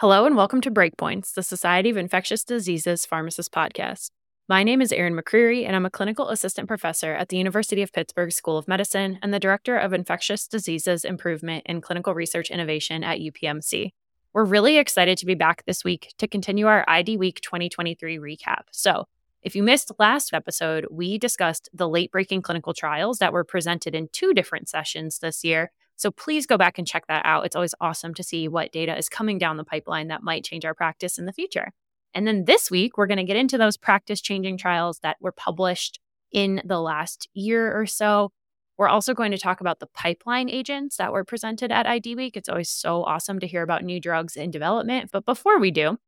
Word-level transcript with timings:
Hello 0.00 0.24
and 0.24 0.34
welcome 0.34 0.62
to 0.62 0.70
Breakpoints, 0.70 1.34
the 1.34 1.42
Society 1.42 1.90
of 1.90 1.98
Infectious 1.98 2.42
Diseases 2.42 3.04
Pharmacist 3.04 3.52
podcast. 3.52 4.08
My 4.48 4.62
name 4.62 4.80
is 4.80 4.92
Erin 4.92 5.14
McCreary, 5.14 5.66
and 5.66 5.76
I'm 5.76 5.84
a 5.84 5.90
clinical 5.90 6.30
assistant 6.30 6.68
professor 6.68 7.12
at 7.12 7.28
the 7.28 7.36
University 7.36 7.82
of 7.82 7.92
Pittsburgh 7.92 8.32
School 8.32 8.56
of 8.56 8.66
Medicine 8.66 9.18
and 9.20 9.34
the 9.34 9.38
director 9.38 9.76
of 9.76 9.92
Infectious 9.92 10.48
Diseases 10.48 11.04
Improvement 11.04 11.64
and 11.66 11.82
Clinical 11.82 12.14
Research 12.14 12.50
Innovation 12.50 13.04
at 13.04 13.18
UPMC. 13.18 13.90
We're 14.32 14.46
really 14.46 14.78
excited 14.78 15.18
to 15.18 15.26
be 15.26 15.34
back 15.34 15.64
this 15.66 15.84
week 15.84 16.14
to 16.16 16.26
continue 16.26 16.66
our 16.66 16.82
ID 16.88 17.18
Week 17.18 17.38
2023 17.42 18.16
recap. 18.16 18.62
So, 18.72 19.04
if 19.42 19.54
you 19.54 19.62
missed 19.62 19.92
last 19.98 20.32
episode, 20.32 20.86
we 20.90 21.18
discussed 21.18 21.68
the 21.74 21.90
late 21.90 22.10
breaking 22.10 22.40
clinical 22.40 22.72
trials 22.72 23.18
that 23.18 23.34
were 23.34 23.44
presented 23.44 23.94
in 23.94 24.08
two 24.12 24.32
different 24.32 24.70
sessions 24.70 25.18
this 25.18 25.44
year 25.44 25.72
so 26.00 26.10
please 26.10 26.46
go 26.46 26.56
back 26.56 26.78
and 26.78 26.86
check 26.86 27.06
that 27.08 27.26
out. 27.26 27.44
It's 27.44 27.54
always 27.54 27.74
awesome 27.78 28.14
to 28.14 28.22
see 28.22 28.48
what 28.48 28.72
data 28.72 28.96
is 28.96 29.10
coming 29.10 29.36
down 29.36 29.58
the 29.58 29.64
pipeline 29.64 30.08
that 30.08 30.22
might 30.22 30.44
change 30.44 30.64
our 30.64 30.72
practice 30.72 31.18
in 31.18 31.26
the 31.26 31.32
future. 31.32 31.72
And 32.14 32.26
then 32.26 32.46
this 32.46 32.70
week, 32.70 32.96
we're 32.96 33.06
going 33.06 33.18
to 33.18 33.24
get 33.24 33.36
into 33.36 33.58
those 33.58 33.76
practice 33.76 34.22
changing 34.22 34.56
trials 34.56 35.00
that 35.00 35.18
were 35.20 35.30
published 35.30 36.00
in 36.32 36.62
the 36.64 36.80
last 36.80 37.28
year 37.34 37.78
or 37.78 37.84
so. 37.84 38.32
We're 38.78 38.88
also 38.88 39.12
going 39.12 39.30
to 39.32 39.38
talk 39.38 39.60
about 39.60 39.78
the 39.78 39.88
pipeline 39.88 40.48
agents 40.48 40.96
that 40.96 41.12
were 41.12 41.22
presented 41.22 41.70
at 41.70 41.84
ID 41.84 42.14
Week. 42.14 42.34
It's 42.34 42.48
always 42.48 42.70
so 42.70 43.04
awesome 43.04 43.38
to 43.38 43.46
hear 43.46 43.62
about 43.62 43.84
new 43.84 44.00
drugs 44.00 44.36
in 44.36 44.50
development. 44.50 45.10
But 45.12 45.26
before 45.26 45.60
we 45.60 45.70
do, 45.70 45.98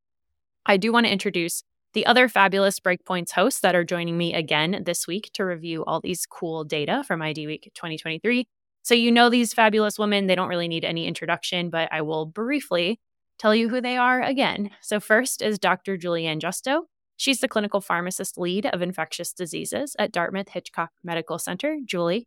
I 0.64 0.78
do 0.78 0.90
want 0.90 1.04
to 1.04 1.12
introduce 1.12 1.64
the 1.92 2.06
other 2.06 2.30
fabulous 2.30 2.80
Breakpoints 2.80 3.32
hosts 3.32 3.60
that 3.60 3.74
are 3.74 3.84
joining 3.84 4.16
me 4.16 4.32
again 4.32 4.84
this 4.86 5.06
week 5.06 5.28
to 5.34 5.44
review 5.44 5.84
all 5.84 6.00
these 6.00 6.24
cool 6.24 6.64
data 6.64 7.04
from 7.06 7.20
ID 7.20 7.46
Week 7.46 7.70
2023. 7.74 8.48
So, 8.82 8.94
you 8.94 9.12
know, 9.12 9.30
these 9.30 9.54
fabulous 9.54 9.98
women, 9.98 10.26
they 10.26 10.34
don't 10.34 10.48
really 10.48 10.66
need 10.66 10.84
any 10.84 11.06
introduction, 11.06 11.70
but 11.70 11.88
I 11.92 12.02
will 12.02 12.26
briefly 12.26 13.00
tell 13.38 13.54
you 13.54 13.68
who 13.68 13.80
they 13.80 13.96
are 13.96 14.20
again. 14.20 14.70
So, 14.80 14.98
first 14.98 15.40
is 15.40 15.60
Dr. 15.60 15.96
Julie 15.96 16.26
Ann 16.26 16.40
Justo. 16.40 16.88
She's 17.16 17.38
the 17.38 17.48
clinical 17.48 17.80
pharmacist 17.80 18.38
lead 18.38 18.66
of 18.66 18.82
infectious 18.82 19.32
diseases 19.32 19.94
at 20.00 20.10
Dartmouth 20.10 20.48
Hitchcock 20.48 20.90
Medical 21.04 21.38
Center. 21.38 21.78
Julie, 21.84 22.26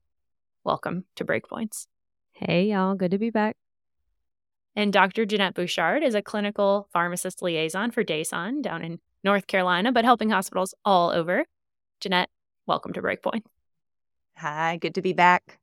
welcome 0.64 1.04
to 1.18 1.26
Breakpoints. 1.26 1.88
Hey, 2.32 2.68
y'all. 2.68 2.96
Good 2.96 3.12
to 3.12 3.18
be 3.18 3.32
back. 3.32 3.58
And 4.78 4.94
Dr. 4.94 5.26
Jeannette 5.26 5.56
Bouchard 5.56 6.04
is 6.04 6.16
a 6.16 6.22
clinical 6.22 6.88
pharmacist 6.94 7.42
liaison 7.42 7.92
for 7.92 8.04
Dayson 8.04 8.62
down 8.62 8.82
in 8.82 9.00
North 9.26 9.48
Carolina, 9.48 9.92
but 9.92 10.06
helping 10.06 10.30
hospitals 10.30 10.74
all 10.86 11.10
over. 11.10 11.46
Jeannette, 12.00 12.30
welcome 12.66 12.94
to 12.94 13.02
Breakpoint. 13.02 13.44
Hi, 14.38 14.78
good 14.78 14.96
to 14.96 15.02
be 15.02 15.14
back 15.14 15.60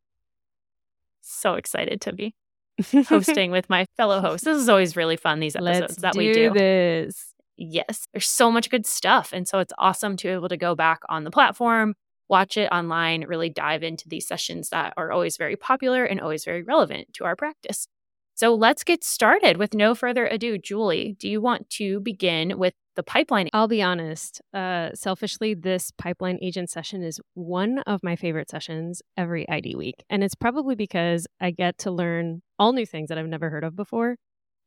so 1.23 1.55
excited 1.55 2.01
to 2.03 2.13
be 2.13 2.35
hosting 3.09 3.51
with 3.51 3.69
my 3.71 3.87
fellow 3.97 4.21
hosts. 4.21 4.45
This 4.45 4.61
is 4.61 4.69
always 4.69 4.97
really 4.97 5.17
fun, 5.17 5.41
these 5.41 5.57
episodes 5.57 5.81
Let's 5.81 5.97
that 5.97 6.13
do 6.15 6.19
we 6.19 6.33
do. 6.33 6.51
this. 6.53 7.35
Yes, 7.57 8.07
there's 8.13 8.29
so 8.29 8.51
much 8.51 8.71
good 8.71 8.87
stuff. 8.87 9.31
And 9.33 9.47
so 9.47 9.59
it's 9.59 9.73
awesome 9.79 10.17
to 10.19 10.29
be 10.29 10.33
able 10.33 10.49
to 10.49 10.57
go 10.57 10.75
back 10.75 11.01
on 11.09 11.25
the 11.25 11.31
platform, 11.31 11.95
watch 12.29 12.57
it 12.57 12.71
online, 12.73 13.25
really 13.27 13.51
dive 13.51 13.83
into 13.83 14.09
these 14.09 14.27
sessions 14.27 14.71
that 14.71 14.95
are 14.97 15.13
always 15.13 15.37
very 15.37 15.57
popular 15.57 16.05
and 16.05 16.21
always 16.21 16.45
very 16.45 16.63
relevant 16.63 17.13
to 17.15 17.25
our 17.25 17.37
practice. 17.37 17.87
So 18.43 18.57
let's 18.57 18.83
get 18.83 19.05
started 19.05 19.57
with 19.57 19.73
no 19.73 19.95
further 19.95 20.27
ado. 20.27 20.59
Julie, 20.59 21.15
do 21.21 21.29
you 21.29 21.41
want 21.41 21.71
to 21.71 22.01
begin 22.01 22.59
with 22.59 22.75
the 22.97 23.05
pipeline? 23.05 23.49
I'll 23.53 23.69
be 23.69 23.81
honest. 23.81 24.41
Uh, 24.53 24.91
selfishly, 24.95 25.55
this 25.55 25.93
pipeline 25.97 26.41
agent 26.43 26.69
session 26.69 27.05
is 27.05 27.21
one 27.35 27.79
of 27.87 28.03
my 28.03 28.17
favorite 28.17 28.51
sessions 28.51 29.01
every 29.17 29.49
ID 29.49 29.77
week. 29.77 30.03
And 30.11 30.25
it's 30.25 30.35
probably 30.35 30.75
because 30.75 31.29
I 31.41 31.53
get 31.53 31.79
to 31.79 31.93
learn 31.93 32.43
all 32.59 32.73
new 32.73 32.85
things 32.85 33.11
that 33.11 33.17
I've 33.17 33.29
never 33.29 33.49
heard 33.49 33.63
of 33.63 33.77
before. 33.77 34.17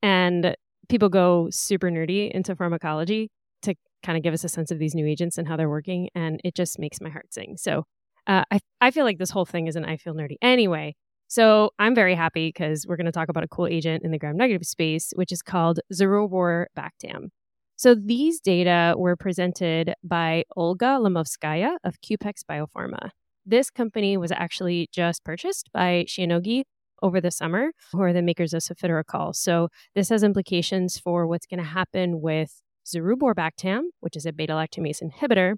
And 0.02 0.56
people 0.88 1.10
go 1.10 1.50
super 1.52 1.90
nerdy 1.90 2.32
into 2.32 2.56
pharmacology 2.56 3.30
to 3.64 3.76
kind 4.04 4.18
of 4.18 4.24
give 4.24 4.34
us 4.34 4.46
a 4.46 4.48
sense 4.48 4.72
of 4.72 4.80
these 4.80 4.96
new 4.96 5.06
agents 5.06 5.38
and 5.38 5.50
how 5.50 5.58
they're 5.58 5.68
working. 5.68 6.08
And 6.16 6.40
it 6.46 6.56
just 6.56 6.80
makes 6.80 7.02
my 7.02 7.10
heart 7.10 7.34
sing. 7.34 7.58
So 7.58 7.84
uh, 8.26 8.46
I, 8.50 8.60
I 8.80 8.92
feel 8.92 9.04
like 9.04 9.18
this 9.18 9.32
whole 9.32 9.46
thing 9.46 9.68
is 9.68 9.76
an 9.76 9.84
I 9.84 9.98
feel 9.98 10.14
nerdy. 10.14 10.38
Anyway, 10.42 10.96
so 11.28 11.72
I'm 11.80 11.96
very 11.96 12.16
happy 12.16 12.50
because 12.50 12.86
we're 12.88 12.98
going 12.98 13.06
to 13.06 13.12
talk 13.12 13.30
about 13.30 13.44
a 13.44 13.48
cool 13.48 13.68
agent 13.68 14.04
in 14.04 14.12
the 14.12 14.20
gram 14.20 14.38
negative 14.38 14.66
space, 14.66 15.12
which 15.16 15.32
is 15.32 15.42
called 15.42 15.80
Zerubor 15.94 16.66
Bactam. 16.78 17.30
So 17.78 17.94
these 17.94 18.40
data 18.40 18.96
were 18.98 19.16
presented 19.16 19.94
by 20.04 20.44
Olga 20.56 20.98
Lomovskaya 21.02 21.78
of 21.84 22.00
Qpex 22.02 22.42
Biopharma. 22.50 23.10
This 23.46 23.70
company 23.70 24.18
was 24.18 24.32
actually 24.32 24.88
just 24.92 25.24
purchased 25.24 25.70
by 25.74 26.06
Shionogi 26.08 26.64
over 27.02 27.20
the 27.20 27.32
summer, 27.32 27.72
who 27.92 28.02
are 28.02 28.14
the 28.14 28.22
makers 28.22 28.54
of 28.54 28.62
cefiderocol. 28.62 29.36
So 29.36 29.68
this 29.94 30.10
has 30.10 30.24
implications 30.24 30.98
for 30.98 31.28
what's 31.28 31.46
going 31.46 31.60
to 31.60 31.70
happen 31.70 32.22
with 32.22 32.62
Zeruborbactam, 32.88 33.82
which 34.00 34.16
is 34.16 34.26
a 34.26 34.32
beta 34.32 34.54
lactamase 34.54 35.04
inhibitor, 35.04 35.56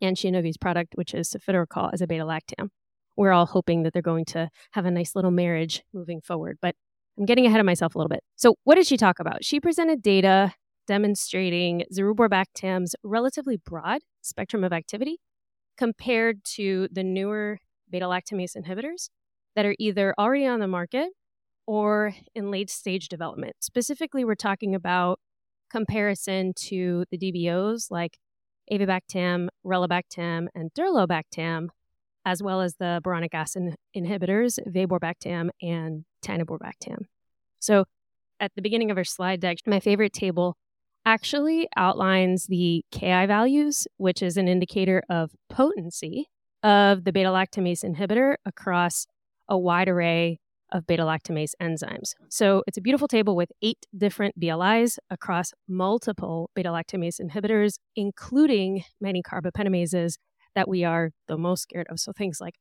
and 0.00 0.16
Shionogi's 0.16 0.56
product, 0.56 0.94
which 0.94 1.12
is 1.12 1.28
cefiderocol 1.28 1.90
as 1.92 2.00
a 2.00 2.06
beta 2.06 2.24
lactam 2.24 2.68
we're 3.16 3.32
all 3.32 3.46
hoping 3.46 3.82
that 3.82 3.92
they're 3.92 4.02
going 4.02 4.24
to 4.26 4.48
have 4.72 4.86
a 4.86 4.90
nice 4.90 5.14
little 5.14 5.30
marriage 5.30 5.82
moving 5.92 6.20
forward. 6.20 6.58
But 6.60 6.74
I'm 7.18 7.26
getting 7.26 7.46
ahead 7.46 7.60
of 7.60 7.66
myself 7.66 7.94
a 7.94 7.98
little 7.98 8.08
bit. 8.08 8.22
So, 8.36 8.56
what 8.64 8.76
did 8.76 8.86
she 8.86 8.96
talk 8.96 9.18
about? 9.18 9.44
She 9.44 9.60
presented 9.60 10.02
data 10.02 10.54
demonstrating 10.86 11.84
Zeruborbactam's 11.94 12.96
relatively 13.04 13.56
broad 13.56 14.00
spectrum 14.22 14.64
of 14.64 14.72
activity 14.72 15.18
compared 15.76 16.42
to 16.44 16.88
the 16.90 17.04
newer 17.04 17.58
beta 17.90 18.06
lactamase 18.06 18.56
inhibitors 18.56 19.08
that 19.54 19.66
are 19.66 19.76
either 19.78 20.14
already 20.18 20.46
on 20.46 20.60
the 20.60 20.68
market 20.68 21.10
or 21.66 22.14
in 22.34 22.50
late 22.50 22.70
stage 22.70 23.08
development. 23.08 23.54
Specifically, 23.60 24.24
we're 24.24 24.34
talking 24.34 24.74
about 24.74 25.20
comparison 25.70 26.52
to 26.54 27.04
the 27.10 27.18
DBOs 27.18 27.90
like 27.90 28.18
avibactam, 28.70 29.48
relebactam, 29.64 30.46
and 30.54 30.70
durlobactam 30.74 31.68
as 32.24 32.42
well 32.42 32.60
as 32.60 32.76
the 32.76 33.00
boronic 33.04 33.34
acid 33.34 33.74
inhibitors, 33.96 34.58
vaborbactam 34.68 35.50
and 35.60 36.04
taniborbactam. 36.24 37.04
So 37.58 37.84
at 38.40 38.52
the 38.54 38.62
beginning 38.62 38.90
of 38.90 38.96
our 38.96 39.04
slide 39.04 39.40
deck, 39.40 39.58
my 39.66 39.80
favorite 39.80 40.12
table 40.12 40.56
actually 41.04 41.68
outlines 41.76 42.46
the 42.46 42.84
Ki 42.92 43.26
values, 43.26 43.86
which 43.96 44.22
is 44.22 44.36
an 44.36 44.48
indicator 44.48 45.02
of 45.08 45.32
potency 45.48 46.28
of 46.62 47.04
the 47.04 47.12
beta 47.12 47.28
lactamase 47.28 47.84
inhibitor 47.84 48.36
across 48.44 49.06
a 49.48 49.58
wide 49.58 49.88
array 49.88 50.38
of 50.72 50.86
beta 50.86 51.02
lactamase 51.02 51.52
enzymes. 51.60 52.12
So 52.30 52.62
it's 52.66 52.78
a 52.78 52.80
beautiful 52.80 53.08
table 53.08 53.36
with 53.36 53.52
eight 53.62 53.84
different 53.96 54.38
BLIs 54.38 54.98
across 55.10 55.52
multiple 55.68 56.50
beta 56.54 56.70
lactamase 56.70 57.20
inhibitors, 57.20 57.74
including 57.94 58.84
many 59.00 59.22
carbapenemases 59.22 60.14
that 60.54 60.68
we 60.68 60.84
are 60.84 61.10
the 61.28 61.38
most 61.38 61.62
scared 61.62 61.86
of. 61.90 62.00
So 62.00 62.12
things 62.12 62.40
like 62.40 62.54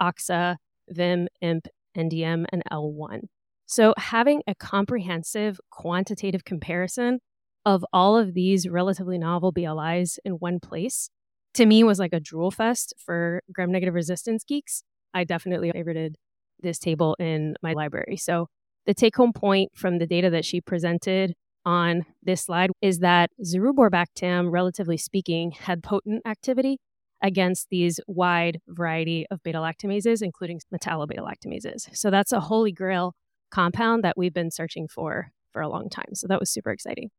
OXA, 0.00 0.56
VIM, 0.88 1.28
IMP, 1.42 1.66
NDM, 1.96 2.44
and 2.52 2.62
L1. 2.70 3.22
So 3.66 3.94
having 3.98 4.42
a 4.46 4.54
comprehensive 4.54 5.60
quantitative 5.70 6.44
comparison 6.44 7.20
of 7.66 7.84
all 7.92 8.16
of 8.16 8.34
these 8.34 8.68
relatively 8.68 9.18
novel 9.18 9.52
BLIs 9.52 10.18
in 10.24 10.32
one 10.34 10.60
place 10.60 11.10
to 11.54 11.66
me 11.66 11.82
was 11.82 11.98
like 11.98 12.12
a 12.12 12.20
drool 12.20 12.50
fest 12.50 12.94
for 12.98 13.42
gram 13.52 13.72
negative 13.72 13.94
resistance 13.94 14.44
geeks. 14.44 14.82
I 15.12 15.24
definitely 15.24 15.72
favorited 15.72 16.14
this 16.60 16.78
table 16.78 17.16
in 17.18 17.56
my 17.62 17.72
library. 17.72 18.16
So 18.16 18.46
the 18.86 18.94
take 18.94 19.16
home 19.16 19.32
point 19.32 19.72
from 19.74 19.98
the 19.98 20.06
data 20.06 20.30
that 20.30 20.44
she 20.44 20.60
presented 20.60 21.34
on 21.64 22.04
this 22.22 22.42
slide 22.42 22.70
is 22.80 23.00
that 23.00 23.30
Zeruborbactam, 23.44 24.50
relatively 24.50 24.96
speaking, 24.96 25.50
had 25.50 25.82
potent 25.82 26.22
activity 26.26 26.78
against 27.22 27.68
these 27.70 28.00
wide 28.06 28.60
variety 28.68 29.26
of 29.30 29.42
beta 29.42 29.58
lactamases, 29.58 30.22
including 30.22 30.60
metallo-beta 30.72 31.22
lactamases. 31.22 31.94
So 31.96 32.10
that's 32.10 32.32
a 32.32 32.40
holy 32.40 32.72
grail 32.72 33.14
compound 33.50 34.04
that 34.04 34.16
we've 34.16 34.34
been 34.34 34.50
searching 34.50 34.88
for 34.88 35.30
for 35.52 35.62
a 35.62 35.68
long 35.68 35.88
time. 35.88 36.14
So 36.14 36.26
that 36.28 36.38
was 36.38 36.50
super 36.50 36.70
exciting. 36.70 37.10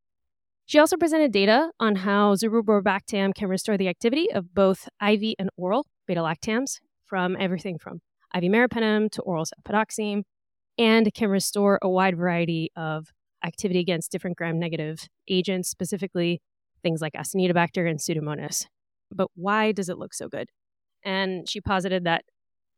She 0.66 0.78
also 0.78 0.98
presented 0.98 1.32
data 1.32 1.72
on 1.80 1.96
how 1.96 2.36
Zeruborbactam 2.36 3.34
can 3.34 3.50
restore 3.50 3.78
the 3.78 3.88
activity 3.88 4.32
of 4.32 4.54
both 4.54 4.88
IV 5.02 5.34
and 5.40 5.50
oral 5.58 5.88
beta 6.08 6.22
lactams 6.22 6.78
from 7.06 7.36
everything 7.40 7.80
from 7.80 8.02
IV 8.36 8.44
meropenem 8.44 9.10
to 9.12 9.22
oral 9.24 9.46
cefpodoxime, 9.46 10.22
and 10.78 11.12
can 11.14 11.30
restore 11.30 11.80
a 11.82 11.90
wide 11.90 12.16
variety 12.16 12.72
of 12.76 13.08
activity 13.44 13.80
against 13.80 14.12
different 14.12 14.38
gram 14.38 14.60
negative 14.60 15.08
agents, 15.28 15.70
specifically 15.70 16.40
things 16.84 17.02
like 17.02 17.14
Acinetobacter 17.14 17.90
and 17.90 18.00
Pseudomonas 18.00 18.68
but 19.12 19.30
why 19.36 19.72
does 19.72 19.90
it 19.90 19.98
look 19.98 20.14
so 20.14 20.28
good? 20.28 20.50
And 21.04 21.48
she 21.50 21.62
posited 21.62 22.04
that, 22.04 22.24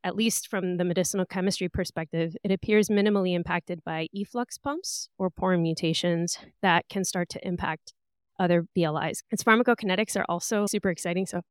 at 0.03 0.15
least 0.15 0.47
from 0.47 0.77
the 0.77 0.83
medicinal 0.83 1.25
chemistry 1.25 1.69
perspective, 1.69 2.35
it 2.43 2.51
appears 2.51 2.89
minimally 2.89 3.35
impacted 3.35 3.83
by 3.83 4.07
efflux 4.15 4.57
pumps 4.57 5.09
or 5.17 5.29
porin 5.29 5.61
mutations 5.61 6.37
that 6.61 6.85
can 6.89 7.03
start 7.03 7.29
to 7.29 7.47
impact 7.47 7.93
other 8.39 8.65
BLIs. 8.75 9.21
Its 9.29 9.43
pharmacokinetics 9.43 10.19
are 10.19 10.25
also 10.27 10.65
super 10.65 10.89
exciting. 10.89 11.25
So 11.25 11.41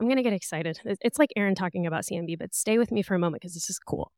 I'm 0.00 0.06
going 0.06 0.16
to 0.16 0.22
get 0.22 0.32
excited. 0.32 0.78
It's 0.84 1.18
like 1.18 1.30
Erin 1.36 1.54
talking 1.54 1.86
about 1.86 2.04
CMV, 2.04 2.38
but 2.38 2.54
stay 2.54 2.78
with 2.78 2.92
me 2.92 3.02
for 3.02 3.14
a 3.14 3.18
moment 3.18 3.42
because 3.42 3.54
this 3.54 3.70
is 3.70 3.78
cool. 3.78 4.12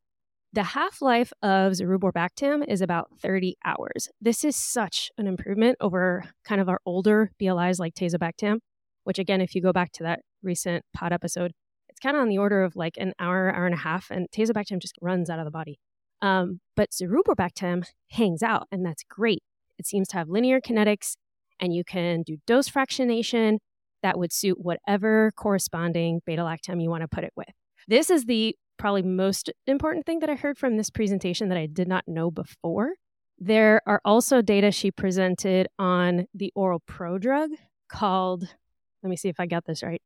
The 0.53 0.63
half 0.63 1.03
life 1.03 1.33
of 1.43 1.73
Zeruborbactam 1.73 2.67
is 2.67 2.81
about 2.81 3.09
30 3.21 3.57
hours. 3.65 4.09
This 4.21 4.45
is 4.45 4.57
such 4.57 5.11
an 5.19 5.27
improvement 5.27 5.77
over 5.81 6.25
kind 6.45 6.61
of 6.61 6.69
our 6.69 6.81
older 6.85 7.31
BLIs 7.39 7.79
like 7.79 7.95
Tazobactam, 7.95 8.59
which, 9.09 9.19
again, 9.19 9.41
if 9.41 9.55
you 9.55 9.63
go 9.63 9.73
back 9.73 9.91
to 9.93 10.03
that 10.03 10.21
recent 10.43 10.85
pod 10.95 11.15
episode, 11.15 11.53
it's 11.89 11.99
kind 11.99 12.15
of 12.15 12.21
on 12.21 12.29
the 12.29 12.37
order 12.37 12.63
of 12.63 12.77
like 12.77 12.99
an 12.99 13.15
hour, 13.19 13.51
hour 13.51 13.65
and 13.65 13.75
a 13.75 13.79
half, 13.79 14.11
and 14.11 14.29
Tazobactam 14.31 14.81
just 14.81 14.93
runs 15.01 15.31
out 15.31 15.39
of 15.39 15.47
the 15.47 15.51
body. 15.51 15.79
Um, 16.21 16.61
but 16.77 16.91
Zeruborbactam 16.91 17.85
hangs 18.11 18.43
out, 18.43 18.67
and 18.71 18.85
that's 18.85 19.03
great. 19.09 19.43
It 19.79 19.87
seems 19.87 20.09
to 20.09 20.19
have 20.19 20.29
linear 20.29 20.61
kinetics, 20.61 21.15
and 21.59 21.75
you 21.75 21.85
can 21.85 22.23
do 22.23 22.37
dose 22.47 22.69
fractionation 22.69 23.57
that 24.03 24.19
would 24.19 24.31
suit 24.31 24.59
whatever 24.61 25.33
corresponding 25.37 26.21
beta 26.27 26.43
lactam 26.43 26.83
you 26.83 26.91
want 26.91 27.01
to 27.01 27.09
put 27.09 27.25
it 27.25 27.33
with. 27.35 27.49
This 27.89 28.11
is 28.11 28.27
the 28.27 28.55
probably 28.77 29.03
most 29.03 29.51
important 29.67 30.05
thing 30.05 30.19
that 30.19 30.29
I 30.29 30.35
heard 30.35 30.59
from 30.59 30.77
this 30.77 30.91
presentation 30.91 31.49
that 31.49 31.57
I 31.57 31.65
did 31.65 31.89
not 31.89 32.05
know 32.07 32.31
before. 32.31 32.91
There 33.39 33.81
are 33.87 34.03
also 34.05 34.43
data 34.43 34.71
she 34.71 34.91
presented 34.91 35.69
on 35.79 36.27
the 36.35 36.53
oral 36.55 36.83
prodrug 36.87 37.49
called, 37.89 38.55
let 39.03 39.11
me 39.11 39.17
see 39.17 39.29
if 39.29 39.41
I 39.41 39.47
got 39.47 39.65
this 39.67 39.83
right, 39.83 40.03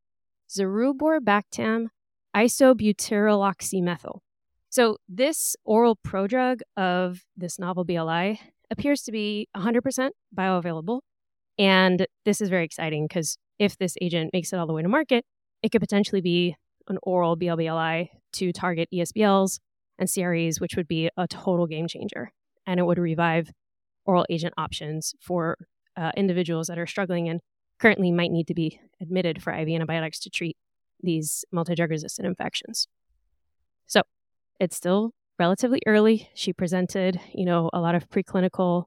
Zeruborbactam 0.50 1.86
isobutyryloxymethyl. 2.34 4.18
So, 4.70 4.96
this 5.08 5.54
oral 5.64 5.96
prodrug 5.96 6.60
of 6.76 7.20
this 7.36 7.58
novel 7.58 7.84
BLI 7.84 8.40
appears 8.70 9.02
to 9.02 9.12
be 9.12 9.48
100% 9.54 10.10
bioavailable. 10.36 11.00
And 11.58 12.06
this 12.24 12.40
is 12.40 12.48
very 12.48 12.64
exciting 12.64 13.06
because 13.06 13.36
if 13.58 13.76
this 13.76 13.96
agent 14.00 14.30
makes 14.32 14.52
it 14.52 14.58
all 14.58 14.66
the 14.66 14.72
way 14.72 14.82
to 14.82 14.88
market, 14.88 15.24
it 15.62 15.70
could 15.70 15.82
potentially 15.82 16.22
be 16.22 16.56
an 16.88 16.98
oral 17.02 17.36
BLBLI 17.36 18.08
to 18.34 18.52
target 18.52 18.88
ESBLs 18.92 19.58
and 19.98 20.10
CREs, 20.10 20.58
which 20.58 20.74
would 20.76 20.88
be 20.88 21.10
a 21.16 21.28
total 21.28 21.66
game 21.66 21.86
changer. 21.86 22.32
And 22.66 22.80
it 22.80 22.84
would 22.84 22.98
revive 22.98 23.50
oral 24.06 24.26
agent 24.30 24.54
options 24.56 25.14
for 25.20 25.58
uh, 25.96 26.12
individuals 26.16 26.68
that 26.68 26.78
are 26.78 26.86
struggling 26.86 27.28
and 27.28 27.40
currently 27.82 28.12
might 28.12 28.30
need 28.30 28.46
to 28.46 28.54
be 28.54 28.80
admitted 29.00 29.42
for 29.42 29.52
IV 29.52 29.68
antibiotics 29.68 30.20
to 30.20 30.30
treat 30.30 30.56
these 31.02 31.44
multi 31.50 31.74
drug 31.74 31.90
resistant 31.90 32.26
infections. 32.26 32.86
So, 33.88 34.02
it's 34.60 34.76
still 34.76 35.10
relatively 35.38 35.80
early. 35.86 36.30
She 36.34 36.52
presented, 36.52 37.20
you 37.34 37.44
know, 37.44 37.68
a 37.72 37.80
lot 37.80 37.96
of 37.96 38.08
preclinical 38.08 38.84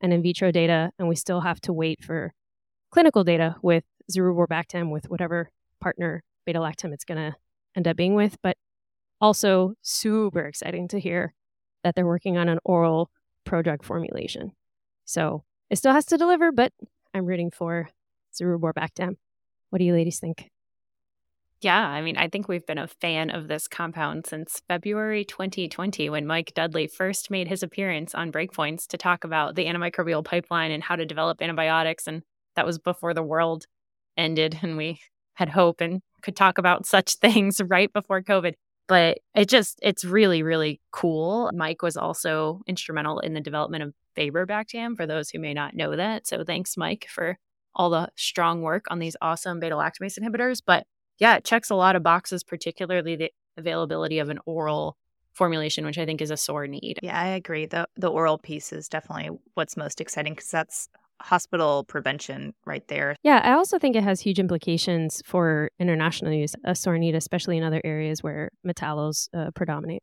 and 0.00 0.12
in 0.12 0.22
vitro 0.22 0.50
data, 0.50 0.90
and 0.98 1.08
we 1.08 1.14
still 1.14 1.40
have 1.42 1.60
to 1.60 1.72
wait 1.72 2.02
for 2.02 2.34
clinical 2.90 3.22
data 3.22 3.54
with 3.62 3.84
Zeruborbactam 4.10 4.90
with 4.90 5.08
whatever 5.08 5.48
partner 5.80 6.24
beta 6.44 6.58
lactam 6.58 6.92
it's 6.92 7.04
going 7.04 7.18
to 7.18 7.36
end 7.76 7.86
up 7.86 7.96
being 7.96 8.16
with. 8.16 8.36
But 8.42 8.56
also 9.20 9.74
super 9.82 10.40
exciting 10.40 10.88
to 10.88 10.98
hear 10.98 11.32
that 11.84 11.94
they're 11.94 12.04
working 12.04 12.36
on 12.36 12.48
an 12.48 12.58
oral 12.64 13.10
prodrug 13.46 13.84
formulation. 13.84 14.50
So 15.04 15.44
it 15.70 15.76
still 15.76 15.92
has 15.92 16.06
to 16.06 16.18
deliver, 16.18 16.50
but 16.50 16.72
I'm 17.14 17.26
rooting 17.26 17.52
for 17.52 17.88
Zeruborbactam. 18.32 19.16
What 19.70 19.78
do 19.78 19.84
you 19.84 19.94
ladies 19.94 20.18
think? 20.18 20.50
Yeah, 21.62 21.86
I 21.86 22.02
mean, 22.02 22.16
I 22.16 22.28
think 22.28 22.48
we've 22.48 22.66
been 22.66 22.78
a 22.78 22.88
fan 22.88 23.30
of 23.30 23.46
this 23.46 23.68
compound 23.68 24.26
since 24.26 24.60
February 24.66 25.24
2020 25.24 26.10
when 26.10 26.26
Mike 26.26 26.52
Dudley 26.54 26.88
first 26.88 27.30
made 27.30 27.46
his 27.46 27.62
appearance 27.62 28.16
on 28.16 28.32
Breakpoints 28.32 28.88
to 28.88 28.98
talk 28.98 29.22
about 29.22 29.54
the 29.54 29.66
antimicrobial 29.66 30.24
pipeline 30.24 30.72
and 30.72 30.82
how 30.82 30.96
to 30.96 31.06
develop 31.06 31.40
antibiotics. 31.40 32.08
And 32.08 32.22
that 32.56 32.66
was 32.66 32.80
before 32.80 33.14
the 33.14 33.22
world 33.22 33.66
ended 34.16 34.58
and 34.62 34.76
we 34.76 34.98
had 35.34 35.50
hope 35.50 35.80
and 35.80 36.02
could 36.20 36.34
talk 36.34 36.58
about 36.58 36.84
such 36.84 37.14
things 37.20 37.60
right 37.64 37.92
before 37.92 38.22
COVID. 38.22 38.54
But 38.88 39.18
it 39.36 39.48
just, 39.48 39.78
it's 39.82 40.04
really, 40.04 40.42
really 40.42 40.80
cool. 40.90 41.48
Mike 41.54 41.82
was 41.82 41.96
also 41.96 42.62
instrumental 42.66 43.20
in 43.20 43.34
the 43.34 43.40
development 43.40 43.84
of 43.84 43.94
vaborbactam 44.18 44.96
for 44.96 45.06
those 45.06 45.30
who 45.30 45.38
may 45.38 45.54
not 45.54 45.74
know 45.74 45.94
that. 45.94 46.26
So 46.26 46.42
thanks, 46.42 46.76
Mike, 46.76 47.06
for 47.08 47.38
all 47.74 47.90
the 47.90 48.08
strong 48.16 48.62
work 48.62 48.84
on 48.90 48.98
these 48.98 49.16
awesome 49.20 49.60
beta 49.60 49.74
lactamase 49.74 50.18
inhibitors. 50.18 50.60
But 50.64 50.86
yeah, 51.18 51.36
it 51.36 51.44
checks 51.44 51.70
a 51.70 51.74
lot 51.74 51.96
of 51.96 52.02
boxes, 52.02 52.42
particularly 52.42 53.16
the 53.16 53.30
availability 53.56 54.18
of 54.18 54.28
an 54.28 54.38
oral 54.46 54.96
formulation, 55.32 55.84
which 55.84 55.98
I 55.98 56.06
think 56.06 56.20
is 56.20 56.30
a 56.30 56.36
sore 56.36 56.66
need. 56.66 56.98
Yeah, 57.02 57.18
I 57.18 57.28
agree. 57.28 57.66
The 57.66 57.88
the 57.96 58.10
oral 58.10 58.38
piece 58.38 58.72
is 58.72 58.88
definitely 58.88 59.38
what's 59.54 59.76
most 59.76 60.00
exciting 60.00 60.34
because 60.34 60.50
that's 60.50 60.88
hospital 61.20 61.84
prevention 61.84 62.52
right 62.66 62.86
there. 62.88 63.16
Yeah, 63.22 63.40
I 63.42 63.52
also 63.52 63.78
think 63.78 63.96
it 63.96 64.02
has 64.02 64.20
huge 64.20 64.40
implications 64.40 65.22
for 65.24 65.70
international 65.78 66.32
use, 66.32 66.54
a 66.64 66.74
sore 66.74 66.98
need, 66.98 67.14
especially 67.14 67.56
in 67.56 67.62
other 67.62 67.80
areas 67.84 68.22
where 68.22 68.50
metallos 68.66 69.28
uh, 69.32 69.50
predominate. 69.54 70.02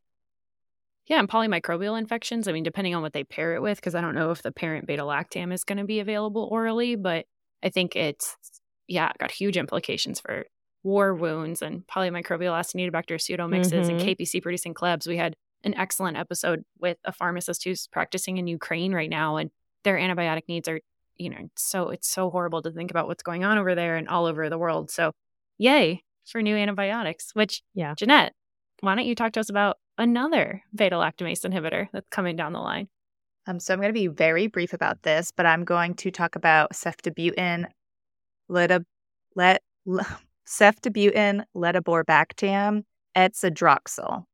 Yeah, 1.06 1.18
and 1.18 1.28
polymicrobial 1.28 1.98
infections. 1.98 2.46
I 2.46 2.52
mean, 2.52 2.62
depending 2.62 2.94
on 2.94 3.02
what 3.02 3.12
they 3.12 3.24
pair 3.24 3.54
it 3.54 3.62
with, 3.62 3.78
because 3.78 3.94
I 3.94 4.00
don't 4.00 4.14
know 4.14 4.30
if 4.30 4.42
the 4.42 4.52
parent 4.52 4.86
beta 4.86 5.02
lactam 5.02 5.52
is 5.52 5.64
going 5.64 5.78
to 5.78 5.84
be 5.84 6.00
available 6.00 6.48
orally, 6.50 6.94
but 6.94 7.26
I 7.62 7.68
think 7.70 7.96
it's, 7.96 8.36
yeah, 8.86 9.12
got 9.18 9.30
huge 9.30 9.56
implications 9.56 10.20
for 10.20 10.46
war 10.82 11.14
wounds 11.14 11.62
and 11.62 11.86
polymicrobial 11.86 12.52
acinetobacter 12.52 13.16
pseudomixes 13.16 13.72
mm-hmm. 13.72 13.90
and 13.90 14.00
KPC 14.00 14.42
producing 14.42 14.74
Klebs. 14.74 15.06
We 15.06 15.16
had 15.16 15.34
an 15.62 15.74
excellent 15.76 16.16
episode 16.16 16.64
with 16.78 16.96
a 17.04 17.12
pharmacist 17.12 17.64
who's 17.64 17.86
practicing 17.86 18.38
in 18.38 18.46
Ukraine 18.46 18.94
right 18.94 19.10
now, 19.10 19.36
and 19.36 19.50
their 19.84 19.98
antibiotic 19.98 20.42
needs 20.48 20.68
are, 20.68 20.80
you 21.16 21.30
know, 21.30 21.48
so 21.56 21.90
it's 21.90 22.08
so 22.08 22.30
horrible 22.30 22.62
to 22.62 22.70
think 22.70 22.90
about 22.90 23.06
what's 23.06 23.22
going 23.22 23.44
on 23.44 23.58
over 23.58 23.74
there 23.74 23.96
and 23.96 24.08
all 24.08 24.26
over 24.26 24.48
the 24.48 24.58
world. 24.58 24.90
So, 24.90 25.12
yay 25.58 26.02
for 26.26 26.42
new 26.42 26.56
antibiotics. 26.56 27.30
Which, 27.34 27.62
yeah, 27.74 27.94
Jeannette, 27.94 28.32
why 28.80 28.94
don't 28.94 29.06
you 29.06 29.14
talk 29.14 29.32
to 29.32 29.40
us 29.40 29.50
about 29.50 29.76
another 29.98 30.62
beta 30.74 30.96
lactamase 30.96 31.44
inhibitor 31.44 31.88
that's 31.92 32.08
coming 32.10 32.36
down 32.36 32.52
the 32.52 32.60
line? 32.60 32.88
Um, 33.50 33.60
so 33.60 33.74
I'm 33.74 33.80
going 33.80 33.92
to 33.92 34.00
be 34.00 34.06
very 34.06 34.46
brief 34.46 34.72
about 34.72 35.02
this, 35.02 35.32
but 35.36 35.46
I'm 35.46 35.64
going 35.64 35.94
to 35.94 36.10
talk 36.10 36.36
about 36.36 36.72
ceftibuten, 36.72 37.66
leta, 38.48 38.84
let, 39.34 39.62
let, 39.84 40.06
ceftibuten, 40.46 41.44
ledaborbactam, 41.56 42.84
etzadroxil. 43.16 44.24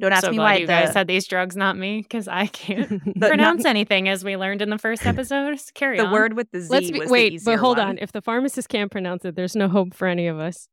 Don't 0.00 0.12
ask 0.12 0.24
so 0.24 0.32
me 0.32 0.38
why 0.38 0.56
you 0.56 0.66
the, 0.66 0.72
guys 0.72 0.94
had 0.94 1.06
these 1.06 1.28
drugs, 1.28 1.56
not 1.56 1.76
me, 1.76 2.00
because 2.02 2.26
I 2.26 2.46
can't 2.46 3.02
pronounce 3.20 3.64
not, 3.64 3.70
anything 3.70 4.08
as 4.08 4.24
we 4.24 4.36
learned 4.36 4.62
in 4.62 4.70
the 4.70 4.78
first 4.78 5.06
episode. 5.06 5.60
Carry 5.74 5.98
the 5.98 6.06
on. 6.06 6.12
word 6.12 6.32
with 6.34 6.50
the 6.50 6.60
Z. 6.60 6.68
Let's 6.70 6.90
be, 6.90 7.06
wait, 7.06 7.40
but 7.44 7.58
hold 7.58 7.78
one. 7.78 7.88
on. 7.88 7.98
If 7.98 8.10
the 8.10 8.22
pharmacist 8.22 8.68
can't 8.68 8.90
pronounce 8.90 9.24
it, 9.24 9.36
there's 9.36 9.54
no 9.54 9.68
hope 9.68 9.94
for 9.94 10.08
any 10.08 10.26
of 10.26 10.40
us. 10.40 10.66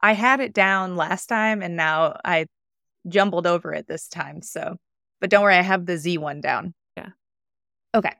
I 0.00 0.12
had 0.12 0.40
it 0.40 0.52
down 0.52 0.96
last 0.96 1.26
time, 1.26 1.62
and 1.62 1.76
now 1.76 2.16
I 2.24 2.46
jumbled 3.08 3.46
over 3.46 3.72
it 3.72 3.88
this 3.88 4.06
time. 4.08 4.42
So, 4.42 4.76
but 5.22 5.30
don't 5.30 5.44
worry, 5.44 5.54
I 5.54 5.62
have 5.62 5.86
the 5.86 5.96
Z 5.96 6.18
one 6.18 6.40
down. 6.40 6.74
Yeah. 6.96 7.10
Okay. 7.94 8.12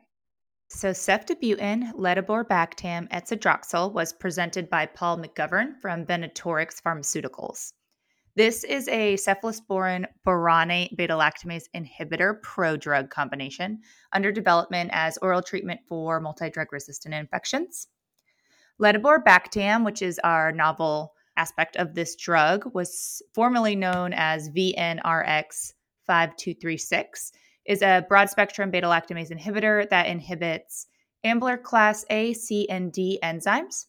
So 0.71 0.91
ceftibuten, 0.91 1.93
ledaborbactam, 1.95 3.11
etzadroxil 3.11 3.93
was 3.93 4.13
presented 4.13 4.71
by 4.71 4.87
Paul 4.87 5.19
McGovern 5.19 5.81
from 5.83 6.07
Venatorx 6.07 6.81
Pharmaceuticals. 6.81 7.73
This 8.37 8.63
is 8.63 8.87
a 8.87 9.15
cephalosporin 9.15 10.07
boronate 10.25 10.97
beta 10.97 11.15
lactamase 11.15 11.65
inhibitor 11.75 12.41
prodrug 12.41 13.11
combination 13.11 13.81
under 14.13 14.31
development 14.31 14.91
as 14.93 15.19
oral 15.19 15.43
treatment 15.43 15.81
for 15.89 16.21
multi 16.21 16.51
drug 16.51 16.73
resistant 16.73 17.17
infections. 17.17 17.89
Ledaborbactam, 18.81 19.85
which 19.85 20.03
is 20.03 20.21
our 20.23 20.53
novel 20.53 21.15
aspect 21.37 21.75
of 21.77 21.95
this 21.95 22.15
drug, 22.15 22.73
was 22.73 23.23
formerly 23.35 23.75
known 23.75 24.13
as 24.13 24.51
VNRX 24.51 25.73
5236 26.07 27.33
is 27.65 27.83
a 27.83 28.05
broad 28.09 28.31
spectrum 28.31 28.71
beta 28.71 28.87
lactamase 28.87 29.31
inhibitor 29.31 29.89
that 29.91 30.07
inhibits 30.07 30.87
Ambler 31.25 31.57
class 31.57 32.05
A, 32.11 32.33
C, 32.33 32.69
and 32.69 32.93
D 32.93 33.19
enzymes. 33.23 33.87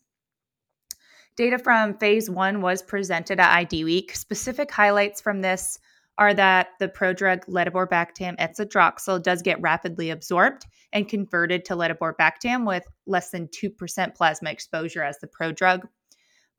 Data 1.35 1.57
from 1.57 1.97
phase 1.97 2.29
one 2.29 2.61
was 2.61 2.83
presented 2.83 3.39
at 3.39 3.55
ID 3.57 3.83
Week. 3.85 4.15
Specific 4.15 4.69
highlights 4.69 5.19
from 5.19 5.41
this 5.41 5.79
are 6.19 6.33
that 6.35 6.67
the 6.79 6.87
prodrug 6.87 7.43
ledaborbactam 7.45 8.37
etzadroxil 8.37 9.23
does 9.23 9.41
get 9.41 9.59
rapidly 9.59 10.11
absorbed 10.11 10.67
and 10.91 11.09
converted 11.09 11.65
to 11.65 11.75
ledaborbactam 11.75 12.67
with 12.67 12.83
less 13.07 13.31
than 13.31 13.47
2% 13.47 14.15
plasma 14.15 14.51
exposure 14.51 15.01
as 15.01 15.17
the 15.19 15.27
prodrug. 15.27 15.81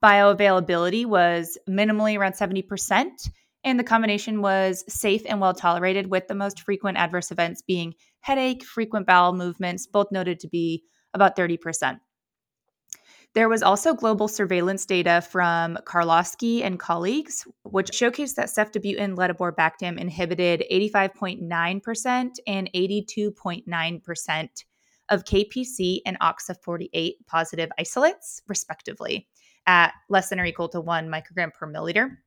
Bioavailability 0.02 1.06
was 1.06 1.56
minimally 1.68 2.18
around 2.18 2.32
70%, 2.32 3.30
and 3.64 3.78
the 3.78 3.85
combination 3.85 4.42
was 4.42 4.85
safe 4.88 5.23
and 5.26 5.40
well 5.40 5.54
tolerated, 5.54 6.11
with 6.11 6.28
the 6.28 6.35
most 6.35 6.61
frequent 6.61 6.99
adverse 6.99 7.30
events 7.30 7.62
being 7.62 7.94
headache, 8.21 8.62
frequent 8.62 9.06
bowel 9.06 9.33
movements, 9.33 9.87
both 9.87 10.12
noted 10.12 10.38
to 10.40 10.49
be 10.49 10.85
about 11.14 11.37
30%. 11.37 11.99
There 13.35 13.49
was 13.49 13.64
also 13.64 13.94
global 13.94 14.28
surveillance 14.28 14.87
data 14.87 15.21
from 15.21 15.76
Karlowsky 15.85 16.62
and 16.62 16.78
colleagues, 16.78 17.44
which 17.64 17.90
showcased 17.90 18.37
that 18.37 18.47
ceftibuten 18.47 19.16
ledaborbactam 19.16 19.99
inhibited 19.99 20.64
85.9% 20.71 22.30
and 22.47 22.71
82.9% 22.73 24.49
of 25.09 25.25
KPC 25.25 25.99
and 26.06 26.18
OXA48 26.21 27.12
positive 27.26 27.71
isolates, 27.78 28.40
respectively, 28.47 29.26
at 29.66 29.92
less 30.09 30.28
than 30.28 30.38
or 30.38 30.44
equal 30.44 30.68
to 30.68 30.80
one 30.80 31.09
microgram 31.09 31.52
per 31.52 31.66
milliliter 31.66 32.18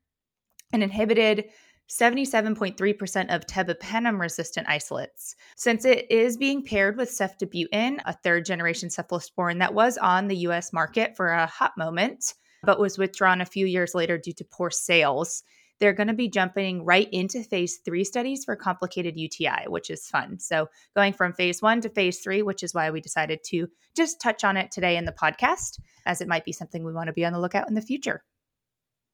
and 0.72 0.82
inhibited 0.82 1.46
77.3% 1.88 3.34
of 3.34 3.46
tebipenem 3.46 4.20
resistant 4.20 4.68
isolates. 4.68 5.36
Since 5.56 5.84
it 5.84 6.10
is 6.10 6.36
being 6.36 6.62
paired 6.62 6.98
with 6.98 7.10
ceftibuten, 7.10 8.00
a 8.04 8.12
third 8.12 8.44
generation 8.44 8.90
cephalosporin 8.90 9.60
that 9.60 9.74
was 9.74 9.96
on 9.96 10.28
the 10.28 10.36
US 10.48 10.72
market 10.72 11.16
for 11.16 11.28
a 11.28 11.46
hot 11.46 11.72
moment, 11.78 12.34
but 12.62 12.78
was 12.78 12.98
withdrawn 12.98 13.40
a 13.40 13.46
few 13.46 13.66
years 13.66 13.94
later 13.94 14.18
due 14.18 14.34
to 14.34 14.44
poor 14.44 14.70
sales, 14.70 15.42
they're 15.80 15.92
going 15.92 16.08
to 16.08 16.14
be 16.14 16.28
jumping 16.28 16.84
right 16.84 17.08
into 17.12 17.42
phase 17.42 17.78
three 17.84 18.04
studies 18.04 18.44
for 18.44 18.56
complicated 18.56 19.16
UTI, 19.16 19.68
which 19.68 19.90
is 19.90 20.06
fun. 20.06 20.38
So, 20.38 20.68
going 20.96 21.12
from 21.12 21.32
phase 21.32 21.62
one 21.62 21.80
to 21.82 21.88
phase 21.88 22.18
three, 22.18 22.42
which 22.42 22.62
is 22.62 22.74
why 22.74 22.90
we 22.90 23.00
decided 23.00 23.44
to 23.44 23.68
just 23.96 24.20
touch 24.20 24.44
on 24.44 24.56
it 24.56 24.70
today 24.70 24.96
in 24.96 25.04
the 25.04 25.12
podcast, 25.12 25.78
as 26.04 26.20
it 26.20 26.28
might 26.28 26.44
be 26.44 26.52
something 26.52 26.84
we 26.84 26.92
want 26.92 27.06
to 27.06 27.12
be 27.12 27.24
on 27.24 27.32
the 27.32 27.40
lookout 27.40 27.68
in 27.68 27.74
the 27.74 27.80
future. 27.80 28.24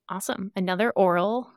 Awesome. 0.08 0.52
Another 0.54 0.90
oral, 0.90 1.50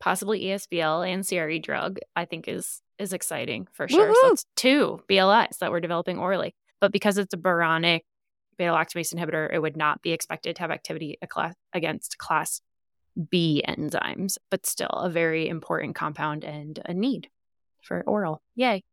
possibly 0.00 0.44
ESBL 0.44 1.08
and 1.08 1.26
CRE 1.26 1.58
drug, 1.58 1.98
I 2.14 2.24
think 2.24 2.48
is 2.48 2.80
is 2.98 3.12
exciting 3.12 3.66
for 3.72 3.88
sure. 3.88 4.08
Woo-hoo! 4.08 4.20
So 4.22 4.32
it's 4.32 4.46
two 4.54 5.00
BLIs 5.08 5.58
that 5.58 5.70
we're 5.70 5.80
developing 5.80 6.18
orally. 6.18 6.54
But 6.80 6.92
because 6.92 7.18
it's 7.18 7.34
a 7.34 7.38
boronic 7.38 8.02
beta 8.56 8.70
lactamase 8.70 9.14
inhibitor, 9.14 9.52
it 9.52 9.60
would 9.60 9.76
not 9.76 10.02
be 10.02 10.12
expected 10.12 10.56
to 10.56 10.62
have 10.62 10.70
activity 10.70 11.18
against 11.72 12.18
class 12.18 12.60
B 13.30 13.64
enzymes, 13.66 14.38
but 14.50 14.66
still 14.66 14.88
a 14.88 15.10
very 15.10 15.48
important 15.48 15.94
compound 15.94 16.44
and 16.44 16.78
a 16.84 16.94
need 16.94 17.28
for 17.80 18.02
oral. 18.06 18.42
Yay. 18.54 18.84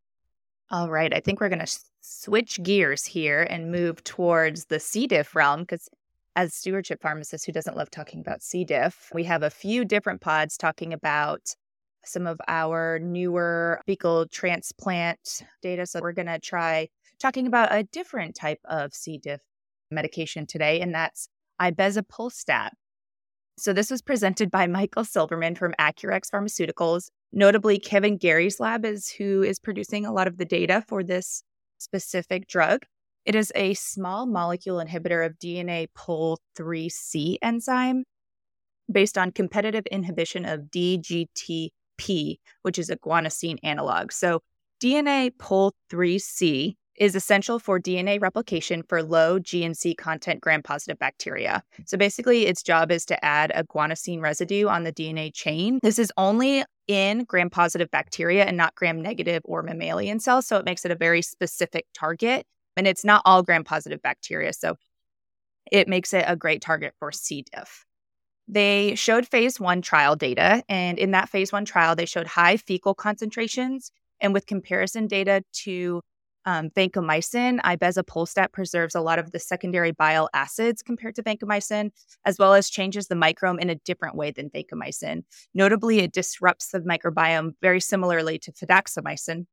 All 0.70 0.88
right. 0.90 1.12
I 1.14 1.20
think 1.20 1.40
we're 1.40 1.48
going 1.48 1.64
to 1.64 1.78
switch 2.00 2.62
gears 2.62 3.04
here 3.04 3.42
and 3.42 3.70
move 3.70 4.02
towards 4.02 4.66
the 4.66 4.80
C. 4.80 5.06
diff 5.06 5.34
realm 5.36 5.60
because 5.60 5.88
as 6.34 6.54
stewardship 6.54 7.00
pharmacists 7.02 7.46
who 7.46 7.52
doesn't 7.52 7.76
love 7.76 7.90
talking 7.90 8.20
about 8.20 8.42
C. 8.42 8.64
diff, 8.64 9.10
we 9.12 9.24
have 9.24 9.42
a 9.42 9.50
few 9.50 9.84
different 9.84 10.20
pods 10.20 10.56
talking 10.56 10.92
about 10.92 11.54
some 12.04 12.26
of 12.26 12.40
our 12.48 12.98
newer 12.98 13.80
fecal 13.86 14.26
transplant 14.28 15.42
data. 15.60 15.86
So 15.86 16.00
we're 16.00 16.12
going 16.12 16.26
to 16.26 16.38
try 16.38 16.88
talking 17.20 17.46
about 17.46 17.72
a 17.72 17.84
different 17.84 18.34
type 18.34 18.60
of 18.64 18.94
C. 18.94 19.18
diff 19.18 19.40
medication 19.90 20.46
today, 20.46 20.80
and 20.80 20.94
that's 20.94 21.28
ibezapolstat. 21.60 22.70
So 23.58 23.72
this 23.72 23.90
was 23.90 24.02
presented 24.02 24.50
by 24.50 24.66
Michael 24.68 25.04
Silverman 25.04 25.54
from 25.54 25.74
Acurx 25.78 26.30
Pharmaceuticals. 26.32 27.10
Notably, 27.32 27.78
Kevin 27.78 28.16
Garey's 28.16 28.58
lab 28.58 28.84
is 28.84 29.08
who 29.10 29.42
is 29.42 29.58
producing 29.58 30.04
a 30.04 30.12
lot 30.12 30.26
of 30.26 30.38
the 30.38 30.44
data 30.44 30.82
for 30.88 31.02
this 31.02 31.42
specific 31.78 32.48
drug. 32.48 32.84
It 33.24 33.34
is 33.34 33.52
a 33.54 33.74
small 33.74 34.26
molecule 34.26 34.82
inhibitor 34.84 35.24
of 35.24 35.38
DNA 35.38 35.88
pol 35.94 36.38
3C 36.58 37.36
enzyme 37.40 38.04
based 38.90 39.16
on 39.16 39.30
competitive 39.30 39.86
inhibition 39.86 40.44
of 40.44 40.62
DGTP, 40.70 41.70
which 42.62 42.78
is 42.78 42.90
a 42.90 42.96
guanosine 42.96 43.58
analog. 43.62 44.12
So 44.12 44.40
DNA 44.82 45.30
pol 45.38 45.72
3C 45.90 46.74
is 46.96 47.14
essential 47.14 47.58
for 47.58 47.80
DNA 47.80 48.20
replication 48.20 48.82
for 48.88 49.02
low 49.02 49.38
GNC 49.38 49.96
content 49.96 50.40
gram 50.40 50.62
positive 50.62 50.98
bacteria. 50.98 51.62
So 51.86 51.96
basically, 51.96 52.46
its 52.46 52.62
job 52.62 52.90
is 52.90 53.06
to 53.06 53.24
add 53.24 53.50
a 53.54 53.64
guanosine 53.64 54.20
residue 54.20 54.66
on 54.66 54.82
the 54.82 54.92
DNA 54.92 55.32
chain. 55.32 55.78
This 55.82 55.98
is 55.98 56.12
only 56.16 56.64
in 56.88 57.24
gram 57.24 57.50
positive 57.50 57.90
bacteria 57.90 58.44
and 58.44 58.56
not 58.56 58.74
gram 58.74 59.00
negative 59.00 59.42
or 59.44 59.62
mammalian 59.62 60.20
cells. 60.20 60.46
So 60.46 60.58
it 60.58 60.64
makes 60.64 60.84
it 60.84 60.90
a 60.90 60.96
very 60.96 61.22
specific 61.22 61.86
target. 61.94 62.44
And 62.76 62.86
it's 62.86 63.04
not 63.04 63.22
all 63.24 63.42
gram 63.42 63.64
positive 63.64 64.00
bacteria. 64.02 64.52
So 64.52 64.76
it 65.70 65.88
makes 65.88 66.12
it 66.12 66.24
a 66.26 66.36
great 66.36 66.62
target 66.62 66.94
for 66.98 67.12
C. 67.12 67.44
diff. 67.52 67.84
They 68.48 68.94
showed 68.94 69.26
phase 69.28 69.60
one 69.60 69.82
trial 69.82 70.16
data. 70.16 70.62
And 70.68 70.98
in 70.98 71.12
that 71.12 71.28
phase 71.28 71.52
one 71.52 71.64
trial, 71.64 71.94
they 71.94 72.06
showed 72.06 72.26
high 72.26 72.56
fecal 72.56 72.94
concentrations. 72.94 73.92
And 74.20 74.32
with 74.34 74.46
comparison 74.46 75.06
data 75.06 75.42
to 75.64 76.02
um, 76.44 76.70
vancomycin, 76.70 77.60
ibezapolstat 77.60 78.52
preserves 78.52 78.94
a 78.94 79.00
lot 79.00 79.18
of 79.18 79.30
the 79.30 79.38
secondary 79.38 79.92
bile 79.92 80.28
acids 80.34 80.82
compared 80.82 81.14
to 81.14 81.22
vancomycin, 81.22 81.90
as 82.24 82.38
well 82.38 82.54
as 82.54 82.68
changes 82.68 83.06
the 83.06 83.14
microbiome 83.14 83.60
in 83.60 83.70
a 83.70 83.76
different 83.76 84.16
way 84.16 84.32
than 84.32 84.50
vancomycin. 84.50 85.22
Notably, 85.54 86.00
it 86.00 86.12
disrupts 86.12 86.70
the 86.70 86.80
microbiome 86.80 87.52
very 87.62 87.80
similarly 87.80 88.38
to 88.40 88.52
fidaxomicin. 88.52 89.46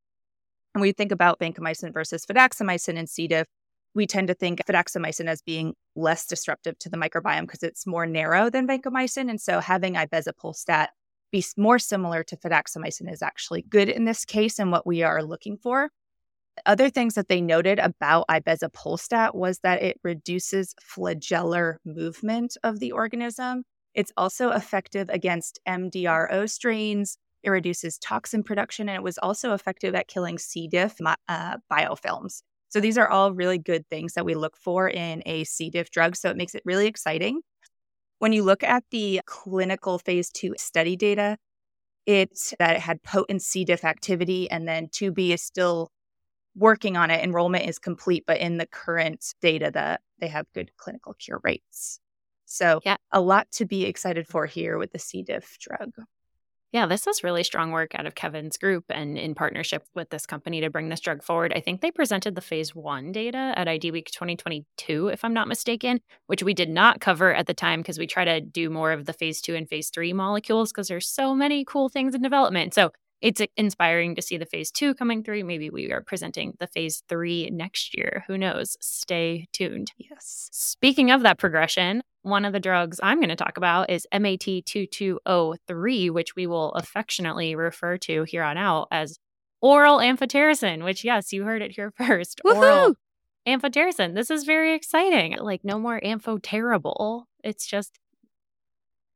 And 0.76 0.82
we 0.82 0.92
think 0.92 1.12
about 1.12 1.40
vancomycin 1.40 1.94
versus 1.94 2.26
fidaxomicin 2.26 2.98
and 2.98 3.10
C. 3.10 3.28
diff, 3.28 3.48
we 3.96 4.06
tend 4.06 4.28
to 4.28 4.34
think 4.34 4.62
fidaxomicin 4.66 5.28
as 5.28 5.42
being 5.42 5.74
less 5.96 6.26
disruptive 6.26 6.78
to 6.80 6.90
the 6.90 6.98
microbiome 6.98 7.42
because 7.42 7.64
it's 7.64 7.88
more 7.88 8.06
narrow 8.06 8.50
than 8.50 8.68
vancomycin. 8.68 9.30
And 9.30 9.42
so 9.42 9.60
having 9.60 9.96
ibezapolstat 9.96 10.88
be 11.32 11.44
more 11.58 11.80
similar 11.80 12.24
to 12.24 12.38
fidaxomicin 12.38 13.12
is 13.12 13.22
actually 13.22 13.64
good 13.64 13.90
in 13.90 14.06
this 14.06 14.26
case 14.26 14.60
and 14.60 14.72
what 14.72 14.86
we 14.86 15.04
are 15.04 15.24
looking 15.24 15.58
for. 15.58 15.90
Other 16.66 16.90
things 16.90 17.14
that 17.16 17.30
they 17.30 17.42
noted 17.42 17.80
about 17.80 18.28
ibezapolstat 18.30 19.34
was 19.34 19.60
that 19.60 19.82
it 19.82 20.00
reduces 20.04 20.74
flagellar 20.82 21.78
movement 21.86 22.58
of 22.64 22.80
the 22.80 22.92
organism. 22.92 23.64
It's 23.94 24.12
also 24.18 24.52
effective 24.52 25.10
against 25.10 25.60
MDRO 25.68 26.50
strains. 26.50 27.18
It 27.44 27.50
reduces 27.50 27.98
toxin 27.98 28.44
production, 28.44 28.90
and 28.90 28.96
it 28.96 29.04
was 29.04 29.18
also 29.18 29.54
effective 29.54 29.96
at 29.96 30.08
killing 30.08 30.38
C. 30.38 30.68
diff 30.68 30.96
uh, 31.28 31.58
biofilms. 31.72 32.42
So 32.70 32.80
these 32.80 32.98
are 32.98 33.08
all 33.08 33.34
really 33.34 33.58
good 33.58 33.88
things 33.90 34.14
that 34.14 34.26
we 34.26 34.36
look 34.36 34.56
for 34.56 34.88
in 34.88 35.24
a 35.26 35.44
C. 35.44 35.70
diff 35.70 35.90
drug. 35.90 36.16
So 36.16 36.30
it 36.30 36.38
makes 36.38 36.54
it 36.54 36.62
really 36.66 36.88
exciting. 36.88 37.42
When 38.20 38.34
you 38.34 38.44
look 38.44 38.64
at 38.64 38.84
the 38.92 39.22
clinical 39.26 39.98
phase 39.98 40.30
two 40.30 40.54
study 40.58 40.96
data, 40.96 41.38
it's 42.06 42.54
that 42.60 42.76
it 42.76 42.82
had 42.82 43.02
potent 43.04 43.42
C. 43.42 43.66
diff 43.66 43.84
activity, 43.84 44.50
and 44.52 44.68
then 44.68 44.88
2B 44.88 45.30
is 45.30 45.42
still 45.42 45.92
working 46.56 46.98
on 46.98 47.12
it. 47.12 47.24
Enrollment 47.24 47.68
is 47.68 47.80
complete, 47.80 48.24
but 48.28 48.40
in 48.40 48.58
the 48.58 48.66
current 48.68 49.26
data 49.42 49.72
that 49.74 50.02
they 50.20 50.28
have 50.28 50.46
good 50.54 50.72
clinical 50.78 51.14
cure 51.14 51.40
rates. 51.44 52.00
So 52.46 52.82
yeah. 52.84 52.98
a 53.12 53.22
lot 53.22 53.50
to 53.54 53.66
be 53.66 53.86
excited 53.86 54.28
for 54.28 54.46
here 54.46 54.78
with 54.78 54.92
the 54.92 55.00
C. 55.00 55.24
diff 55.24 55.58
drug. 55.60 55.92
Yeah, 56.72 56.86
this 56.86 57.08
is 57.08 57.24
really 57.24 57.44
strong 57.44 57.72
work 57.72 57.96
out 57.96 58.06
of 58.06 58.14
Kevin's 58.14 58.58
group 58.58 58.86
and 58.90 59.18
in 59.18 59.34
partnership 59.34 59.84
with 59.96 60.12
this 60.12 60.28
company 60.28 60.62
to 60.62 60.70
bring 60.70 60.90
this 60.90 61.00
drug 61.00 61.24
forward. 61.24 61.52
I 61.56 61.62
think 61.62 61.82
they 61.82 61.90
presented 61.90 62.36
the 62.36 62.42
phase 62.42 62.76
one 62.76 63.12
data 63.12 63.54
at 63.56 63.68
ID 63.68 63.90
Week 63.90 64.12
2022, 64.12 65.08
if 65.08 65.26
I'm 65.26 65.34
not 65.34 65.48
mistaken, 65.48 66.00
which 66.28 66.44
we 66.44 66.54
did 66.54 66.70
not 66.70 67.02
cover 67.02 67.34
at 67.34 67.48
the 67.48 67.56
time 67.56 67.80
because 67.80 67.98
we 67.98 68.06
try 68.06 68.24
to 68.24 68.40
do 68.40 68.70
more 68.70 68.92
of 68.92 69.06
the 69.06 69.14
phase 69.14 69.42
two 69.42 69.56
and 69.56 69.68
phase 69.68 69.90
three 69.90 70.14
molecules 70.14 70.72
because 70.72 70.90
there's 70.90 71.08
so 71.08 71.34
many 71.34 71.66
cool 71.66 71.90
things 71.90 72.14
in 72.14 72.22
development. 72.22 72.76
So 72.76 72.92
it's 73.22 73.42
inspiring 73.58 74.16
to 74.16 74.22
see 74.22 74.38
the 74.38 74.46
phase 74.46 74.72
two 74.72 74.94
coming 74.94 75.24
through. 75.24 75.44
Maybe 75.44 75.70
we 75.70 75.92
are 75.92 76.02
presenting 76.02 76.54
the 76.60 76.68
phase 76.68 77.04
three 77.10 77.50
next 77.52 77.98
year. 77.98 78.24
Who 78.28 78.38
knows? 78.38 78.78
Stay 78.80 79.48
tuned. 79.52 79.92
Yes. 79.98 80.50
Speaking 80.52 81.12
of 81.12 81.24
that 81.24 81.40
progression, 81.40 82.04
one 82.30 82.46
of 82.46 82.54
the 82.54 82.60
drugs 82.60 83.00
I'm 83.02 83.20
going 83.20 83.30
to 83.30 83.36
talk 83.36 83.58
about 83.58 83.90
is 83.90 84.08
MAT2203, 84.14 86.12
which 86.12 86.36
we 86.36 86.48
will 86.48 86.72
affectionately 86.74 87.56
refer 87.56 87.98
to 87.98 88.24
here 88.24 88.44
on 88.44 88.58
out 88.58 88.88
as 88.92 89.20
oral 89.62 89.98
amphotericin, 89.98 90.84
which, 90.84 91.04
yes, 91.04 91.34
you 91.34 91.44
heard 91.44 91.62
it 91.62 91.72
here 91.72 91.92
first. 91.98 92.42
Woo-hoo! 92.44 92.60
Oral 92.60 92.96
amphotericin. 93.48 94.16
This 94.16 94.30
is 94.30 94.44
very 94.44 94.74
exciting. 94.74 95.38
Like, 95.40 95.64
no 95.64 95.80
more 95.80 96.00
amphoterrible. 96.02 97.24
It's 97.44 97.66
just 97.66 98.00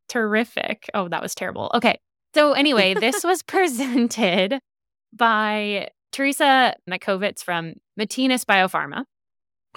terrific. 0.09 0.89
Oh, 0.93 1.07
that 1.09 1.21
was 1.21 1.35
terrible. 1.35 1.71
Okay. 1.73 1.99
So, 2.33 2.53
anyway, 2.53 2.93
this 2.99 3.23
was 3.23 3.43
presented 3.43 4.59
by 5.11 5.89
Teresa 6.11 6.75
Matkovits 6.89 7.43
from 7.43 7.75
Matinas 7.99 8.45
Biopharma, 8.45 9.05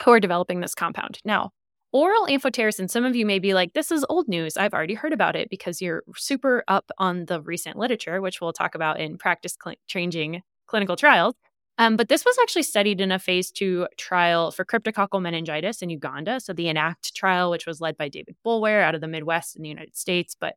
who 0.01 0.11
are 0.11 0.21
developing 0.21 0.61
this 0.61 0.75
compound. 0.75 1.19
Now, 1.25 1.51
oral 1.97 2.27
amphotericin, 2.27 2.91
some 2.91 3.07
of 3.07 3.17
you 3.17 3.25
may 3.25 3.39
be 3.39 3.55
like, 3.55 3.73
this 3.73 3.91
is 3.91 4.05
old 4.11 4.29
news. 4.29 4.59
I've 4.59 4.75
already 4.75 4.93
heard 4.93 5.15
about 5.15 5.35
it 5.35 5.49
because 5.49 5.81
you're 5.81 6.05
super 6.15 6.63
up 6.69 6.91
on 6.99 7.25
the 7.25 7.41
recent 7.41 7.79
literature, 7.79 8.21
which 8.21 8.39
we'll 8.39 8.53
talk 8.53 8.75
about 8.75 9.01
in 9.01 9.17
practice 9.17 9.57
cl- 9.63 9.77
changing 9.89 10.43
clinical 10.67 10.97
trials. 10.97 11.35
Um, 11.79 11.97
but 11.97 12.11
this 12.11 12.23
was 12.23 12.37
actually 12.43 12.65
studied 12.65 13.01
in 13.01 13.13
a 13.13 13.19
phase 13.19 13.51
two 13.51 13.87
trial 13.97 14.51
for 14.51 14.63
cryptococcal 14.63 15.23
meningitis 15.23 15.81
in 15.81 15.89
Uganda. 15.89 16.39
So 16.39 16.53
the 16.53 16.67
ENACT 16.67 17.15
trial, 17.15 17.51
which 17.51 17.67
was 17.67 17.81
led 17.81 17.97
by 17.97 18.11
David 18.11 18.37
Boulware 18.45 18.83
out 18.83 18.95
of 18.95 19.01
the 19.01 19.09
Midwest 19.09 19.57
in 19.57 19.63
the 19.63 19.71
United 19.71 19.97
States, 19.97 20.37
but 20.39 20.57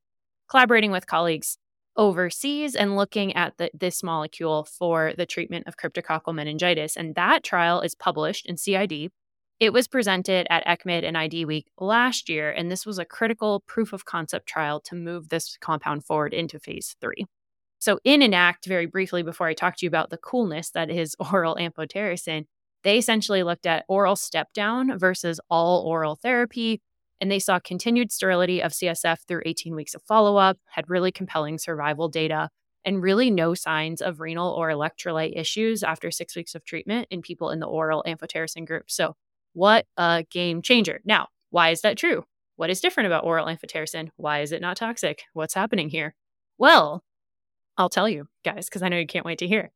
collaborating 0.49 0.91
with 0.91 1.07
colleagues 1.07 1.57
overseas 1.95 2.75
and 2.75 2.97
looking 2.97 3.33
at 3.33 3.57
the, 3.57 3.71
this 3.73 4.03
molecule 4.03 4.65
for 4.65 5.13
the 5.17 5.25
treatment 5.25 5.67
of 5.67 5.77
cryptococcal 5.77 6.35
meningitis. 6.35 6.97
And 6.97 7.15
that 7.15 7.45
trial 7.45 7.79
is 7.79 7.95
published 7.95 8.45
in 8.45 8.57
CID. 8.57 9.11
It 9.59 9.73
was 9.73 9.89
presented 9.89 10.47
at 10.49 10.65
ECCMID 10.65 11.03
and 11.03 11.17
ID 11.17 11.43
Week 11.43 11.67
last 11.77 12.29
year, 12.29 12.49
and 12.49 12.71
this 12.71 12.85
was 12.85 12.97
a 12.97 13.03
critical 13.03 13.61
proof 13.67 13.91
of 13.91 14.05
concept 14.05 14.47
trial 14.47 14.79
to 14.81 14.95
move 14.95 15.27
this 15.27 15.57
compound 15.59 16.05
forward 16.05 16.33
into 16.33 16.59
phase 16.59 16.95
three. 17.01 17.25
So, 17.77 17.99
in 18.05 18.21
ENACT, 18.21 18.65
very 18.67 18.85
briefly 18.85 19.21
before 19.21 19.47
I 19.47 19.53
talk 19.53 19.75
to 19.77 19.85
you 19.85 19.89
about 19.89 20.11
the 20.11 20.17
coolness 20.17 20.69
that 20.71 20.89
is 20.89 21.15
oral 21.33 21.55
amphotericin, 21.55 22.45
they 22.83 22.97
essentially 22.97 23.43
looked 23.43 23.65
at 23.65 23.83
oral 23.89 24.15
step 24.15 24.53
down 24.53 24.97
versus 24.97 25.41
all 25.49 25.85
oral 25.85 26.15
therapy 26.15 26.81
And 27.21 27.29
they 27.29 27.39
saw 27.39 27.59
continued 27.59 28.13
sterility 28.13 28.61
of 28.61 28.71
CSF 28.71 29.19
through 29.27 29.41
18 29.45 29.75
weeks 29.75 29.93
of 29.93 30.01
follow 30.03 30.37
up, 30.37 30.57
had 30.69 30.89
really 30.89 31.11
compelling 31.11 31.57
survival 31.57 32.07
data, 32.07 32.49
and 32.85 33.03
really 33.03 33.29
no 33.29 33.53
signs 33.53 34.01
of 34.01 34.21
renal 34.21 34.51
or 34.53 34.69
electrolyte 34.69 35.37
issues 35.37 35.83
after 35.83 36.11
six 36.11 36.35
weeks 36.37 36.55
of 36.55 36.63
treatment 36.63 37.07
in 37.11 37.21
people 37.21 37.49
in 37.49 37.59
the 37.59 37.67
oral 37.67 38.03
amphotericin 38.07 38.65
group. 38.65 38.89
So, 38.89 39.15
what 39.53 39.85
a 39.97 40.25
game 40.29 40.61
changer. 40.61 41.01
Now, 41.05 41.27
why 41.49 41.69
is 41.69 41.81
that 41.81 41.97
true? 41.97 42.25
What 42.55 42.69
is 42.69 42.81
different 42.81 43.07
about 43.07 43.23
oral 43.23 43.47
amphotericin? 43.47 44.09
Why 44.17 44.41
is 44.41 44.51
it 44.51 44.61
not 44.61 44.77
toxic? 44.77 45.23
What's 45.33 45.53
happening 45.53 45.89
here? 45.89 46.15
Well, 46.57 47.03
I'll 47.77 47.89
tell 47.89 48.09
you 48.09 48.27
guys, 48.43 48.65
because 48.65 48.83
I 48.83 48.89
know 48.89 48.97
you 48.97 49.07
can't 49.07 49.25
wait 49.25 49.39
to 49.39 49.47
hear. 49.47 49.71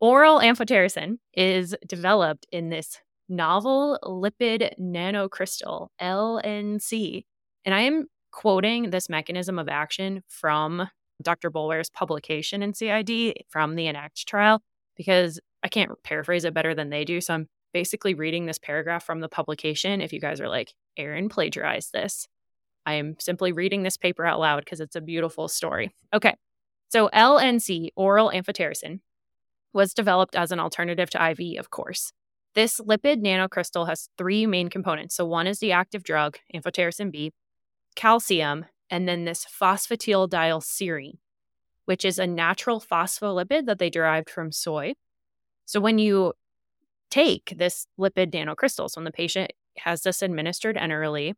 Oral 0.00 0.40
amphotericin 0.40 1.18
is 1.32 1.76
developed 1.86 2.46
in 2.50 2.68
this 2.68 2.98
novel 3.28 3.98
lipid 4.02 4.72
nanocrystal, 4.78 5.88
LNC. 6.00 7.24
And 7.64 7.74
I 7.74 7.80
am 7.82 8.06
quoting 8.32 8.90
this 8.90 9.08
mechanism 9.08 9.58
of 9.58 9.68
action 9.68 10.22
from 10.28 10.88
Dr. 11.22 11.50
Boulware's 11.50 11.90
publication 11.90 12.62
in 12.62 12.74
CID 12.74 13.34
from 13.48 13.76
the 13.76 13.86
ENACT 13.86 14.24
trial 14.26 14.60
because 14.96 15.40
I 15.62 15.68
can't 15.68 15.90
paraphrase 16.02 16.44
it 16.44 16.52
better 16.52 16.74
than 16.74 16.90
they 16.90 17.04
do. 17.04 17.20
So 17.20 17.34
I'm 17.34 17.48
basically 17.74 18.14
reading 18.14 18.46
this 18.46 18.58
paragraph 18.58 19.04
from 19.04 19.20
the 19.20 19.28
publication. 19.28 20.00
If 20.00 20.14
you 20.14 20.20
guys 20.20 20.40
are 20.40 20.48
like, 20.48 20.72
Erin 20.96 21.28
plagiarized 21.28 21.92
this, 21.92 22.26
I 22.86 22.94
am 22.94 23.16
simply 23.18 23.52
reading 23.52 23.82
this 23.82 23.98
paper 23.98 24.24
out 24.24 24.40
loud 24.40 24.64
because 24.64 24.80
it's 24.80 24.96
a 24.96 25.00
beautiful 25.02 25.48
story. 25.48 25.94
Okay. 26.14 26.34
So 26.88 27.10
LNC, 27.12 27.88
oral 27.96 28.30
amphotericin, 28.30 29.00
was 29.72 29.92
developed 29.92 30.36
as 30.36 30.52
an 30.52 30.60
alternative 30.60 31.10
to 31.10 31.30
IV, 31.30 31.58
of 31.58 31.70
course. 31.70 32.12
This 32.54 32.80
lipid 32.80 33.20
nanocrystal 33.20 33.88
has 33.88 34.08
three 34.16 34.46
main 34.46 34.68
components. 34.68 35.16
So 35.16 35.26
one 35.26 35.48
is 35.48 35.58
the 35.58 35.72
active 35.72 36.04
drug, 36.04 36.38
amphotericin 36.54 37.10
B, 37.10 37.32
calcium, 37.96 38.66
and 38.88 39.08
then 39.08 39.24
this 39.24 39.44
phosphatidylserine, 39.44 41.18
which 41.86 42.04
is 42.04 42.20
a 42.20 42.26
natural 42.28 42.80
phospholipid 42.80 43.66
that 43.66 43.80
they 43.80 43.90
derived 43.90 44.30
from 44.30 44.52
soy. 44.52 44.94
So 45.64 45.80
when 45.80 45.98
you 45.98 46.34
take 47.14 47.54
this 47.56 47.86
lipid 47.98 48.32
nanocrystals, 48.32 48.96
when 48.96 49.04
the 49.04 49.12
patient 49.12 49.52
has 49.78 50.02
this 50.02 50.22
administered 50.22 50.76
enterally, 50.76 51.34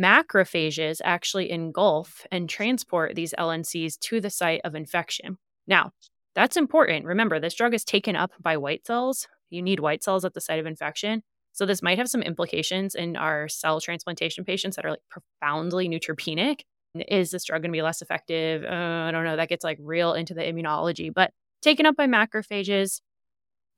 macrophages 0.00 1.00
actually 1.04 1.50
engulf 1.50 2.26
and 2.32 2.48
transport 2.48 3.14
these 3.14 3.34
LNCs 3.38 3.98
to 4.00 4.20
the 4.20 4.30
site 4.30 4.60
of 4.64 4.74
infection. 4.74 5.38
Now, 5.66 5.92
that's 6.34 6.56
important. 6.56 7.06
Remember, 7.06 7.38
this 7.38 7.54
drug 7.54 7.74
is 7.74 7.84
taken 7.84 8.16
up 8.16 8.32
by 8.40 8.56
white 8.56 8.86
cells. 8.86 9.28
You 9.50 9.62
need 9.62 9.78
white 9.78 10.02
cells 10.02 10.24
at 10.24 10.34
the 10.34 10.40
site 10.40 10.58
of 10.58 10.66
infection. 10.66 11.22
So, 11.52 11.64
this 11.64 11.82
might 11.82 11.98
have 11.98 12.08
some 12.08 12.22
implications 12.22 12.96
in 12.96 13.16
our 13.16 13.46
cell 13.46 13.80
transplantation 13.80 14.44
patients 14.44 14.74
that 14.74 14.84
are 14.84 14.90
like 14.90 15.02
profoundly 15.08 15.88
neutropenic 15.88 16.62
is 17.08 17.30
this 17.30 17.44
drug 17.44 17.62
going 17.62 17.72
to 17.72 17.76
be 17.76 17.82
less 17.82 18.02
effective? 18.02 18.62
Uh, 18.64 19.06
I 19.08 19.10
don't 19.10 19.24
know. 19.24 19.36
That 19.36 19.48
gets 19.48 19.64
like 19.64 19.78
real 19.80 20.14
into 20.14 20.34
the 20.34 20.42
immunology, 20.42 21.12
but 21.12 21.32
taken 21.62 21.86
up 21.86 21.96
by 21.96 22.06
macrophages, 22.06 23.00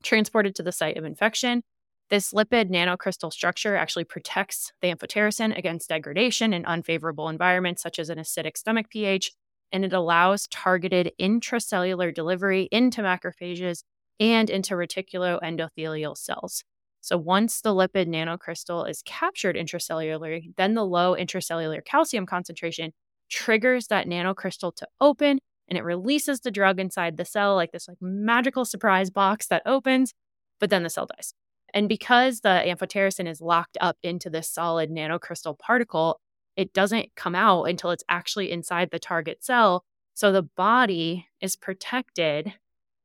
transported 0.03 0.55
to 0.55 0.63
the 0.63 0.71
site 0.71 0.97
of 0.97 1.05
infection. 1.05 1.63
This 2.09 2.31
lipid 2.31 2.69
nanocrystal 2.69 3.33
structure 3.33 3.75
actually 3.75 4.05
protects 4.05 4.71
the 4.81 4.93
amphotericin 4.93 5.57
against 5.57 5.89
degradation 5.89 6.53
in 6.53 6.65
unfavorable 6.65 7.27
environments 7.27 7.81
such 7.81 7.99
as 7.99 8.09
an 8.09 8.17
acidic 8.17 8.55
stomach 8.55 8.89
pH, 8.89 9.33
and 9.71 9.83
it 9.83 9.91
allows 9.91 10.47
targeted 10.47 11.11
intracellular 11.19 12.13
delivery 12.13 12.69
into 12.71 13.01
macrophages 13.01 13.83
and 14.19 14.49
into 14.49 14.75
reticuloendothelial 14.75 16.17
cells. 16.17 16.63
So 17.01 17.17
once 17.17 17.61
the 17.61 17.73
lipid 17.73 18.07
nanocrystal 18.07 18.89
is 18.89 19.01
captured 19.03 19.55
intracellularly, 19.55 20.55
then 20.57 20.73
the 20.73 20.85
low 20.85 21.15
intracellular 21.15 21.83
calcium 21.83 22.25
concentration 22.25 22.91
triggers 23.29 23.87
that 23.87 24.07
nanocrystal 24.07 24.75
to 24.75 24.87
open 25.01 25.39
and 25.67 25.77
it 25.77 25.83
releases 25.83 26.41
the 26.41 26.51
drug 26.51 26.79
inside 26.79 27.17
the 27.17 27.25
cell 27.25 27.55
like 27.55 27.71
this 27.71 27.87
like 27.87 28.01
magical 28.01 28.65
surprise 28.65 29.09
box 29.09 29.47
that 29.47 29.61
opens 29.65 30.13
but 30.59 30.69
then 30.69 30.83
the 30.83 30.89
cell 30.89 31.07
dies. 31.15 31.33
And 31.73 31.87
because 31.87 32.39
the 32.39 32.63
amphotericin 32.65 33.27
is 33.27 33.41
locked 33.41 33.77
up 33.79 33.97
into 34.01 34.29
this 34.29 34.49
solid 34.49 34.89
nanocrystal 34.89 35.59
particle 35.59 36.19
it 36.55 36.73
doesn't 36.73 37.15
come 37.15 37.35
out 37.35 37.65
until 37.65 37.91
it's 37.91 38.03
actually 38.09 38.51
inside 38.51 38.89
the 38.89 38.99
target 38.99 39.43
cell. 39.43 39.85
So 40.15 40.31
the 40.31 40.41
body 40.41 41.27
is 41.39 41.55
protected 41.55 42.53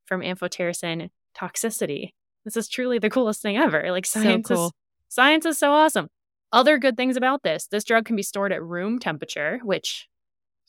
from 0.06 0.22
amphotericin 0.22 1.10
toxicity. 1.36 2.14
This 2.44 2.56
is 2.56 2.68
truly 2.68 2.98
the 2.98 3.10
coolest 3.10 3.42
thing 3.42 3.58
ever. 3.58 3.92
Like 3.92 4.06
science 4.06 4.48
so 4.48 4.54
cool. 4.54 4.66
is 4.66 4.72
science 5.08 5.44
is 5.44 5.58
so 5.58 5.72
awesome. 5.72 6.08
Other 6.50 6.78
good 6.78 6.96
things 6.96 7.16
about 7.16 7.42
this 7.42 7.66
this 7.66 7.84
drug 7.84 8.06
can 8.06 8.16
be 8.16 8.22
stored 8.22 8.52
at 8.52 8.62
room 8.62 8.98
temperature 8.98 9.60
which 9.62 10.08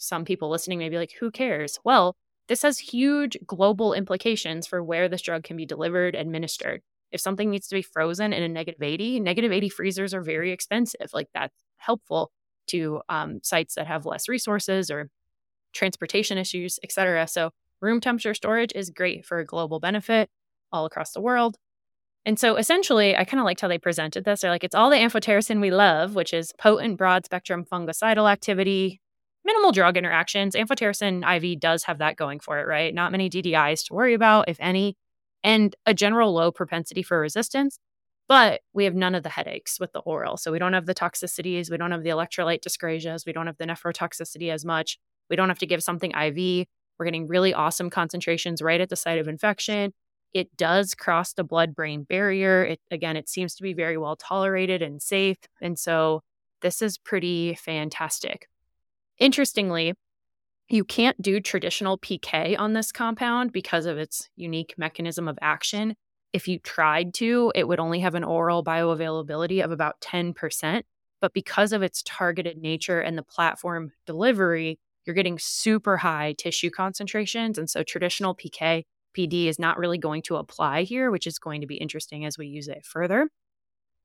some 0.03 0.25
people 0.25 0.49
listening 0.49 0.79
may 0.79 0.89
be 0.89 0.97
like, 0.97 1.13
who 1.19 1.31
cares? 1.31 1.79
Well, 1.83 2.15
this 2.47 2.61
has 2.63 2.77
huge 2.77 3.37
global 3.45 3.93
implications 3.93 4.67
for 4.67 4.83
where 4.83 5.07
this 5.07 5.21
drug 5.21 5.43
can 5.43 5.55
be 5.55 5.65
delivered, 5.65 6.15
administered. 6.15 6.81
If 7.11 7.21
something 7.21 7.49
needs 7.49 7.67
to 7.67 7.75
be 7.75 7.81
frozen 7.81 8.33
in 8.33 8.43
a 8.43 8.49
negative 8.49 8.81
80, 8.81 9.19
negative 9.19 9.51
80 9.51 9.69
freezers 9.69 10.13
are 10.13 10.21
very 10.21 10.51
expensive. 10.51 11.11
Like 11.13 11.29
that's 11.33 11.55
helpful 11.77 12.31
to 12.67 13.01
um, 13.07 13.39
sites 13.43 13.75
that 13.75 13.87
have 13.87 14.05
less 14.05 14.27
resources 14.27 14.91
or 14.91 15.09
transportation 15.73 16.37
issues, 16.37 16.79
et 16.83 16.91
cetera. 16.91 17.27
So 17.27 17.51
room 17.81 18.01
temperature 18.01 18.33
storage 18.33 18.71
is 18.75 18.89
great 18.89 19.25
for 19.25 19.39
a 19.39 19.45
global 19.45 19.79
benefit 19.79 20.29
all 20.71 20.85
across 20.85 21.11
the 21.11 21.21
world. 21.21 21.57
And 22.25 22.39
so 22.39 22.55
essentially, 22.55 23.15
I 23.17 23.25
kind 23.25 23.39
of 23.39 23.45
liked 23.45 23.61
how 23.61 23.67
they 23.67 23.77
presented 23.77 24.23
this. 24.23 24.41
They're 24.41 24.51
like, 24.51 24.63
it's 24.63 24.75
all 24.75 24.89
the 24.89 24.95
amphotericin 24.95 25.59
we 25.59 25.71
love, 25.71 26.15
which 26.15 26.33
is 26.33 26.53
potent 26.57 26.97
broad 26.97 27.25
spectrum 27.25 27.65
fungicidal 27.69 28.31
activity, 28.31 29.01
minimal 29.45 29.71
drug 29.71 29.97
interactions. 29.97 30.55
Amphotericin 30.55 31.23
IV 31.23 31.59
does 31.59 31.83
have 31.83 31.99
that 31.99 32.15
going 32.15 32.39
for 32.39 32.59
it, 32.59 32.67
right? 32.67 32.93
Not 32.93 33.11
many 33.11 33.29
DDIs 33.29 33.85
to 33.85 33.93
worry 33.93 34.13
about, 34.13 34.49
if 34.49 34.57
any, 34.59 34.97
and 35.43 35.75
a 35.85 35.93
general 35.93 36.33
low 36.33 36.51
propensity 36.51 37.03
for 37.03 37.19
resistance. 37.19 37.79
But 38.27 38.61
we 38.73 38.85
have 38.85 38.95
none 38.95 39.15
of 39.15 39.23
the 39.23 39.29
headaches 39.29 39.79
with 39.79 39.91
the 39.91 39.99
oral. 39.99 40.37
So 40.37 40.51
we 40.51 40.59
don't 40.59 40.73
have 40.73 40.85
the 40.85 40.95
toxicities. 40.95 41.69
We 41.69 41.77
don't 41.77 41.91
have 41.91 42.03
the 42.03 42.09
electrolyte 42.09 42.61
dyscrasias. 42.61 43.25
We 43.25 43.33
don't 43.33 43.47
have 43.47 43.57
the 43.57 43.65
nephrotoxicity 43.65 44.49
as 44.51 44.63
much. 44.63 44.97
We 45.29 45.35
don't 45.35 45.49
have 45.49 45.59
to 45.59 45.65
give 45.65 45.83
something 45.83 46.11
IV. 46.11 46.67
We're 46.97 47.05
getting 47.05 47.27
really 47.27 47.53
awesome 47.53 47.89
concentrations 47.89 48.61
right 48.61 48.79
at 48.79 48.89
the 48.89 48.95
site 48.95 49.19
of 49.19 49.27
infection. 49.27 49.93
It 50.33 50.55
does 50.55 50.95
cross 50.95 51.33
the 51.33 51.43
blood 51.43 51.75
brain 51.75 52.03
barrier. 52.03 52.63
It, 52.63 52.79
again, 52.89 53.17
it 53.17 53.29
seems 53.29 53.55
to 53.55 53.63
be 53.63 53.73
very 53.73 53.97
well 53.97 54.15
tolerated 54.15 54.81
and 54.81 55.01
safe. 55.01 55.37
And 55.61 55.77
so 55.77 56.21
this 56.61 56.81
is 56.81 56.97
pretty 56.97 57.55
fantastic. 57.55 58.47
Interestingly, 59.19 59.93
you 60.69 60.83
can't 60.83 61.21
do 61.21 61.39
traditional 61.39 61.97
PK 61.97 62.57
on 62.57 62.73
this 62.73 62.91
compound 62.91 63.51
because 63.51 63.85
of 63.85 63.97
its 63.97 64.29
unique 64.35 64.73
mechanism 64.77 65.27
of 65.27 65.37
action. 65.41 65.95
If 66.31 66.47
you 66.47 66.57
tried 66.59 67.13
to, 67.15 67.51
it 67.53 67.67
would 67.67 67.79
only 67.79 67.99
have 67.99 68.15
an 68.15 68.23
oral 68.23 68.63
bioavailability 68.63 69.63
of 69.63 69.71
about 69.71 70.01
10%. 70.01 70.83
But 71.21 71.33
because 71.33 71.73
of 71.73 71.83
its 71.83 72.01
targeted 72.05 72.57
nature 72.57 72.99
and 72.99 73.17
the 73.17 73.23
platform 73.23 73.91
delivery, 74.05 74.79
you're 75.05 75.13
getting 75.13 75.37
super 75.37 75.97
high 75.97 76.33
tissue 76.37 76.69
concentrations. 76.69 77.57
And 77.57 77.69
so 77.69 77.83
traditional 77.83 78.35
PK 78.35 78.83
PD 79.15 79.45
is 79.45 79.59
not 79.59 79.77
really 79.77 79.97
going 79.97 80.21
to 80.23 80.37
apply 80.37 80.83
here, 80.83 81.11
which 81.11 81.27
is 81.27 81.37
going 81.37 81.61
to 81.61 81.67
be 81.67 81.75
interesting 81.75 82.25
as 82.25 82.37
we 82.37 82.47
use 82.47 82.67
it 82.67 82.85
further. 82.85 83.29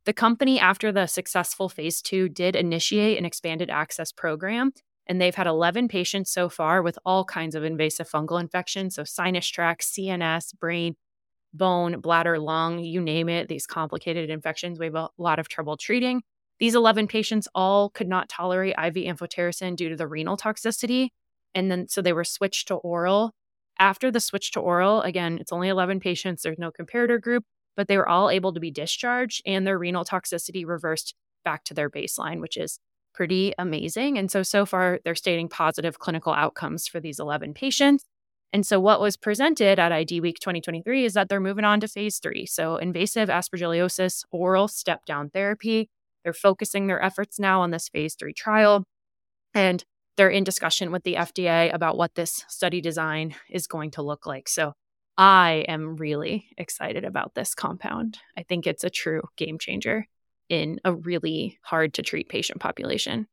The 0.05 0.13
company, 0.13 0.61
after 0.61 0.93
the 0.93 1.07
successful 1.07 1.69
phase 1.69 2.03
two, 2.03 2.29
did 2.29 2.57
initiate 2.57 3.19
an 3.19 3.25
expanded 3.25 3.71
access 3.71 4.13
program 4.13 4.73
and 5.09 5.21
they've 5.21 5.35
had 5.35 5.47
11 5.47 5.89
patients 5.89 6.31
so 6.31 6.49
far 6.49 6.83
with 6.83 6.99
all 7.05 7.25
kinds 7.25 7.55
of 7.55 7.65
invasive 7.65 8.09
fungal 8.09 8.41
infections. 8.41 8.95
So, 8.97 9.05
sinus 9.05 9.47
tract, 9.47 9.83
CNS, 9.83 10.59
brain, 10.59 10.97
bone, 11.55 12.01
bladder, 12.01 12.39
lung, 12.39 12.79
you 12.79 13.01
name 13.01 13.29
it, 13.29 13.49
these 13.49 13.67
complicated 13.67 14.31
infections 14.31 14.79
we 14.79 14.87
have 14.87 14.95
a 14.95 15.09
lot 15.19 15.39
of 15.39 15.49
trouble 15.49 15.77
treating. 15.77 16.23
These 16.61 16.75
11 16.75 17.07
patients 17.07 17.49
all 17.55 17.91
could 17.91 18.09
not 18.09 18.29
tolerate 18.29 18.75
IV 18.79 18.95
amphotericin 18.95 19.77
due 19.77 19.89
to 19.89 19.97
the 19.97 20.09
renal 20.09 20.37
toxicity. 20.37 21.11
And 21.55 21.71
then, 21.71 21.89
so 21.89 22.03
they 22.03 22.13
were 22.13 22.25
switched 22.25 22.69
to 22.69 22.75
oral. 22.75 23.33
After 23.79 24.11
the 24.11 24.21
switch 24.21 24.51
to 24.53 24.61
oral, 24.61 25.03
again, 25.03 25.39
it's 25.39 25.53
only 25.53 25.69
11 25.69 26.01
patients, 26.01 26.43
there's 26.43 26.59
no 26.59 26.73
comparator 26.73 27.21
group, 27.21 27.45
but 27.77 27.87
they 27.87 27.97
were 27.97 28.09
all 28.09 28.29
able 28.29 28.53
to 28.53 28.61
be 28.61 28.73
discharged 28.73 29.41
and 29.47 29.67
their 29.67 29.79
renal 29.79 30.05
toxicity 30.05 30.67
reversed 30.67 31.15
back 31.45 31.63
to 31.65 31.75
their 31.75 31.89
baseline, 31.89 32.41
which 32.41 32.57
is 32.57 32.81
pretty 33.15 33.53
amazing. 33.59 34.19
And 34.19 34.31
so, 34.31 34.43
so 34.43 34.65
far, 34.67 35.01
they're 35.05 35.15
stating 35.15 35.49
positive 35.49 35.99
clinical 35.99 36.33
outcomes 36.33 36.87
for 36.87 37.01
these 37.01 37.19
11 37.19 37.55
patients. 37.55 38.05
And 38.53 38.67
so, 38.67 38.81
what 38.81 39.01
was 39.01 39.17
presented 39.17 39.79
at 39.79 39.93
ID 39.93 40.21
Week 40.21 40.39
2023 40.41 41.05
is 41.05 41.15
that 41.15 41.29
they're 41.29 41.41
moving 41.41 41.65
on 41.65 41.81
to 41.81 41.89
phase 41.89 42.19
three. 42.19 42.47
So, 42.47 42.77
invasive 42.77 43.29
aspergillosis, 43.29 44.25
oral 44.31 44.69
step 44.69 45.05
down 45.05 45.31
therapy. 45.31 45.91
They're 46.25 46.33
focusing 46.33 46.87
their 46.87 47.03
efforts 47.03 47.39
now 47.39 47.61
on 47.61 47.71
this 47.71 47.89
phase 47.89 48.15
three 48.15 48.33
trial. 48.33 48.85
And 49.55 49.85
they're 50.17 50.31
in 50.31 50.45
discussion 50.45 50.91
with 50.91 51.05
the 51.05 51.15
FDA 51.15 51.73
about 51.73 51.97
what 51.97 52.15
this 52.15 52.45
study 52.49 52.81
design 52.81 53.35
is 53.51 53.67
going 53.67 53.91
to 53.93 54.03
look 54.03 54.27
like. 54.27 54.49
So, 54.49 54.73
I 55.19 55.65
am 55.69 55.97
really 55.97 56.47
excited 56.57 57.05
about 57.05 57.35
this 57.35 57.55
compound. 57.55 58.19
I 58.37 58.45
think 58.45 58.67
it's 58.67 58.85
a 58.85 58.91
true 58.91 59.23
game 59.37 59.59
changer. 59.59 60.07
In 60.49 60.81
a 60.85 60.95
really 60.95 61.59
hard 61.63 61.95
to 61.95 62.03
treat 62.03 62.29
patient 62.29 62.61
population. 62.61 63.27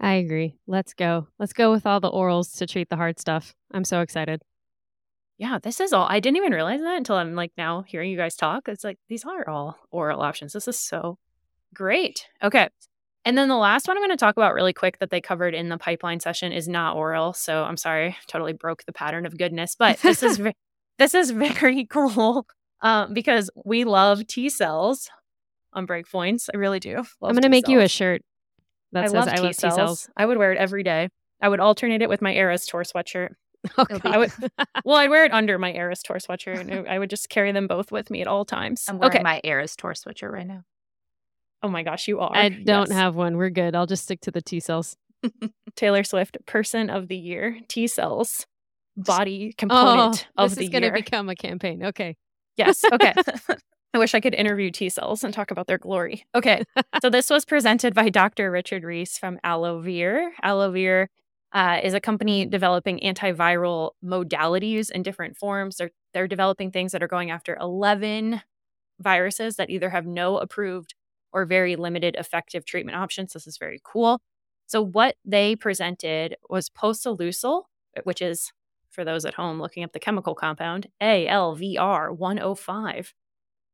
I 0.00 0.14
agree. 0.14 0.54
Let's 0.66 0.94
go. 0.94 1.28
Let's 1.38 1.52
go 1.52 1.70
with 1.70 1.86
all 1.86 2.00
the 2.00 2.10
orals 2.10 2.58
to 2.58 2.66
treat 2.66 2.90
the 2.90 2.96
hard 2.96 3.18
stuff. 3.18 3.54
I'm 3.72 3.84
so 3.84 4.00
excited. 4.00 4.42
Yeah, 5.38 5.58
this 5.62 5.80
is 5.80 5.92
all. 5.92 6.06
I 6.08 6.20
didn't 6.20 6.38
even 6.38 6.52
realize 6.52 6.80
that 6.80 6.96
until 6.96 7.16
I'm 7.16 7.34
like 7.34 7.52
now 7.58 7.82
hearing 7.82 8.10
you 8.10 8.16
guys 8.16 8.36
talk. 8.36 8.68
It's 8.68 8.84
like 8.84 8.98
these 9.08 9.24
are 9.24 9.48
all 9.48 9.78
oral 9.90 10.22
options. 10.22 10.52
This 10.52 10.68
is 10.68 10.78
so 10.78 11.18
great. 11.74 12.26
Okay. 12.42 12.68
And 13.24 13.36
then 13.36 13.48
the 13.48 13.56
last 13.56 13.88
one 13.88 13.96
I'm 13.96 14.02
going 14.02 14.10
to 14.10 14.16
talk 14.16 14.36
about 14.36 14.54
really 14.54 14.72
quick 14.72 14.98
that 15.00 15.10
they 15.10 15.20
covered 15.20 15.52
in 15.52 15.68
the 15.68 15.78
pipeline 15.78 16.20
session 16.20 16.52
is 16.52 16.68
not 16.68 16.96
oral. 16.96 17.32
So 17.32 17.64
I'm 17.64 17.76
sorry, 17.76 18.16
totally 18.28 18.52
broke 18.52 18.84
the 18.84 18.92
pattern 18.92 19.26
of 19.26 19.36
goodness, 19.36 19.74
but 19.76 19.98
this 19.98 20.22
is 20.22 20.40
this 20.98 21.14
is 21.14 21.32
very 21.32 21.84
cool 21.90 22.46
um, 22.82 23.12
because 23.12 23.50
we 23.64 23.84
love 23.84 24.26
T 24.26 24.48
cells 24.48 25.10
on 25.76 25.86
breakpoints. 25.86 26.48
I 26.52 26.56
really 26.56 26.80
do. 26.80 26.96
Love 26.96 27.06
I'm 27.22 27.32
going 27.32 27.42
to 27.42 27.48
make 27.48 27.68
you 27.68 27.80
a 27.80 27.88
shirt 27.88 28.22
that 28.92 29.04
I 29.04 29.06
says 29.06 29.14
love 29.14 29.28
I 29.28 29.36
love 29.36 29.56
T 29.56 29.70
cells. 29.70 30.08
I 30.16 30.26
would 30.26 30.38
wear 30.38 30.52
it 30.52 30.58
every 30.58 30.82
day. 30.82 31.08
I 31.40 31.48
would 31.48 31.60
alternate 31.60 32.02
it 32.02 32.08
with 32.08 32.22
my 32.22 32.32
Eras 32.32 32.66
Tour 32.66 32.82
sweatshirt. 32.82 33.30
Okay. 33.76 33.96
Oh, 33.96 34.00
I 34.04 34.18
would, 34.18 34.32
well, 34.84 34.96
I'd 34.96 35.10
wear 35.10 35.24
it 35.24 35.32
under 35.32 35.58
my 35.58 35.72
Eras 35.72 36.00
Tour 36.00 36.18
sweatshirt, 36.18 36.60
and 36.60 36.88
I 36.88 37.00
would 37.00 37.10
just 37.10 37.28
carry 37.28 37.50
them 37.50 37.66
both 37.66 37.90
with 37.90 38.10
me 38.10 38.20
at 38.20 38.28
all 38.28 38.44
times. 38.44 38.84
I'm 38.88 38.98
wearing 38.98 39.16
okay. 39.16 39.22
my 39.24 39.40
Eras 39.42 39.74
Tour 39.74 39.92
sweatshirt 39.92 40.30
right 40.30 40.46
now. 40.46 40.62
Oh 41.64 41.68
my 41.68 41.82
gosh, 41.82 42.06
you 42.06 42.20
are. 42.20 42.30
I 42.32 42.48
don't 42.48 42.88
yes. 42.88 42.92
have 42.92 43.16
one. 43.16 43.36
We're 43.36 43.50
good. 43.50 43.74
I'll 43.74 43.86
just 43.86 44.04
stick 44.04 44.20
to 44.20 44.30
the 44.30 44.40
T 44.40 44.60
cells. 44.60 44.96
Taylor 45.74 46.04
Swift, 46.04 46.38
Person 46.46 46.90
of 46.90 47.08
the 47.08 47.16
Year, 47.16 47.58
T 47.66 47.88
cells, 47.88 48.46
body 48.96 49.50
oh, 49.52 49.54
component 49.58 50.28
oh, 50.36 50.44
of 50.44 50.54
the 50.54 50.62
year. 50.62 50.68
This 50.70 50.74
is 50.74 50.80
going 50.80 50.94
to 50.94 51.02
become 51.02 51.28
a 51.28 51.34
campaign. 51.34 51.86
Okay. 51.86 52.16
Yes. 52.56 52.84
Okay. 52.84 53.14
I 53.96 53.98
wish 53.98 54.14
I 54.14 54.20
could 54.20 54.34
interview 54.34 54.70
T 54.70 54.90
cells 54.90 55.24
and 55.24 55.32
talk 55.32 55.50
about 55.50 55.68
their 55.68 55.78
glory. 55.78 56.26
Okay. 56.34 56.62
so 57.00 57.08
this 57.08 57.30
was 57.30 57.46
presented 57.46 57.94
by 57.94 58.10
Dr. 58.10 58.50
Richard 58.50 58.84
Reese 58.84 59.16
from 59.16 59.38
AlloVir. 59.42 60.32
AlloVir 60.44 61.06
uh, 61.54 61.80
is 61.82 61.94
a 61.94 62.00
company 62.00 62.44
developing 62.44 63.00
antiviral 63.00 63.92
modalities 64.04 64.90
in 64.90 65.02
different 65.02 65.38
forms. 65.38 65.78
They're, 65.78 65.92
they're 66.12 66.28
developing 66.28 66.70
things 66.70 66.92
that 66.92 67.02
are 67.02 67.08
going 67.08 67.30
after 67.30 67.56
11 67.58 68.42
viruses 69.00 69.56
that 69.56 69.70
either 69.70 69.88
have 69.88 70.04
no 70.04 70.36
approved 70.36 70.94
or 71.32 71.46
very 71.46 71.74
limited 71.74 72.16
effective 72.18 72.66
treatment 72.66 72.98
options. 72.98 73.32
This 73.32 73.46
is 73.46 73.56
very 73.56 73.80
cool. 73.82 74.20
So, 74.66 74.82
what 74.82 75.16
they 75.24 75.56
presented 75.56 76.36
was 76.50 76.68
posoleucel, 76.68 77.62
which 78.04 78.20
is, 78.20 78.52
for 78.90 79.06
those 79.06 79.24
at 79.24 79.34
home 79.34 79.58
looking 79.58 79.84
up 79.84 79.92
the 79.92 80.00
chemical 80.00 80.34
compound, 80.34 80.88
ALVR 81.00 82.14
105. 82.14 83.14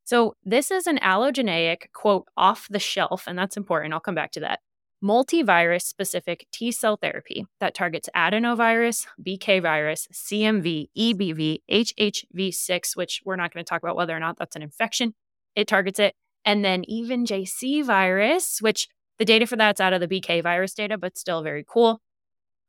So, 0.05 0.35
this 0.45 0.71
is 0.71 0.87
an 0.87 0.99
allogeneic, 0.99 1.93
quote, 1.93 2.27
off 2.37 2.67
the 2.69 2.79
shelf, 2.79 3.25
and 3.27 3.39
that's 3.39 3.57
important. 3.57 3.95
I'll 3.95 4.01
come 4.01 4.15
back 4.15 4.33
to 4.33 4.41
that. 4.41 4.61
Multivirus 5.03 5.83
specific 5.83 6.47
T 6.53 6.71
cell 6.71 6.97
therapy 6.97 7.47
that 7.61 7.75
targets 7.75 8.09
adenovirus, 8.15 9.07
BK 9.25 9.61
virus, 9.61 10.07
CMV, 10.13 10.89
EBV, 10.97 11.59
HHV6, 11.71 12.97
which 12.97 13.21
we're 13.25 13.37
not 13.37 13.53
going 13.53 13.65
to 13.65 13.69
talk 13.69 13.83
about 13.83 13.97
whether 13.97 14.17
or 14.17 14.21
not 14.21 14.39
that's 14.39 14.55
an 14.55 14.63
infection. 14.63 15.15
It 15.57 15.67
targets 15.67 15.99
it 15.99 16.15
and 16.45 16.65
then 16.65 16.85
even 16.87 17.25
JC 17.25 17.85
virus, 17.85 18.61
which 18.61 18.89
the 19.19 19.25
data 19.25 19.47
for 19.47 19.57
that's 19.57 19.81
out 19.81 19.93
of 19.93 20.01
the 20.01 20.09
BK 20.09 20.43
virus 20.43 20.75
data, 20.75 20.99
but 20.99 21.19
still 21.19 21.43
very 21.43 21.65
cool. 21.67 22.01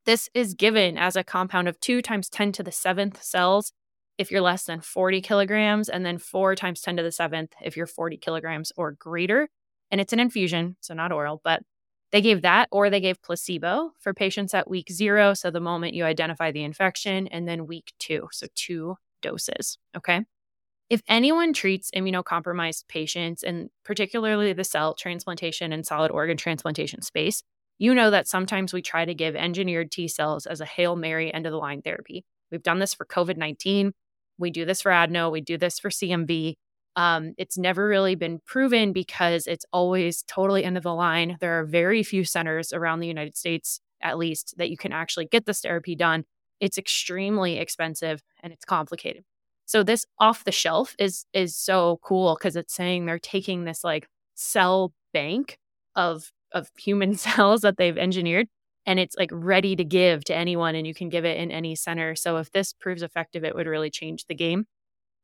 This 0.06 0.30
is 0.34 0.54
given 0.54 0.98
as 0.98 1.16
a 1.16 1.24
compound 1.24 1.68
of 1.68 1.80
2 1.80 2.02
times 2.02 2.30
10 2.30 2.52
to 2.54 2.64
the 2.64 2.72
seventh 2.72 3.24
cells 3.24 3.72
if 4.18 4.32
you're 4.32 4.42
less 4.42 4.66
than 4.66 4.82
40 4.82 5.22
kilograms, 5.22 5.90
and 5.90 6.06
then 6.06 6.18
4 6.18 6.56
times 6.56 6.82
10 6.82 6.98
to 6.98 7.04
the 7.04 7.12
seventh 7.12 7.54
if 7.62 7.76
you're 7.76 7.88
40 7.88 8.18
kilograms 8.18 8.72
or 8.78 8.92
greater. 8.92 9.50
And 9.92 10.02
it's 10.02 10.14
an 10.14 10.20
infusion, 10.20 10.76
so 10.82 10.94
not 10.94 11.12
oral, 11.12 11.42
but 11.44 11.64
they 12.12 12.22
gave 12.22 12.44
that 12.44 12.68
or 12.72 12.90
they 12.90 13.00
gave 13.00 13.22
placebo 13.24 13.92
for 14.00 14.14
patients 14.14 14.54
at 14.54 14.70
week 14.70 14.92
zero. 14.92 15.34
So 15.34 15.50
the 15.50 15.60
moment 15.60 15.96
you 15.96 16.06
identify 16.06 16.52
the 16.52 16.64
infection, 16.64 17.28
and 17.28 17.48
then 17.48 17.66
week 17.66 17.92
two. 17.98 18.30
So 18.32 18.48
two 18.54 18.98
doses. 19.22 19.80
Okay. 19.98 20.24
If 20.92 21.02
anyone 21.08 21.54
treats 21.54 21.90
immunocompromised 21.96 22.88
patients, 22.88 23.42
and 23.42 23.72
particularly 23.84 24.54
the 24.54 24.64
cell 24.64 24.94
transplantation 24.94 25.74
and 25.74 25.86
solid 25.86 26.12
organ 26.12 26.38
transplantation 26.38 27.02
space, 27.02 27.42
you 27.80 27.96
know 27.96 28.12
that 28.12 28.28
sometimes 28.28 28.74
we 28.74 28.84
try 28.84 29.06
to 29.06 29.16
give 29.16 29.36
engineered 29.36 29.92
T 29.92 30.08
cells 30.08 30.46
as 30.46 30.62
a 30.62 30.66
Hail 30.66 30.96
Mary 30.96 31.34
end 31.34 31.48
of 31.48 31.52
the 31.52 31.58
line 31.58 31.82
therapy. 31.82 32.26
We've 32.52 32.62
done 32.62 32.78
this 32.78 32.94
for 32.94 33.06
COVID 33.06 33.38
19. 33.38 33.92
We 34.38 34.52
do 34.52 34.66
this 34.66 34.82
for 34.82 34.92
adeno. 34.92 35.30
We 35.30 35.42
do 35.42 35.58
this 35.58 35.80
for 35.80 35.90
CMV. 35.90 36.56
Um, 36.96 37.34
it's 37.38 37.58
never 37.58 37.88
really 37.88 38.16
been 38.16 38.40
proven 38.46 38.94
because 38.94 39.48
it's 39.48 39.66
always 39.74 40.24
totally 40.24 40.64
end 40.64 40.78
of 40.78 40.84
the 40.84 40.94
line. 40.94 41.38
There 41.40 41.60
are 41.60 41.66
very 41.66 42.04
few 42.04 42.24
centers 42.24 42.72
around 42.72 43.00
the 43.00 43.08
United 43.08 43.36
States, 43.36 43.80
at 44.02 44.18
least, 44.18 44.56
that 44.58 44.70
you 44.70 44.78
can 44.78 44.92
actually 44.92 45.26
get 45.26 45.46
this 45.46 45.62
therapy 45.62 45.96
done. 45.96 46.26
It's 46.60 46.78
extremely 46.78 47.58
expensive 47.58 48.22
and 48.42 48.54
it's 48.54 48.66
complicated. 48.66 49.24
So 49.66 49.82
this 49.82 50.06
off 50.20 50.44
the 50.44 50.52
shelf 50.52 50.96
is 51.00 51.26
is 51.34 51.56
so 51.56 52.00
cool 52.04 52.36
because 52.36 52.56
it's 52.56 52.74
saying 52.74 53.06
they're 53.06 53.18
taking 53.18 53.64
this 53.64 53.84
like 53.84 54.08
cell 54.36 54.94
bank 55.14 55.58
of 55.96 56.32
of 56.52 56.70
human 56.78 57.16
cells 57.18 57.62
that 57.62 57.78
they've 57.78 57.98
engineered 57.98 58.48
and 58.86 59.00
it's 59.00 59.16
like 59.18 59.30
ready 59.32 59.76
to 59.76 59.84
give 59.84 60.24
to 60.26 60.36
anyone 60.36 60.76
and 60.76 60.86
you 60.86 60.94
can 60.94 61.10
give 61.10 61.26
it 61.26 61.38
in 61.38 61.52
any 61.52 61.76
center. 61.76 62.16
So 62.16 62.38
if 62.38 62.52
this 62.52 62.74
proves 62.74 63.02
effective, 63.02 63.44
it 63.44 63.56
would 63.56 63.68
really 63.68 63.90
change 63.90 64.26
the 64.26 64.36
game. 64.36 64.66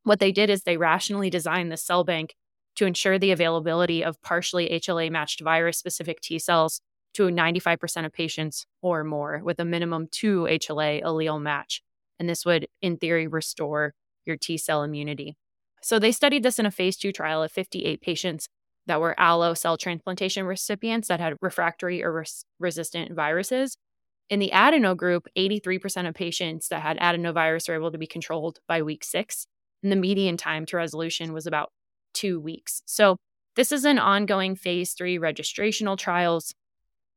What 0.04 0.20
they 0.20 0.32
did 0.32 0.50
is 0.50 0.64
they 0.64 0.78
rationally 0.78 1.30
designed 1.30 1.72
the 1.72 1.78
cell 1.78 2.04
bank 2.04 2.36
to 2.76 2.86
ensure 2.86 3.20
the 3.20 3.32
availability 3.32 4.04
of 4.04 4.22
partially 4.22 4.70
HLA 4.70 5.12
matched 5.12 5.42
virus 5.42 5.78
specific 5.78 6.22
T 6.22 6.40
cells 6.40 6.82
to 7.16 7.24
95% 7.24 8.06
of 8.06 8.14
patients 8.14 8.66
or 8.82 9.04
more 9.04 9.42
with 9.44 9.60
a 9.60 9.66
minimum 9.66 10.08
two 10.10 10.44
HLA 10.44 11.04
allele 11.04 11.42
match. 11.42 11.82
And 12.20 12.30
this 12.30 12.46
would, 12.46 12.68
in 12.82 12.98
theory, 12.98 13.28
restore 13.28 13.94
your 14.26 14.38
T 14.38 14.58
cell 14.58 14.84
immunity. 14.84 15.36
So 15.82 16.00
they 16.00 16.12
studied 16.12 16.44
this 16.44 16.60
in 16.60 16.66
a 16.66 16.72
phase 16.72 16.98
two 16.98 17.12
trial 17.12 17.44
of 17.44 17.52
58 17.52 18.02
patients 18.02 18.48
that 18.90 19.00
were 19.00 19.18
allo 19.20 19.54
cell 19.54 19.78
transplantation 19.78 20.46
recipients 20.46 21.08
that 21.08 21.20
had 21.20 21.36
refractory 21.42 22.04
or 22.04 22.12
res- 22.12 22.44
resistant 22.60 23.14
viruses. 23.16 23.78
In 24.30 24.40
the 24.40 24.52
adeno 24.52 24.96
group, 24.96 25.28
83% 25.38 26.08
of 26.08 26.16
patients 26.16 26.68
that 26.70 26.82
had 26.82 26.98
adenovirus 27.00 27.70
were 27.70 27.76
able 27.76 27.92
to 27.92 27.98
be 28.00 28.08
controlled 28.08 28.60
by 28.68 28.82
week 28.82 29.04
six, 29.04 29.46
and 29.84 29.92
the 29.92 29.96
median 29.96 30.38
time 30.38 30.66
to 30.66 30.78
resolution 30.78 31.34
was 31.34 31.46
about 31.46 31.72
two 32.16 32.40
weeks. 32.40 32.82
So 32.86 33.18
this 33.56 33.72
is 33.72 33.86
an 33.86 34.00
ongoing 34.00 34.56
phase 34.56 34.94
three 34.94 35.20
registrational 35.20 35.98
trials. 35.98 36.54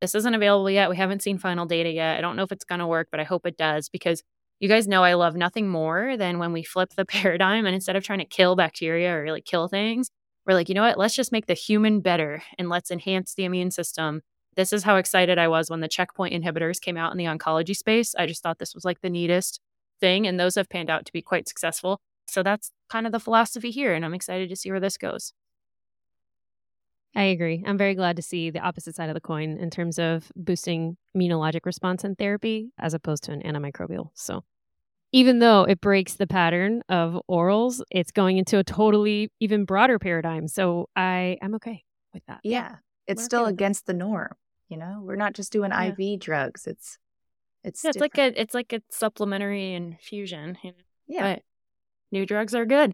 This 0.02 0.14
isn't 0.14 0.34
available 0.34 0.70
yet. 0.70 0.90
We 0.90 0.96
haven't 0.96 1.22
seen 1.22 1.38
final 1.38 1.64
data 1.64 1.90
yet. 1.90 2.18
I 2.18 2.20
don't 2.20 2.36
know 2.36 2.42
if 2.42 2.52
it's 2.52 2.64
going 2.64 2.80
to 2.80 2.86
work, 2.86 3.08
but 3.10 3.20
I 3.20 3.24
hope 3.24 3.46
it 3.46 3.56
does 3.56 3.88
because 3.88 4.22
you 4.60 4.68
guys 4.68 4.86
know 4.86 5.02
I 5.02 5.14
love 5.14 5.36
nothing 5.36 5.68
more 5.68 6.18
than 6.18 6.38
when 6.38 6.52
we 6.52 6.62
flip 6.62 6.90
the 6.96 7.04
paradigm 7.06 7.64
and 7.64 7.74
instead 7.74 7.96
of 7.96 8.04
trying 8.04 8.18
to 8.18 8.24
kill 8.26 8.56
bacteria 8.56 9.14
or 9.14 9.22
really 9.22 9.40
kill 9.40 9.68
things, 9.68 10.10
we're 10.46 10.54
like, 10.54 10.68
you 10.68 10.74
know 10.74 10.82
what? 10.82 10.98
Let's 10.98 11.14
just 11.14 11.32
make 11.32 11.46
the 11.46 11.54
human 11.54 12.00
better 12.00 12.42
and 12.58 12.68
let's 12.68 12.90
enhance 12.90 13.34
the 13.34 13.44
immune 13.44 13.70
system. 13.70 14.22
This 14.54 14.72
is 14.72 14.82
how 14.82 14.96
excited 14.96 15.38
I 15.38 15.48
was 15.48 15.70
when 15.70 15.80
the 15.80 15.88
checkpoint 15.88 16.34
inhibitors 16.34 16.80
came 16.80 16.96
out 16.96 17.12
in 17.12 17.18
the 17.18 17.24
oncology 17.24 17.74
space. 17.76 18.14
I 18.16 18.26
just 18.26 18.42
thought 18.42 18.58
this 18.58 18.74
was 18.74 18.84
like 18.84 19.00
the 19.00 19.10
neatest 19.10 19.60
thing, 20.00 20.26
and 20.26 20.38
those 20.38 20.56
have 20.56 20.68
panned 20.68 20.90
out 20.90 21.06
to 21.06 21.12
be 21.12 21.22
quite 21.22 21.48
successful. 21.48 22.00
So 22.26 22.42
that's 22.42 22.70
kind 22.90 23.06
of 23.06 23.12
the 23.12 23.20
philosophy 23.20 23.70
here, 23.70 23.94
and 23.94 24.04
I'm 24.04 24.14
excited 24.14 24.48
to 24.50 24.56
see 24.56 24.70
where 24.70 24.80
this 24.80 24.98
goes. 24.98 25.32
I 27.14 27.24
agree. 27.24 27.62
I'm 27.66 27.78
very 27.78 27.94
glad 27.94 28.16
to 28.16 28.22
see 28.22 28.50
the 28.50 28.60
opposite 28.60 28.96
side 28.96 29.10
of 29.10 29.14
the 29.14 29.20
coin 29.20 29.58
in 29.58 29.70
terms 29.70 29.98
of 29.98 30.32
boosting 30.34 30.96
immunologic 31.16 31.66
response 31.66 32.04
in 32.04 32.14
therapy 32.14 32.72
as 32.78 32.94
opposed 32.94 33.24
to 33.24 33.32
an 33.32 33.42
antimicrobial. 33.42 34.10
So 34.14 34.44
even 35.12 35.38
though 35.38 35.64
it 35.64 35.80
breaks 35.80 36.14
the 36.14 36.26
pattern 36.26 36.82
of 36.88 37.20
orals, 37.30 37.82
it's 37.90 38.10
going 38.10 38.38
into 38.38 38.58
a 38.58 38.64
totally 38.64 39.30
even 39.40 39.64
broader 39.64 39.98
paradigm. 39.98 40.48
So 40.48 40.88
I 40.96 41.36
I'm 41.42 41.54
okay 41.56 41.84
with 42.12 42.24
that. 42.26 42.40
Yeah. 42.42 42.76
It's 43.06 43.22
We're 43.22 43.26
still 43.26 43.42
okay 43.42 43.50
against 43.50 43.86
the 43.86 43.94
norm. 43.94 44.34
You 44.68 44.78
know, 44.78 45.00
we're 45.02 45.16
not 45.16 45.34
just 45.34 45.52
doing 45.52 45.70
yeah. 45.70 45.92
IV 45.98 46.20
drugs. 46.20 46.66
It's 46.66 46.98
it's 47.62 47.84
yeah, 47.84 47.90
it's 47.90 48.00
like 48.00 48.18
a 48.18 48.40
it's 48.40 48.54
like 48.54 48.72
a 48.72 48.80
supplementary 48.90 49.74
infusion. 49.74 50.56
You 50.62 50.70
know? 50.70 50.76
Yeah. 51.06 51.34
But 51.34 51.42
new 52.10 52.24
drugs 52.24 52.54
are 52.54 52.64
good. 52.64 52.92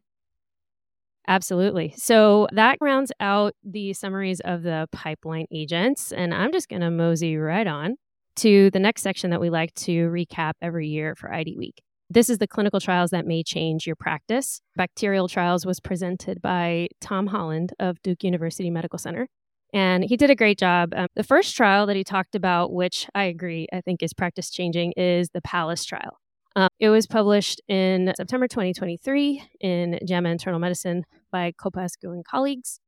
Absolutely. 1.29 1.93
So 1.97 2.49
that 2.53 2.79
rounds 2.81 3.13
out 3.21 3.55
the 3.63 3.93
summaries 3.93 4.41
of 4.41 4.63
the 4.63 4.89
pipeline 4.93 5.45
agents. 5.53 6.11
And 6.11 6.33
I'm 6.33 6.53
just 6.53 6.71
going 6.71 6.81
to 6.81 6.91
mosey 6.91 7.37
right 7.37 7.67
on 7.67 7.97
to 8.37 8.71
the 8.71 8.79
next 8.79 9.03
section 9.03 9.31
that 9.31 9.41
we 9.41 9.51
like 9.51 9.75
to 9.75 10.09
recap 10.09 10.53
every 10.63 10.89
year 10.89 11.15
for 11.15 11.33
ID 11.33 11.57
Week. 11.59 11.83
This 12.11 12.31
is 12.31 12.39
the 12.39 12.47
clinical 12.47 12.81
trials 12.81 13.11
that 13.11 13.27
may 13.27 13.43
change 13.43 13.87
your 13.87 13.97
practice. 13.97 14.63
Bacterial 14.77 15.29
trials 15.29 15.67
was 15.67 15.79
presented 15.79 16.41
by 16.41 16.89
Tom 17.03 17.27
Holland 17.27 17.75
of 17.79 18.01
Duke 18.03 18.25
University 18.25 18.71
Medical 18.71 18.99
Center. 18.99 19.29
And 19.75 20.03
he 20.03 20.17
did 20.17 20.31
a 20.31 20.35
great 20.35 20.59
job. 20.59 20.95
Um, 20.97 21.09
the 21.15 21.23
first 21.23 21.55
trial 21.55 21.85
that 21.87 21.97
he 21.97 22.05
talked 22.05 22.35
about, 22.35 22.73
which 22.73 23.07
I 23.15 23.25
agree, 23.25 23.67
I 23.73 23.83
think 23.83 24.03
is 24.03 24.15
practice 24.15 24.51
changing, 24.51 24.95
is 24.97 25.29
the 25.35 25.43
PALACE 25.43 25.85
trial. 25.85 26.19
Um, 26.57 26.71
it 26.81 26.89
was 26.89 27.07
published 27.07 27.61
in 27.69 28.11
September 28.17 28.49
2023 28.49 29.43
in 29.61 29.99
JAMA 30.07 30.31
Internal 30.31 30.59
Medicine 30.59 31.05
by 31.31 31.53
Copaescu 31.53 32.05
and 32.05 32.25
colleagues. 32.25 32.81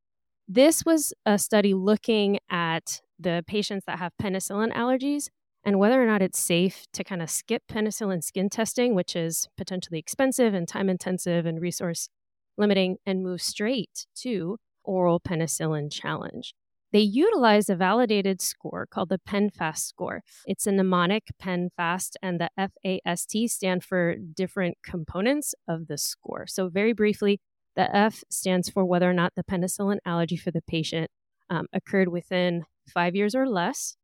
This 0.49 0.83
was 0.85 1.13
a 1.27 1.39
study 1.39 1.75
looking 1.75 2.39
at 2.49 3.03
the 3.19 3.45
patients 3.47 3.85
that 3.87 3.99
have 3.99 4.13
penicillin 4.21 4.73
allergies 4.73 5.29
and 5.65 5.79
whether 5.79 6.03
or 6.03 6.07
not 6.07 6.23
it's 6.23 6.39
safe 6.39 6.87
to 6.93 7.05
kind 7.05 7.23
of 7.23 7.31
skip 7.31 7.63
penicillin 7.71 8.23
skin 8.23 8.49
testing, 8.49 8.95
which 8.95 9.15
is 9.15 9.49
potentially 9.57 9.99
expensive 9.99 10.55
and 10.55 10.67
time 10.67 10.89
intensive 10.89 11.47
and 11.47 11.61
resource 11.61 12.09
limiting, 12.57 12.97
and 13.07 13.23
move 13.23 13.41
straight 13.41 14.07
to 14.15 14.59
oral 14.85 15.21
penicillin 15.21 15.91
challenge. 15.91 16.55
They 16.93 17.01
utilize 17.01 17.69
a 17.69 17.77
validated 17.77 18.41
score 18.41 18.87
called 18.91 19.11
the 19.11 19.21
PenFast 19.29 19.79
score. 19.79 20.23
It's 20.45 20.67
a 20.67 20.73
mnemonic 20.73 21.29
PenFast, 21.41 22.17
and 22.21 22.41
the 22.41 22.51
FAST 22.57 23.49
stand 23.49 23.85
for 23.85 24.17
different 24.17 24.79
components 24.85 25.55
of 25.69 25.87
the 25.87 25.97
score. 25.97 26.47
So, 26.49 26.69
very 26.69 26.93
briefly, 26.93 27.41
the 27.77 27.95
F 27.95 28.25
stands 28.29 28.69
for 28.69 28.85
whether 28.85 29.09
or 29.09 29.15
not 29.15 29.35
the 29.37 29.45
penicillin 29.45 29.99
allergy 30.05 30.37
for 30.37 30.51
the 30.51 30.63
patient 30.63 31.11
um, 31.49 31.67
occurred 31.73 32.09
within 32.09 32.65
five 32.93 33.15
years 33.15 33.35
or 33.37 33.49
less. 33.49 33.97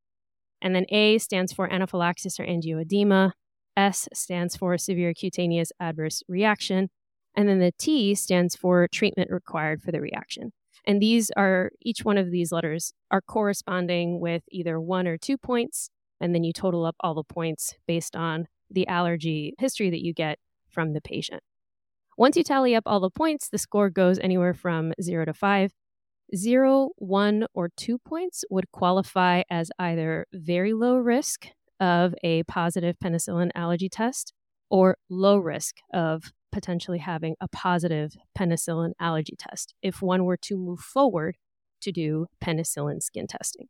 And 0.66 0.74
then 0.74 0.86
A 0.88 1.18
stands 1.18 1.52
for 1.52 1.72
anaphylaxis 1.72 2.40
or 2.40 2.44
angioedema. 2.44 3.30
S 3.76 4.08
stands 4.12 4.56
for 4.56 4.76
severe 4.76 5.14
cutaneous 5.14 5.70
adverse 5.78 6.24
reaction. 6.26 6.88
And 7.36 7.48
then 7.48 7.60
the 7.60 7.70
T 7.78 8.16
stands 8.16 8.56
for 8.56 8.88
treatment 8.88 9.30
required 9.30 9.80
for 9.80 9.92
the 9.92 10.00
reaction. 10.00 10.50
And 10.84 11.00
these 11.00 11.30
are, 11.36 11.70
each 11.80 12.04
one 12.04 12.18
of 12.18 12.32
these 12.32 12.50
letters 12.50 12.94
are 13.12 13.20
corresponding 13.20 14.18
with 14.18 14.42
either 14.50 14.80
one 14.80 15.06
or 15.06 15.16
two 15.16 15.38
points. 15.38 15.88
And 16.20 16.34
then 16.34 16.42
you 16.42 16.52
total 16.52 16.84
up 16.84 16.96
all 16.98 17.14
the 17.14 17.22
points 17.22 17.76
based 17.86 18.16
on 18.16 18.48
the 18.68 18.88
allergy 18.88 19.54
history 19.60 19.88
that 19.90 20.04
you 20.04 20.12
get 20.12 20.40
from 20.68 20.94
the 20.94 21.00
patient. 21.00 21.44
Once 22.18 22.36
you 22.36 22.42
tally 22.42 22.74
up 22.74 22.82
all 22.86 22.98
the 22.98 23.08
points, 23.08 23.48
the 23.48 23.58
score 23.58 23.88
goes 23.88 24.18
anywhere 24.18 24.52
from 24.52 24.92
zero 25.00 25.26
to 25.26 25.32
five. 25.32 25.70
Zero, 26.34 26.90
one, 26.96 27.46
or 27.54 27.70
two 27.76 27.98
points 27.98 28.44
would 28.50 28.70
qualify 28.72 29.42
as 29.48 29.70
either 29.78 30.26
very 30.32 30.72
low 30.72 30.96
risk 30.96 31.46
of 31.78 32.14
a 32.24 32.42
positive 32.44 32.96
penicillin 33.02 33.50
allergy 33.54 33.88
test 33.88 34.32
or 34.68 34.96
low 35.08 35.36
risk 35.36 35.76
of 35.94 36.32
potentially 36.50 36.98
having 36.98 37.36
a 37.40 37.48
positive 37.48 38.16
penicillin 38.36 38.92
allergy 38.98 39.36
test 39.38 39.74
if 39.82 40.02
one 40.02 40.24
were 40.24 40.38
to 40.38 40.56
move 40.56 40.80
forward 40.80 41.36
to 41.82 41.92
do 41.92 42.26
penicillin 42.42 43.02
skin 43.02 43.26
testing. 43.26 43.68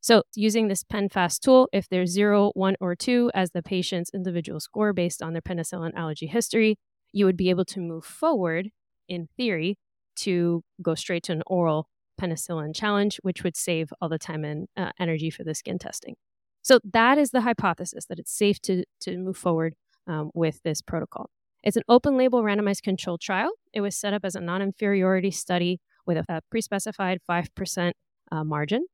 So, 0.00 0.22
using 0.34 0.68
this 0.68 0.84
PenFast 0.84 1.40
tool, 1.40 1.68
if 1.72 1.88
there's 1.88 2.12
zero, 2.12 2.52
one, 2.54 2.76
or 2.80 2.94
two 2.94 3.30
as 3.34 3.50
the 3.50 3.62
patient's 3.62 4.10
individual 4.14 4.60
score 4.60 4.92
based 4.92 5.22
on 5.22 5.32
their 5.32 5.42
penicillin 5.42 5.92
allergy 5.94 6.28
history, 6.28 6.78
you 7.12 7.26
would 7.26 7.36
be 7.36 7.50
able 7.50 7.64
to 7.66 7.80
move 7.80 8.04
forward, 8.04 8.68
in 9.08 9.28
theory, 9.36 9.76
to 10.20 10.62
go 10.82 10.94
straight 10.94 11.24
to 11.24 11.32
an 11.32 11.42
oral 11.46 11.88
penicillin 12.20 12.74
challenge, 12.74 13.18
which 13.22 13.42
would 13.44 13.56
save 13.56 13.92
all 14.00 14.08
the 14.08 14.18
time 14.18 14.44
and 14.44 14.68
uh, 14.76 14.90
energy 14.98 15.30
for 15.30 15.44
the 15.44 15.54
skin 15.54 15.78
testing. 15.78 16.14
So, 16.62 16.80
that 16.92 17.18
is 17.18 17.30
the 17.30 17.42
hypothesis 17.42 18.06
that 18.06 18.18
it's 18.18 18.32
safe 18.32 18.60
to, 18.62 18.84
to 19.00 19.16
move 19.16 19.36
forward 19.36 19.74
um, 20.06 20.30
with 20.34 20.60
this 20.64 20.82
protocol. 20.82 21.30
It's 21.62 21.76
an 21.76 21.82
open 21.88 22.16
label 22.16 22.42
randomized 22.42 22.82
controlled 22.82 23.20
trial. 23.20 23.50
It 23.72 23.80
was 23.80 23.96
set 23.96 24.12
up 24.12 24.24
as 24.24 24.34
a 24.34 24.40
non 24.40 24.62
inferiority 24.62 25.30
study 25.30 25.80
with 26.06 26.16
a, 26.18 26.24
a 26.28 26.40
pre 26.50 26.60
specified 26.60 27.20
5% 27.28 27.92
uh, 28.32 28.44
margin. 28.44 28.86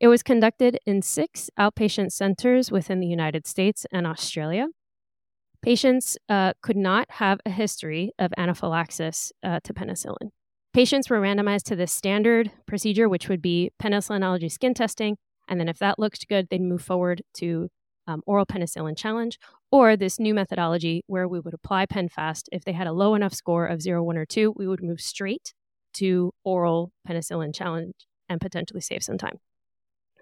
It 0.00 0.08
was 0.08 0.22
conducted 0.22 0.78
in 0.86 1.02
six 1.02 1.50
outpatient 1.58 2.12
centers 2.12 2.70
within 2.70 3.00
the 3.00 3.06
United 3.06 3.46
States 3.46 3.86
and 3.92 4.06
Australia. 4.06 4.66
Patients 5.62 6.18
uh, 6.28 6.52
could 6.62 6.76
not 6.76 7.06
have 7.12 7.40
a 7.46 7.50
history 7.50 8.12
of 8.18 8.32
anaphylaxis 8.36 9.32
uh, 9.42 9.60
to 9.64 9.72
penicillin. 9.72 10.30
Patients 10.74 11.08
were 11.08 11.20
randomized 11.20 11.62
to 11.66 11.76
the 11.76 11.86
standard 11.86 12.50
procedure, 12.66 13.08
which 13.08 13.28
would 13.28 13.40
be 13.40 13.70
penicillin 13.80 14.24
allergy 14.24 14.48
skin 14.48 14.74
testing. 14.74 15.16
And 15.46 15.60
then, 15.60 15.68
if 15.68 15.78
that 15.78 16.00
looked 16.00 16.26
good, 16.28 16.48
they'd 16.50 16.60
move 16.60 16.82
forward 16.82 17.22
to 17.34 17.68
um, 18.08 18.22
oral 18.26 18.44
penicillin 18.44 18.98
challenge, 18.98 19.38
or 19.70 19.96
this 19.96 20.18
new 20.18 20.34
methodology 20.34 21.04
where 21.06 21.28
we 21.28 21.38
would 21.38 21.54
apply 21.54 21.86
PenFast. 21.86 22.48
If 22.50 22.64
they 22.64 22.72
had 22.72 22.88
a 22.88 22.92
low 22.92 23.14
enough 23.14 23.34
score 23.34 23.66
of 23.66 23.82
zero, 23.82 24.02
one, 24.02 24.16
or 24.16 24.26
two, 24.26 24.52
we 24.56 24.66
would 24.66 24.82
move 24.82 25.00
straight 25.00 25.54
to 25.94 26.32
oral 26.42 26.90
penicillin 27.08 27.54
challenge 27.54 27.94
and 28.28 28.40
potentially 28.40 28.80
save 28.80 29.04
some 29.04 29.16
time. 29.16 29.38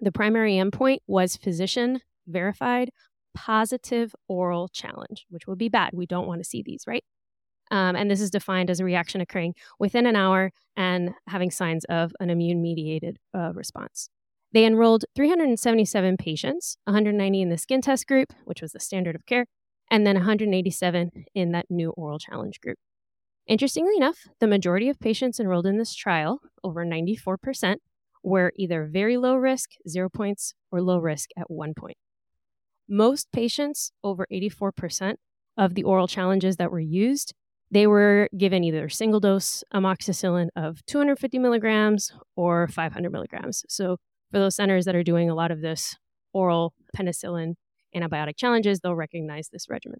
The 0.01 0.11
primary 0.11 0.53
endpoint 0.53 0.99
was 1.07 1.35
physician 1.35 2.01
verified 2.27 2.91
positive 3.33 4.13
oral 4.27 4.67
challenge, 4.67 5.25
which 5.29 5.47
would 5.47 5.57
be 5.57 5.69
bad. 5.69 5.93
We 5.93 6.05
don't 6.05 6.27
want 6.27 6.41
to 6.41 6.47
see 6.47 6.61
these, 6.63 6.83
right? 6.85 7.03
Um, 7.71 7.95
and 7.95 8.09
this 8.09 8.21
is 8.21 8.29
defined 8.29 8.69
as 8.69 8.79
a 8.79 8.85
reaction 8.85 9.21
occurring 9.21 9.55
within 9.79 10.05
an 10.05 10.15
hour 10.15 10.51
and 10.75 11.11
having 11.27 11.51
signs 11.51 11.85
of 11.85 12.13
an 12.19 12.29
immune 12.29 12.61
mediated 12.61 13.17
uh, 13.35 13.51
response. 13.53 14.09
They 14.51 14.65
enrolled 14.65 15.05
377 15.15 16.17
patients, 16.17 16.77
190 16.85 17.41
in 17.41 17.49
the 17.49 17.57
skin 17.57 17.81
test 17.81 18.07
group, 18.07 18.33
which 18.45 18.61
was 18.61 18.71
the 18.71 18.79
standard 18.79 19.15
of 19.15 19.25
care, 19.25 19.47
and 19.89 20.05
then 20.05 20.15
187 20.15 21.11
in 21.33 21.51
that 21.51 21.65
new 21.69 21.89
oral 21.91 22.19
challenge 22.19 22.61
group. 22.61 22.77
Interestingly 23.47 23.95
enough, 23.97 24.27
the 24.39 24.47
majority 24.47 24.89
of 24.89 24.99
patients 24.99 25.39
enrolled 25.39 25.65
in 25.65 25.77
this 25.77 25.93
trial, 25.93 26.39
over 26.63 26.85
94%, 26.85 27.77
were 28.23 28.53
either 28.55 28.85
very 28.85 29.17
low 29.17 29.35
risk, 29.35 29.71
zero 29.87 30.07
points, 30.07 30.53
or 30.71 30.81
low 30.81 30.99
risk 30.99 31.29
at 31.35 31.51
one 31.51 31.73
point. 31.73 31.97
Most 32.87 33.31
patients, 33.31 33.91
over 34.03 34.25
84% 34.31 35.15
of 35.57 35.75
the 35.75 35.83
oral 35.83 36.07
challenges 36.07 36.57
that 36.57 36.71
were 36.71 36.79
used, 36.79 37.33
they 37.73 37.87
were 37.87 38.29
given 38.37 38.63
either 38.63 38.87
single 38.87 39.19
dose 39.19 39.63
amoxicillin 39.73 40.49
of 40.55 40.85
250 40.85 41.39
milligrams 41.39 42.11
or 42.35 42.67
500 42.67 43.11
milligrams. 43.11 43.65
So 43.67 43.97
for 44.31 44.37
those 44.37 44.55
centers 44.55 44.85
that 44.85 44.95
are 44.95 45.03
doing 45.03 45.29
a 45.29 45.33
lot 45.33 45.49
of 45.49 45.61
this 45.61 45.95
oral 46.33 46.73
penicillin 46.95 47.55
antibiotic 47.95 48.37
challenges, 48.37 48.79
they'll 48.79 48.95
recognize 48.95 49.49
this 49.49 49.67
regimen. 49.69 49.99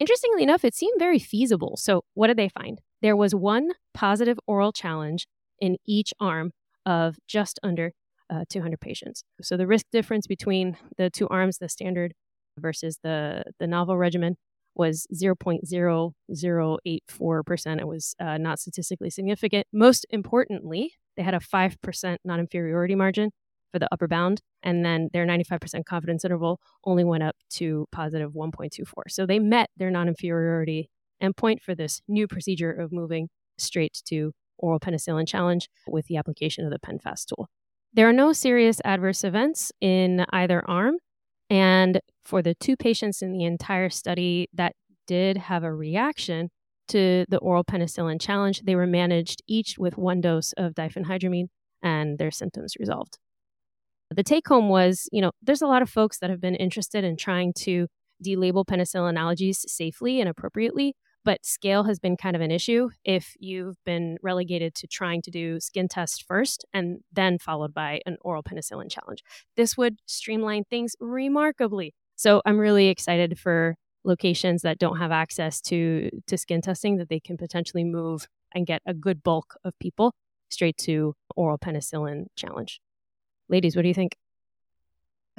Interestingly 0.00 0.42
enough, 0.42 0.64
it 0.64 0.74
seemed 0.74 0.98
very 0.98 1.20
feasible. 1.20 1.76
So, 1.76 2.02
what 2.14 2.26
did 2.26 2.36
they 2.36 2.48
find? 2.48 2.80
There 3.00 3.16
was 3.16 3.34
one 3.34 3.70
positive 3.92 4.38
oral 4.46 4.72
challenge 4.72 5.28
in 5.60 5.76
each 5.86 6.12
arm 6.18 6.50
of 6.84 7.16
just 7.28 7.60
under 7.62 7.92
uh, 8.28 8.44
200 8.48 8.80
patients. 8.80 9.22
So, 9.40 9.56
the 9.56 9.68
risk 9.68 9.86
difference 9.92 10.26
between 10.26 10.76
the 10.98 11.10
two 11.10 11.28
arms, 11.28 11.58
the 11.58 11.68
standard 11.68 12.12
versus 12.58 12.98
the, 13.04 13.44
the 13.60 13.68
novel 13.68 13.96
regimen, 13.96 14.36
was 14.74 15.06
0.0084%. 15.14 17.80
It 17.80 17.86
was 17.86 18.14
uh, 18.20 18.38
not 18.38 18.58
statistically 18.58 19.10
significant. 19.10 19.66
Most 19.72 20.06
importantly, 20.10 20.94
they 21.16 21.22
had 21.22 21.34
a 21.34 21.40
5% 21.40 22.16
non 22.24 22.40
inferiority 22.40 22.94
margin 22.94 23.30
for 23.72 23.78
the 23.78 23.88
upper 23.90 24.06
bound, 24.06 24.40
and 24.62 24.84
then 24.84 25.08
their 25.12 25.26
95% 25.26 25.84
confidence 25.84 26.24
interval 26.24 26.60
only 26.84 27.04
went 27.04 27.22
up 27.22 27.36
to 27.50 27.86
positive 27.90 28.32
1.24. 28.32 28.84
So 29.08 29.26
they 29.26 29.38
met 29.38 29.70
their 29.76 29.90
non 29.90 30.08
inferiority 30.08 30.90
endpoint 31.22 31.62
for 31.62 31.74
this 31.74 32.00
new 32.08 32.26
procedure 32.26 32.72
of 32.72 32.92
moving 32.92 33.28
straight 33.58 34.00
to 34.06 34.32
oral 34.58 34.80
penicillin 34.80 35.26
challenge 35.26 35.68
with 35.86 36.06
the 36.06 36.16
application 36.16 36.64
of 36.64 36.70
the 36.70 36.78
PenFast 36.78 37.26
tool. 37.26 37.48
There 37.92 38.08
are 38.08 38.12
no 38.12 38.32
serious 38.32 38.80
adverse 38.84 39.24
events 39.24 39.72
in 39.80 40.24
either 40.30 40.68
arm. 40.68 40.96
And 41.50 42.00
for 42.24 42.42
the 42.42 42.54
two 42.54 42.76
patients 42.76 43.22
in 43.22 43.32
the 43.32 43.44
entire 43.44 43.90
study 43.90 44.48
that 44.54 44.74
did 45.06 45.36
have 45.36 45.62
a 45.62 45.72
reaction, 45.72 46.50
to 46.88 47.24
the 47.28 47.38
oral 47.38 47.64
penicillin 47.64 48.20
challenge, 48.20 48.62
they 48.62 48.76
were 48.76 48.86
managed 48.86 49.42
each 49.46 49.78
with 49.78 49.96
one 49.96 50.20
dose 50.20 50.52
of 50.54 50.74
diphenhydramine 50.74 51.46
and 51.82 52.18
their 52.18 52.30
symptoms 52.30 52.74
resolved. 52.78 53.18
The 54.10 54.22
take 54.22 54.46
home 54.46 54.68
was, 54.68 55.08
you 55.10 55.20
know, 55.20 55.32
there's 55.42 55.62
a 55.62 55.66
lot 55.66 55.82
of 55.82 55.90
folks 55.90 56.18
that 56.18 56.30
have 56.30 56.40
been 56.40 56.54
interested 56.54 57.04
in 57.04 57.16
trying 57.16 57.52
to 57.60 57.88
delabel 58.24 58.64
penicillin 58.64 59.18
allergies 59.18 59.56
safely 59.66 60.20
and 60.20 60.28
appropriately, 60.28 60.94
but 61.24 61.44
scale 61.44 61.84
has 61.84 61.98
been 61.98 62.16
kind 62.16 62.36
of 62.36 62.42
an 62.42 62.50
issue 62.50 62.90
if 63.02 63.34
you've 63.40 63.76
been 63.84 64.18
relegated 64.22 64.74
to 64.76 64.86
trying 64.86 65.22
to 65.22 65.30
do 65.30 65.58
skin 65.58 65.88
tests 65.88 66.22
first 66.26 66.64
and 66.72 66.98
then 67.12 67.38
followed 67.38 67.72
by 67.72 68.00
an 68.06 68.18
oral 68.20 68.42
penicillin 68.42 68.90
challenge. 68.90 69.22
This 69.56 69.76
would 69.76 70.00
streamline 70.06 70.64
things 70.64 70.94
remarkably. 71.00 71.94
So 72.16 72.42
I'm 72.44 72.58
really 72.58 72.88
excited 72.88 73.38
for 73.38 73.76
locations 74.04 74.62
that 74.62 74.78
don't 74.78 74.98
have 74.98 75.10
access 75.10 75.60
to 75.62 76.10
to 76.26 76.36
skin 76.36 76.60
testing 76.60 76.96
that 76.98 77.08
they 77.08 77.20
can 77.20 77.36
potentially 77.36 77.84
move 77.84 78.26
and 78.54 78.66
get 78.66 78.82
a 78.86 78.94
good 78.94 79.22
bulk 79.22 79.56
of 79.64 79.78
people 79.78 80.14
straight 80.50 80.76
to 80.76 81.14
oral 81.34 81.58
penicillin 81.58 82.26
challenge. 82.36 82.80
Ladies, 83.48 83.74
what 83.74 83.82
do 83.82 83.88
you 83.88 83.94
think? 83.94 84.16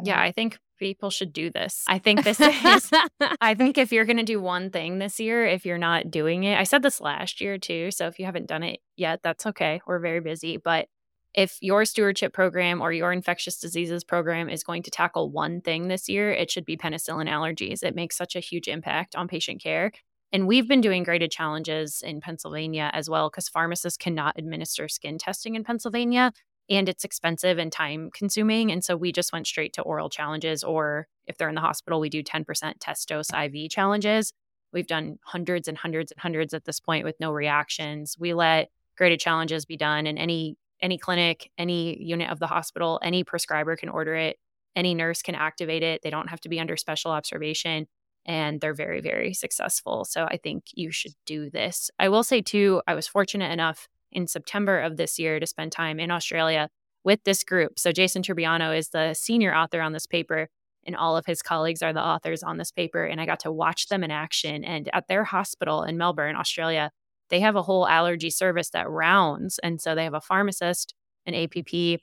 Yeah, 0.03 0.19
I 0.19 0.31
think 0.31 0.57
people 0.77 1.09
should 1.09 1.31
do 1.31 1.49
this. 1.49 1.83
I 1.87 1.99
think 1.99 2.23
this 2.23 2.39
is 2.41 2.91
I 3.41 3.53
think 3.55 3.77
if 3.77 3.91
you're 3.91 4.05
going 4.05 4.17
to 4.17 4.23
do 4.23 4.41
one 4.41 4.69
thing 4.69 4.99
this 4.99 5.19
year, 5.19 5.45
if 5.45 5.65
you're 5.65 5.77
not 5.77 6.11
doing 6.11 6.43
it. 6.43 6.59
I 6.59 6.63
said 6.63 6.83
this 6.83 6.99
last 6.99 7.39
year 7.41 7.57
too, 7.57 7.91
so 7.91 8.07
if 8.07 8.19
you 8.19 8.25
haven't 8.25 8.47
done 8.47 8.63
it 8.63 8.79
yet, 8.97 9.21
that's 9.23 9.45
okay. 9.45 9.81
We're 9.87 9.99
very 9.99 10.19
busy, 10.19 10.57
but 10.57 10.87
if 11.35 11.57
your 11.61 11.83
stewardship 11.83 12.33
program 12.33 12.81
or 12.81 12.93
your 12.93 13.11
infectious 13.11 13.59
diseases 13.59 14.05
program 14.05 14.49
is 14.49 14.63
going 14.63 14.83
to 14.83 14.91
tackle 14.91 15.29
one 15.29 15.59
thing 15.59 15.87
this 15.87 16.07
year, 16.07 16.31
it 16.31 16.49
should 16.49 16.65
be 16.65 16.77
penicillin 16.77 17.29
allergies. 17.29 17.83
It 17.83 17.93
makes 17.93 18.15
such 18.15 18.35
a 18.35 18.39
huge 18.39 18.69
impact 18.69 19.15
on 19.15 19.27
patient 19.27 19.61
care. 19.61 19.91
And 20.31 20.47
we've 20.47 20.67
been 20.67 20.81
doing 20.81 21.03
graded 21.03 21.31
challenges 21.31 22.01
in 22.01 22.21
Pennsylvania 22.21 22.89
as 22.93 23.09
well 23.09 23.29
because 23.29 23.49
pharmacists 23.49 23.97
cannot 23.97 24.39
administer 24.39 24.87
skin 24.87 25.17
testing 25.17 25.55
in 25.55 25.63
Pennsylvania 25.63 26.31
and 26.69 26.89
it's 26.89 27.03
expensive 27.03 27.57
and 27.57 27.71
time 27.71 28.09
consuming. 28.13 28.71
And 28.71 28.83
so 28.83 28.95
we 28.95 29.11
just 29.11 29.31
went 29.31 29.45
straight 29.45 29.73
to 29.73 29.81
oral 29.81 30.09
challenges, 30.09 30.63
or 30.63 31.07
if 31.27 31.37
they're 31.37 31.49
in 31.49 31.55
the 31.55 31.61
hospital, 31.61 31.99
we 31.99 32.09
do 32.09 32.23
10% 32.23 32.73
test 32.79 33.07
dose 33.07 33.29
IV 33.31 33.69
challenges. 33.69 34.33
We've 34.73 34.87
done 34.87 35.19
hundreds 35.25 35.67
and 35.67 35.77
hundreds 35.77 36.11
and 36.11 36.19
hundreds 36.19 36.53
at 36.53 36.65
this 36.65 36.79
point 36.79 37.05
with 37.05 37.19
no 37.19 37.31
reactions. 37.31 38.15
We 38.19 38.33
let 38.33 38.69
graded 38.97 39.19
challenges 39.19 39.65
be 39.65 39.77
done 39.77 40.07
in 40.07 40.17
any 40.17 40.57
any 40.85 40.99
clinic, 40.99 41.49
any 41.57 41.99
unit 41.99 42.29
of 42.29 42.37
the 42.37 42.45
hospital, 42.45 42.99
any 43.01 43.23
prescriber 43.23 43.75
can 43.75 43.89
order 43.89 44.13
it, 44.13 44.37
any 44.75 44.93
nurse 44.93 45.23
can 45.23 45.33
activate 45.33 45.81
it. 45.81 46.01
They 46.03 46.11
don't 46.11 46.29
have 46.29 46.39
to 46.41 46.49
be 46.49 46.59
under 46.59 46.77
special 46.77 47.09
observation 47.09 47.87
and 48.27 48.61
they're 48.61 48.75
very 48.75 49.01
very 49.01 49.33
successful. 49.33 50.05
So 50.05 50.25
I 50.25 50.37
think 50.37 50.65
you 50.73 50.91
should 50.91 51.13
do 51.25 51.49
this. 51.49 51.89
I 51.97 52.09
will 52.09 52.23
say 52.23 52.41
too, 52.41 52.83
I 52.85 52.93
was 52.93 53.07
fortunate 53.07 53.51
enough 53.51 53.87
in 54.11 54.27
September 54.27 54.79
of 54.79 54.95
this 54.95 55.17
year 55.17 55.39
to 55.39 55.47
spend 55.47 55.71
time 55.71 55.99
in 55.99 56.11
Australia 56.11 56.69
with 57.03 57.23
this 57.23 57.43
group. 57.43 57.79
So 57.79 57.91
Jason 57.91 58.21
Trubiano 58.21 58.77
is 58.77 58.89
the 58.89 59.15
senior 59.15 59.55
author 59.55 59.81
on 59.81 59.93
this 59.93 60.05
paper 60.05 60.49
and 60.85 60.95
all 60.95 61.17
of 61.17 61.25
his 61.25 61.41
colleagues 61.41 61.81
are 61.81 61.93
the 61.93 62.05
authors 62.05 62.43
on 62.43 62.57
this 62.57 62.71
paper 62.71 63.03
and 63.05 63.19
I 63.19 63.25
got 63.25 63.39
to 63.39 63.51
watch 63.51 63.87
them 63.87 64.03
in 64.03 64.11
action 64.11 64.63
and 64.63 64.87
at 64.93 65.07
their 65.07 65.23
hospital 65.23 65.81
in 65.81 65.97
Melbourne, 65.97 66.35
Australia, 66.35 66.91
they 67.29 67.39
have 67.41 67.55
a 67.55 67.61
whole 67.63 67.87
allergy 67.87 68.29
service 68.29 68.69
that 68.71 68.89
rounds 68.89 69.59
and 69.59 69.81
so 69.81 69.95
they 69.95 70.03
have 70.03 70.13
a 70.13 70.21
pharmacist, 70.21 70.93
an 71.25 71.33
APP, 71.35 72.01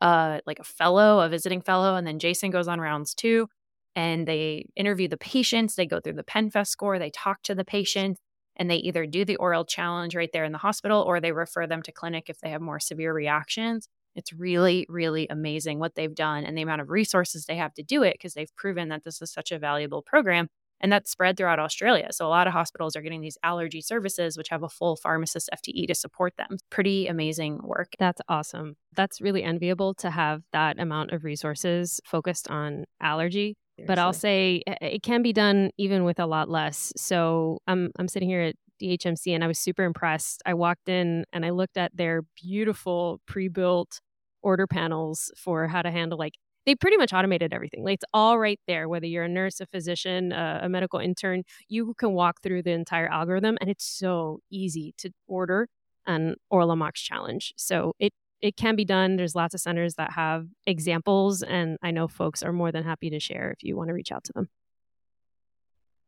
uh 0.00 0.40
like 0.46 0.58
a 0.60 0.64
fellow, 0.64 1.20
a 1.20 1.28
visiting 1.28 1.60
fellow 1.60 1.96
and 1.96 2.06
then 2.06 2.18
Jason 2.18 2.50
goes 2.50 2.68
on 2.68 2.80
rounds 2.80 3.14
too 3.14 3.48
and 3.96 4.28
they 4.28 4.66
interview 4.76 5.08
the 5.08 5.16
patients, 5.16 5.74
they 5.74 5.86
go 5.86 6.00
through 6.00 6.12
the 6.14 6.22
PEN-FAST 6.24 6.70
score, 6.70 6.98
they 6.98 7.10
talk 7.10 7.42
to 7.42 7.54
the 7.54 7.64
patients 7.64 8.20
and 8.56 8.70
they 8.70 8.76
either 8.76 9.06
do 9.06 9.24
the 9.24 9.36
oral 9.36 9.64
challenge 9.64 10.14
right 10.14 10.30
there 10.32 10.44
in 10.44 10.52
the 10.52 10.58
hospital 10.58 11.02
or 11.02 11.20
they 11.20 11.32
refer 11.32 11.66
them 11.66 11.82
to 11.82 11.92
clinic 11.92 12.24
if 12.28 12.40
they 12.40 12.50
have 12.50 12.60
more 12.60 12.80
severe 12.80 13.12
reactions. 13.12 13.88
It's 14.14 14.32
really, 14.32 14.86
really 14.88 15.28
amazing 15.28 15.78
what 15.78 15.94
they've 15.94 16.14
done 16.14 16.44
and 16.44 16.56
the 16.58 16.62
amount 16.62 16.80
of 16.80 16.90
resources 16.90 17.46
they 17.46 17.56
have 17.56 17.74
to 17.74 17.82
do 17.82 18.02
it 18.02 18.14
because 18.14 18.34
they've 18.34 18.54
proven 18.56 18.88
that 18.88 19.04
this 19.04 19.22
is 19.22 19.32
such 19.32 19.52
a 19.52 19.58
valuable 19.58 20.02
program. 20.02 20.48
And 20.80 20.92
that's 20.92 21.10
spread 21.10 21.36
throughout 21.36 21.58
Australia. 21.58 22.08
So 22.12 22.26
a 22.26 22.28
lot 22.28 22.46
of 22.46 22.52
hospitals 22.52 22.96
are 22.96 23.02
getting 23.02 23.20
these 23.20 23.38
allergy 23.42 23.80
services, 23.80 24.36
which 24.36 24.48
have 24.50 24.62
a 24.62 24.68
full 24.68 24.96
pharmacist 24.96 25.50
FTE 25.52 25.86
to 25.88 25.94
support 25.94 26.34
them. 26.36 26.58
Pretty 26.70 27.06
amazing 27.06 27.60
work. 27.62 27.92
That's 27.98 28.20
awesome. 28.28 28.76
That's 28.94 29.20
really 29.20 29.42
enviable 29.42 29.94
to 29.94 30.10
have 30.10 30.42
that 30.52 30.78
amount 30.78 31.12
of 31.12 31.24
resources 31.24 32.00
focused 32.04 32.48
on 32.48 32.84
allergy. 33.00 33.56
But 33.86 33.98
I'll 33.98 34.12
say 34.12 34.62
eh, 34.66 34.74
it 34.80 35.02
can 35.02 35.22
be 35.22 35.32
done 35.32 35.70
even 35.78 36.04
with 36.04 36.18
a 36.18 36.26
lot 36.26 36.48
less. 36.48 36.92
So 36.96 37.58
I'm 37.66 37.92
I'm 37.98 38.08
sitting 38.08 38.28
here 38.28 38.42
at 38.42 38.56
DHMC 38.82 39.34
and 39.34 39.44
I 39.44 39.46
was 39.46 39.58
super 39.58 39.84
impressed. 39.84 40.42
I 40.46 40.54
walked 40.54 40.88
in 40.88 41.24
and 41.32 41.44
I 41.44 41.50
looked 41.50 41.76
at 41.76 41.96
their 41.96 42.22
beautiful 42.42 43.20
pre-built 43.26 44.00
order 44.42 44.66
panels 44.66 45.30
for 45.36 45.66
how 45.68 45.82
to 45.82 45.90
handle 45.90 46.18
like 46.18 46.34
they 46.68 46.74
pretty 46.74 46.98
much 46.98 47.14
automated 47.14 47.54
everything. 47.54 47.82
Like 47.82 47.94
it's 47.94 48.04
all 48.12 48.38
right 48.38 48.60
there. 48.66 48.90
Whether 48.90 49.06
you're 49.06 49.24
a 49.24 49.28
nurse, 49.28 49.58
a 49.58 49.66
physician, 49.66 50.34
uh, 50.34 50.60
a 50.62 50.68
medical 50.68 50.98
intern, 51.00 51.44
you 51.66 51.94
can 51.96 52.12
walk 52.12 52.42
through 52.42 52.62
the 52.62 52.72
entire 52.72 53.08
algorithm, 53.08 53.56
and 53.62 53.70
it's 53.70 53.86
so 53.86 54.40
easy 54.50 54.94
to 54.98 55.10
order 55.26 55.68
an 56.06 56.36
oral 56.50 56.68
Amox 56.68 56.96
challenge. 56.96 57.54
So 57.56 57.94
it 57.98 58.12
it 58.42 58.56
can 58.56 58.76
be 58.76 58.84
done. 58.84 59.16
There's 59.16 59.34
lots 59.34 59.54
of 59.54 59.60
centers 59.60 59.94
that 59.94 60.12
have 60.12 60.44
examples, 60.66 61.42
and 61.42 61.78
I 61.82 61.90
know 61.90 62.06
folks 62.06 62.42
are 62.42 62.52
more 62.52 62.70
than 62.70 62.84
happy 62.84 63.08
to 63.08 63.18
share 63.18 63.50
if 63.50 63.64
you 63.64 63.74
want 63.74 63.88
to 63.88 63.94
reach 63.94 64.12
out 64.12 64.24
to 64.24 64.32
them. 64.34 64.50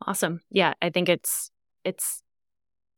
Awesome. 0.07 0.43
Yeah, 0.51 0.75
I 0.83 0.91
think 0.91 1.09
it's 1.09 1.51
it's 1.85 2.23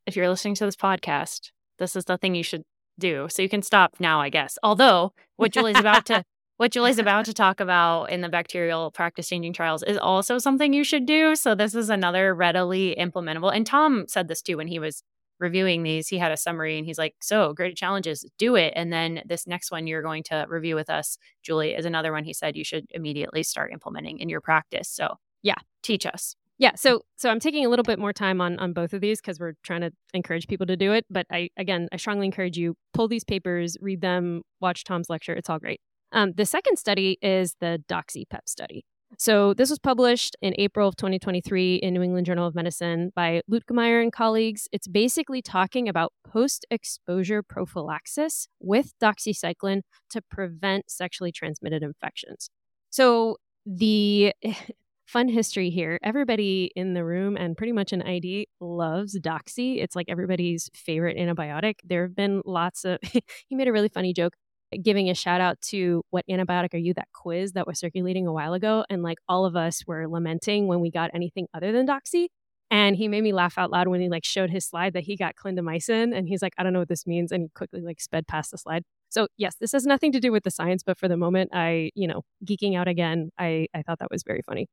if 0.04 0.16
you're 0.16 0.28
listening 0.28 0.56
to 0.56 0.64
this 0.64 0.74
podcast, 0.74 1.52
this 1.78 1.94
is 1.94 2.06
the 2.06 2.18
thing 2.18 2.34
you 2.34 2.42
should 2.42 2.64
do. 2.98 3.28
So 3.30 3.40
you 3.40 3.48
can 3.48 3.62
stop 3.62 3.94
now, 4.00 4.20
I 4.20 4.30
guess. 4.30 4.58
Although 4.64 5.12
what 5.36 5.52
Julie's 5.52 5.78
about 5.78 6.06
to 6.06 6.24
what 6.62 6.70
Julie's 6.70 6.98
about 7.00 7.24
to 7.24 7.34
talk 7.34 7.58
about 7.58 8.04
in 8.04 8.20
the 8.20 8.28
bacterial 8.28 8.92
practice 8.92 9.28
changing 9.28 9.52
trials 9.52 9.82
is 9.82 9.98
also 9.98 10.38
something 10.38 10.72
you 10.72 10.84
should 10.84 11.06
do. 11.06 11.34
So 11.34 11.56
this 11.56 11.74
is 11.74 11.90
another 11.90 12.32
readily 12.34 12.94
implementable. 12.96 13.52
And 13.52 13.66
Tom 13.66 14.06
said 14.06 14.28
this 14.28 14.40
too 14.40 14.56
when 14.58 14.68
he 14.68 14.78
was 14.78 15.02
reviewing 15.40 15.82
these, 15.82 16.06
he 16.06 16.18
had 16.18 16.30
a 16.30 16.36
summary 16.36 16.78
and 16.78 16.86
he's 16.86 16.98
like, 16.98 17.16
So, 17.20 17.52
great 17.52 17.76
challenges, 17.76 18.24
do 18.38 18.54
it. 18.54 18.72
And 18.76 18.92
then 18.92 19.22
this 19.26 19.44
next 19.44 19.72
one 19.72 19.88
you're 19.88 20.02
going 20.02 20.22
to 20.24 20.46
review 20.48 20.76
with 20.76 20.88
us, 20.88 21.18
Julie, 21.42 21.74
is 21.74 21.84
another 21.84 22.12
one 22.12 22.22
he 22.22 22.32
said 22.32 22.56
you 22.56 22.64
should 22.64 22.86
immediately 22.90 23.42
start 23.42 23.72
implementing 23.72 24.20
in 24.20 24.28
your 24.28 24.40
practice. 24.40 24.88
So, 24.88 25.16
yeah, 25.42 25.56
teach 25.82 26.06
us. 26.06 26.36
Yeah, 26.58 26.76
so 26.76 27.02
so 27.16 27.28
I'm 27.28 27.40
taking 27.40 27.66
a 27.66 27.70
little 27.70 27.82
bit 27.82 27.98
more 27.98 28.12
time 28.12 28.40
on 28.40 28.56
on 28.60 28.72
both 28.72 28.92
of 28.92 29.00
these 29.00 29.20
because 29.20 29.40
we're 29.40 29.54
trying 29.64 29.80
to 29.80 29.90
encourage 30.14 30.46
people 30.46 30.66
to 30.66 30.76
do 30.76 30.92
it. 30.92 31.06
But 31.10 31.26
I 31.28 31.48
again, 31.56 31.88
I 31.90 31.96
strongly 31.96 32.26
encourage 32.26 32.56
you 32.56 32.76
pull 32.94 33.08
these 33.08 33.24
papers, 33.24 33.76
read 33.80 34.00
them, 34.00 34.42
watch 34.60 34.84
Tom's 34.84 35.10
lecture. 35.10 35.32
It's 35.32 35.50
all 35.50 35.58
great. 35.58 35.80
Um, 36.12 36.32
the 36.36 36.46
second 36.46 36.78
study 36.78 37.18
is 37.22 37.56
the 37.60 37.82
DoxyPEP 37.88 38.46
study. 38.46 38.84
So 39.18 39.52
this 39.54 39.68
was 39.68 39.78
published 39.78 40.36
in 40.40 40.54
April 40.58 40.88
of 40.88 40.96
2023 40.96 41.76
in 41.76 41.92
New 41.94 42.02
England 42.02 42.26
Journal 42.26 42.46
of 42.46 42.54
Medicine 42.54 43.12
by 43.14 43.42
Luetkemeyer 43.50 44.02
and 44.02 44.12
colleagues. 44.12 44.68
It's 44.72 44.88
basically 44.88 45.42
talking 45.42 45.88
about 45.88 46.12
post-exposure 46.26 47.42
prophylaxis 47.42 48.48
with 48.60 48.94
doxycycline 49.02 49.82
to 50.10 50.22
prevent 50.30 50.90
sexually 50.90 51.30
transmitted 51.30 51.82
infections. 51.82 52.48
So 52.88 53.36
the 53.66 54.32
fun 55.06 55.28
history 55.28 55.68
here. 55.68 55.98
Everybody 56.02 56.70
in 56.74 56.94
the 56.94 57.04
room 57.04 57.36
and 57.36 57.54
pretty 57.54 57.72
much 57.72 57.92
in 57.92 58.00
ID 58.00 58.48
loves 58.60 59.18
Doxy. 59.18 59.82
It's 59.82 59.94
like 59.94 60.06
everybody's 60.08 60.70
favorite 60.74 61.18
antibiotic. 61.18 61.74
There 61.84 62.02
have 62.02 62.16
been 62.16 62.40
lots 62.46 62.86
of, 62.86 62.98
he 63.02 63.54
made 63.54 63.68
a 63.68 63.72
really 63.72 63.90
funny 63.90 64.14
joke 64.14 64.34
giving 64.82 65.10
a 65.10 65.14
shout 65.14 65.40
out 65.40 65.60
to 65.60 66.02
what 66.10 66.24
antibiotic 66.30 66.74
are 66.74 66.78
you 66.78 66.94
that 66.94 67.08
quiz 67.12 67.52
that 67.52 67.66
was 67.66 67.78
circulating 67.78 68.26
a 68.26 68.32
while 68.32 68.54
ago 68.54 68.84
and 68.88 69.02
like 69.02 69.18
all 69.28 69.44
of 69.44 69.56
us 69.56 69.86
were 69.86 70.08
lamenting 70.08 70.66
when 70.66 70.80
we 70.80 70.90
got 70.90 71.10
anything 71.14 71.46
other 71.54 71.72
than 71.72 71.86
doxy 71.86 72.28
and 72.70 72.96
he 72.96 73.06
made 73.08 73.22
me 73.22 73.32
laugh 73.32 73.58
out 73.58 73.70
loud 73.70 73.88
when 73.88 74.00
he 74.00 74.08
like 74.08 74.24
showed 74.24 74.50
his 74.50 74.64
slide 74.64 74.94
that 74.94 75.04
he 75.04 75.16
got 75.16 75.34
clindamycin 75.36 76.16
and 76.16 76.28
he's 76.28 76.42
like 76.42 76.54
i 76.58 76.62
don't 76.62 76.72
know 76.72 76.78
what 76.78 76.88
this 76.88 77.06
means 77.06 77.32
and 77.32 77.42
he 77.42 77.48
quickly 77.54 77.80
like 77.80 78.00
sped 78.00 78.26
past 78.26 78.50
the 78.50 78.58
slide. 78.58 78.82
So 79.10 79.28
yes 79.36 79.56
this 79.60 79.72
has 79.72 79.84
nothing 79.84 80.12
to 80.12 80.20
do 80.20 80.32
with 80.32 80.44
the 80.44 80.50
science 80.50 80.82
but 80.82 80.98
for 80.98 81.08
the 81.08 81.16
moment 81.16 81.50
i 81.52 81.90
you 81.94 82.08
know 82.08 82.22
geeking 82.44 82.76
out 82.76 82.88
again 82.88 83.30
i 83.38 83.66
i 83.74 83.82
thought 83.82 83.98
that 83.98 84.10
was 84.10 84.22
very 84.22 84.42
funny. 84.42 84.68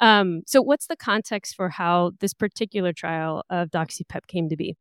Um, 0.00 0.42
so 0.46 0.60
what's 0.60 0.86
the 0.86 0.96
context 0.96 1.54
for 1.54 1.68
how 1.68 2.12
this 2.20 2.34
particular 2.34 2.92
trial 2.92 3.44
of 3.48 3.70
doxypep 3.70 4.26
came 4.26 4.48
to 4.48 4.56
be? 4.56 4.76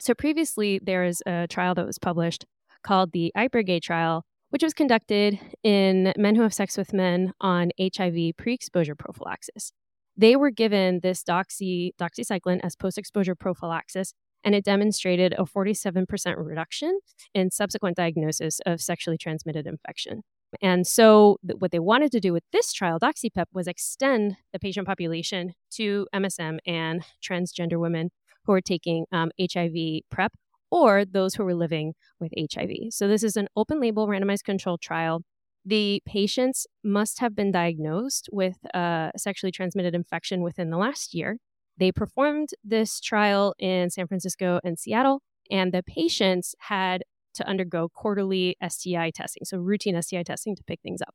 So 0.00 0.14
previously 0.14 0.80
there 0.82 1.04
is 1.04 1.22
a 1.26 1.46
trial 1.48 1.74
that 1.76 1.86
was 1.86 1.98
published 1.98 2.44
called 2.82 3.12
the 3.12 3.32
IPERGAY 3.36 3.80
trial, 3.80 4.24
which 4.50 4.62
was 4.62 4.74
conducted 4.74 5.38
in 5.62 6.12
men 6.16 6.34
who 6.34 6.42
have 6.42 6.54
sex 6.54 6.76
with 6.76 6.92
men 6.92 7.32
on 7.40 7.70
HIV 7.80 8.36
pre 8.36 8.54
exposure 8.54 8.94
prophylaxis. 8.94 9.72
They 10.16 10.36
were 10.36 10.50
given 10.50 11.00
this 11.02 11.22
doxy, 11.22 11.92
doxycycline 11.98 12.60
as 12.62 12.76
post 12.76 12.98
exposure 12.98 13.34
prophylaxis, 13.34 14.12
and 14.44 14.54
it 14.54 14.64
demonstrated 14.64 15.32
a 15.34 15.44
47% 15.44 16.34
reduction 16.36 17.00
in 17.34 17.50
subsequent 17.50 17.96
diagnosis 17.96 18.60
of 18.66 18.80
sexually 18.80 19.16
transmitted 19.16 19.66
infection. 19.66 20.22
And 20.60 20.86
so, 20.86 21.38
th- 21.46 21.58
what 21.60 21.70
they 21.70 21.78
wanted 21.78 22.12
to 22.12 22.20
do 22.20 22.32
with 22.32 22.44
this 22.52 22.72
trial, 22.72 23.00
DoxyPEP, 23.00 23.46
was 23.54 23.66
extend 23.66 24.36
the 24.52 24.58
patient 24.58 24.86
population 24.86 25.54
to 25.72 26.06
MSM 26.14 26.58
and 26.66 27.02
transgender 27.22 27.80
women 27.80 28.10
who 28.44 28.52
are 28.52 28.60
taking 28.60 29.06
um, 29.12 29.30
HIV 29.40 30.02
PrEP 30.10 30.32
or 30.72 31.04
those 31.04 31.34
who 31.34 31.44
were 31.44 31.54
living 31.54 31.92
with 32.18 32.32
HIV. 32.36 32.70
So, 32.90 33.06
this 33.06 33.22
is 33.22 33.36
an 33.36 33.46
open 33.54 33.80
label 33.80 34.08
randomized 34.08 34.44
controlled 34.44 34.80
trial. 34.80 35.22
The 35.64 36.02
patients 36.04 36.66
must 36.82 37.20
have 37.20 37.36
been 37.36 37.52
diagnosed 37.52 38.28
with 38.32 38.56
a 38.74 39.12
sexually 39.16 39.52
transmitted 39.52 39.94
infection 39.94 40.42
within 40.42 40.70
the 40.70 40.78
last 40.78 41.14
year. 41.14 41.36
They 41.78 41.92
performed 41.92 42.48
this 42.64 42.98
trial 43.00 43.54
in 43.58 43.90
San 43.90 44.08
Francisco 44.08 44.58
and 44.64 44.78
Seattle, 44.78 45.20
and 45.50 45.72
the 45.72 45.82
patients 45.82 46.54
had 46.58 47.04
to 47.34 47.46
undergo 47.46 47.88
quarterly 47.88 48.56
STI 48.66 49.10
testing, 49.10 49.44
so 49.44 49.58
routine 49.58 50.00
STI 50.00 50.22
testing 50.22 50.56
to 50.56 50.64
pick 50.64 50.80
things 50.82 51.00
up. 51.02 51.14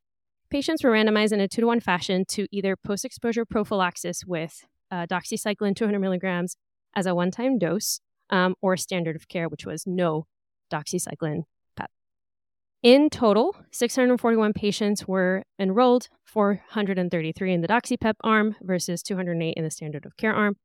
Patients 0.50 0.84
were 0.84 0.92
randomized 0.92 1.34
in 1.34 1.42
a 1.42 1.48
two 1.48 1.62
to 1.62 1.68
one 1.68 1.80
fashion 1.80 2.24
to 2.30 2.48
either 2.52 2.76
post 2.78 3.04
exposure 3.04 3.44
prophylaxis 3.44 4.24
with 4.26 4.66
uh, 4.92 5.06
doxycycline 5.08 5.76
200 5.76 6.00
milligrams 6.00 6.56
as 6.96 7.06
a 7.06 7.14
one 7.14 7.32
time 7.32 7.58
dose 7.58 8.00
um, 8.30 8.56
or 8.62 8.78
standard 8.78 9.16
of 9.16 9.28
care, 9.28 9.48
which 9.48 9.66
was 9.66 9.86
no 9.86 10.26
doxycycline 10.72 11.44
PEP. 11.76 11.92
In 12.84 13.10
total, 13.10 13.56
641 13.72 14.54
patients 14.54 15.08
were 15.08 15.44
enrolled, 15.60 16.10
433 16.26 17.54
in 17.54 17.62
the 17.62 17.68
doxypep 17.68 18.16
arm 18.24 18.56
versus 18.62 19.02
208 19.04 19.54
in 19.56 19.64
the 19.64 19.72
standard 19.72 20.06
of 20.06 20.18
care 20.18 20.34
arm. 20.34 20.56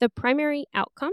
The 0.00 0.08
primary 0.08 0.66
outcome 0.74 1.12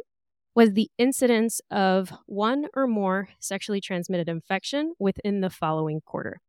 was 0.55 0.74
the 0.74 0.89
incidence 0.97 1.62
of 1.72 2.12
one 2.26 2.66
or 2.76 2.88
more 2.88 3.30
sexually 3.39 3.80
transmitted 3.80 4.28
infection 4.28 4.93
within 4.99 5.41
the 5.41 5.49
following 5.49 6.01
quarter. 6.01 6.41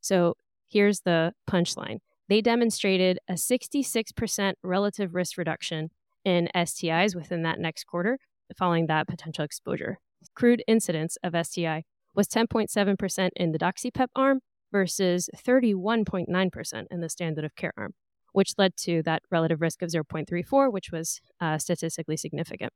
So 0.00 0.34
here's 0.68 1.00
the 1.00 1.34
punchline. 1.48 1.98
They 2.28 2.40
demonstrated 2.40 3.18
a 3.28 3.34
66% 3.34 4.54
relative 4.62 5.14
risk 5.14 5.36
reduction 5.36 5.90
in 6.24 6.48
STIs 6.54 7.14
within 7.14 7.42
that 7.42 7.58
next 7.58 7.84
quarter 7.84 8.18
following 8.56 8.86
that 8.86 9.08
potential 9.08 9.44
exposure. 9.44 9.98
Crude 10.34 10.62
incidence 10.66 11.16
of 11.22 11.34
STI 11.46 11.84
was 12.14 12.28
10.7% 12.28 13.30
in 13.36 13.52
the 13.52 13.58
doxypep 13.58 14.08
arm 14.14 14.40
versus 14.72 15.28
31.9% 15.36 16.86
in 16.90 17.00
the 17.00 17.08
standard 17.08 17.44
of 17.44 17.56
care 17.56 17.72
arm, 17.76 17.94
which 18.32 18.54
led 18.58 18.76
to 18.76 19.02
that 19.04 19.22
relative 19.30 19.60
risk 19.60 19.82
of 19.82 19.90
0.34, 19.90 20.72
which 20.72 20.90
was 20.92 21.20
uh, 21.40 21.58
statistically 21.58 22.16
significant. 22.16 22.72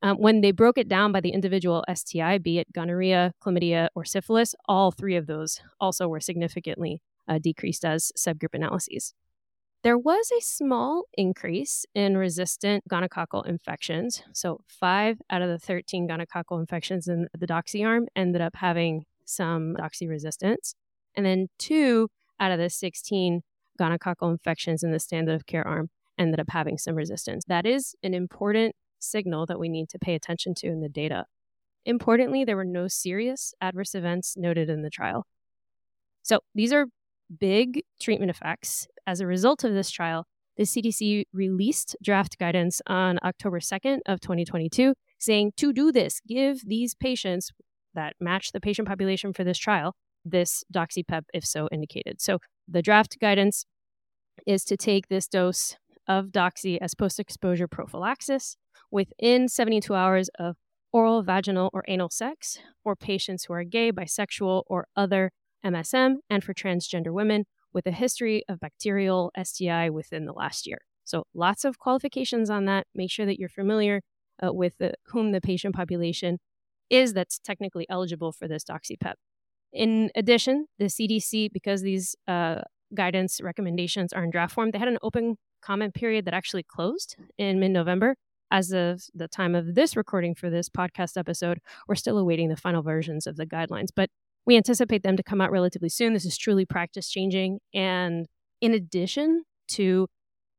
Um, 0.00 0.16
when 0.18 0.42
they 0.42 0.52
broke 0.52 0.78
it 0.78 0.88
down 0.88 1.10
by 1.10 1.20
the 1.20 1.30
individual 1.30 1.84
STI, 1.92 2.38
be 2.38 2.58
it 2.58 2.72
gonorrhea, 2.72 3.32
chlamydia, 3.42 3.88
or 3.96 4.04
syphilis, 4.04 4.54
all 4.68 4.92
three 4.92 5.16
of 5.16 5.26
those 5.26 5.60
also 5.80 6.06
were 6.06 6.20
significantly 6.20 7.02
uh, 7.26 7.38
decreased 7.38 7.84
as 7.84 8.12
subgroup 8.16 8.54
analyses. 8.54 9.14
There 9.88 9.96
was 9.96 10.30
a 10.30 10.42
small 10.42 11.04
increase 11.14 11.86
in 11.94 12.18
resistant 12.18 12.84
gonococcal 12.90 13.46
infections. 13.46 14.22
So, 14.34 14.60
five 14.66 15.16
out 15.30 15.40
of 15.40 15.48
the 15.48 15.58
13 15.58 16.06
gonococcal 16.06 16.60
infections 16.60 17.08
in 17.08 17.26
the 17.32 17.46
doxy 17.46 17.86
arm 17.86 18.06
ended 18.14 18.42
up 18.42 18.54
having 18.56 19.06
some 19.24 19.76
doxy 19.76 20.06
resistance. 20.06 20.74
And 21.16 21.24
then 21.24 21.46
two 21.58 22.08
out 22.38 22.52
of 22.52 22.58
the 22.58 22.68
16 22.68 23.40
gonococcal 23.80 24.30
infections 24.30 24.82
in 24.82 24.92
the 24.92 24.98
standard 24.98 25.36
of 25.36 25.46
care 25.46 25.66
arm 25.66 25.88
ended 26.18 26.38
up 26.38 26.50
having 26.50 26.76
some 26.76 26.94
resistance. 26.94 27.44
That 27.48 27.64
is 27.64 27.94
an 28.02 28.12
important 28.12 28.76
signal 28.98 29.46
that 29.46 29.58
we 29.58 29.70
need 29.70 29.88
to 29.88 29.98
pay 29.98 30.14
attention 30.14 30.54
to 30.56 30.66
in 30.66 30.82
the 30.82 30.90
data. 30.90 31.24
Importantly, 31.86 32.44
there 32.44 32.56
were 32.56 32.64
no 32.66 32.88
serious 32.88 33.54
adverse 33.62 33.94
events 33.94 34.36
noted 34.36 34.68
in 34.68 34.82
the 34.82 34.90
trial. 34.90 35.24
So 36.22 36.40
these 36.54 36.74
are 36.74 36.88
big 37.38 37.82
treatment 38.00 38.30
effects. 38.30 38.86
As 39.06 39.20
a 39.20 39.26
result 39.26 39.64
of 39.64 39.72
this 39.72 39.90
trial, 39.90 40.26
the 40.56 40.64
CDC 40.64 41.24
released 41.32 41.96
draft 42.02 42.38
guidance 42.38 42.80
on 42.86 43.18
October 43.22 43.60
2nd 43.60 43.98
of 44.06 44.20
2022 44.20 44.94
saying 45.18 45.52
to 45.56 45.72
do 45.72 45.92
this, 45.92 46.20
give 46.26 46.60
these 46.66 46.94
patients 46.94 47.50
that 47.94 48.14
match 48.20 48.52
the 48.52 48.60
patient 48.60 48.88
population 48.88 49.32
for 49.32 49.44
this 49.44 49.58
trial 49.58 49.94
this 50.24 50.64
doxypep 50.72 51.22
if 51.32 51.44
so 51.44 51.68
indicated. 51.72 52.20
So 52.20 52.38
the 52.66 52.82
draft 52.82 53.18
guidance 53.20 53.64
is 54.46 54.64
to 54.64 54.76
take 54.76 55.08
this 55.08 55.26
dose 55.26 55.76
of 56.06 56.26
doxy 56.26 56.78
as 56.80 56.94
post-exposure 56.94 57.68
prophylaxis 57.68 58.56
within 58.90 59.48
72 59.48 59.94
hours 59.94 60.30
of 60.38 60.56
oral, 60.92 61.22
vaginal, 61.22 61.70
or 61.72 61.84
anal 61.86 62.10
sex 62.10 62.58
for 62.82 62.96
patients 62.96 63.44
who 63.44 63.52
are 63.52 63.64
gay, 63.64 63.92
bisexual, 63.92 64.62
or 64.66 64.86
other 64.96 65.30
MSM, 65.64 66.16
and 66.30 66.42
for 66.42 66.54
transgender 66.54 67.12
women 67.12 67.44
with 67.72 67.86
a 67.86 67.92
history 67.92 68.42
of 68.48 68.60
bacterial 68.60 69.30
STI 69.42 69.90
within 69.90 70.24
the 70.24 70.32
last 70.32 70.66
year. 70.66 70.78
So, 71.04 71.24
lots 71.34 71.64
of 71.64 71.78
qualifications 71.78 72.50
on 72.50 72.66
that. 72.66 72.86
Make 72.94 73.10
sure 73.10 73.26
that 73.26 73.38
you're 73.38 73.48
familiar 73.48 74.02
uh, 74.44 74.52
with 74.52 74.74
the, 74.78 74.94
whom 75.06 75.32
the 75.32 75.40
patient 75.40 75.74
population 75.74 76.38
is 76.90 77.12
that's 77.12 77.38
technically 77.38 77.86
eligible 77.88 78.32
for 78.32 78.48
this 78.48 78.64
doxypep. 78.64 79.14
In 79.72 80.10
addition, 80.14 80.66
the 80.78 80.86
CDC, 80.86 81.52
because 81.52 81.82
these 81.82 82.16
uh, 82.26 82.62
guidance 82.94 83.40
recommendations 83.42 84.12
are 84.12 84.24
in 84.24 84.30
draft 84.30 84.54
form, 84.54 84.70
they 84.70 84.78
had 84.78 84.88
an 84.88 84.98
open 85.02 85.36
comment 85.60 85.94
period 85.94 86.24
that 86.24 86.34
actually 86.34 86.62
closed 86.62 87.16
in 87.36 87.60
mid 87.60 87.72
November. 87.72 88.14
As 88.50 88.72
of 88.72 89.02
the 89.14 89.28
time 89.28 89.54
of 89.54 89.74
this 89.74 89.94
recording 89.94 90.34
for 90.34 90.48
this 90.48 90.70
podcast 90.70 91.18
episode, 91.18 91.58
we're 91.86 91.96
still 91.96 92.16
awaiting 92.16 92.48
the 92.48 92.56
final 92.56 92.82
versions 92.82 93.26
of 93.26 93.36
the 93.36 93.44
guidelines, 93.44 93.88
but 93.94 94.08
we 94.48 94.56
anticipate 94.56 95.02
them 95.02 95.14
to 95.14 95.22
come 95.22 95.42
out 95.42 95.50
relatively 95.50 95.90
soon. 95.90 96.14
This 96.14 96.24
is 96.24 96.38
truly 96.38 96.64
practice 96.64 97.10
changing. 97.10 97.58
And 97.74 98.26
in 98.62 98.72
addition 98.72 99.44
to 99.72 100.08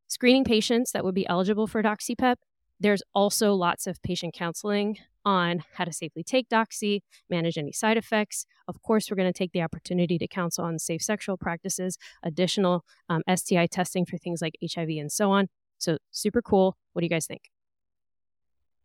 screening 0.07 0.43
patients 0.43 0.91
that 0.91 1.03
would 1.03 1.15
be 1.15 1.27
eligible 1.27 1.65
for 1.65 1.81
DoxyPep, 1.81 2.35
there's 2.79 3.01
also 3.15 3.55
lots 3.55 3.87
of 3.87 3.99
patient 4.03 4.35
counseling 4.35 4.97
on 5.25 5.63
how 5.73 5.85
to 5.85 5.91
safely 5.91 6.23
take 6.23 6.47
Doxy, 6.49 6.99
manage 7.31 7.57
any 7.57 7.71
side 7.71 7.97
effects. 7.97 8.45
Of 8.67 8.79
course, 8.83 9.09
we're 9.09 9.17
going 9.17 9.33
to 9.33 9.37
take 9.37 9.53
the 9.53 9.63
opportunity 9.63 10.19
to 10.19 10.27
counsel 10.27 10.65
on 10.65 10.77
safe 10.77 11.01
sexual 11.01 11.35
practices, 11.35 11.97
additional 12.21 12.85
um, 13.09 13.23
STI 13.27 13.65
testing 13.65 14.05
for 14.05 14.17
things 14.17 14.39
like 14.39 14.53
HIV 14.61 14.89
and 14.99 15.11
so 15.11 15.31
on. 15.31 15.47
So, 15.79 15.97
super 16.11 16.43
cool. 16.43 16.77
What 16.93 16.99
do 16.99 17.05
you 17.07 17.09
guys 17.09 17.25
think? 17.25 17.49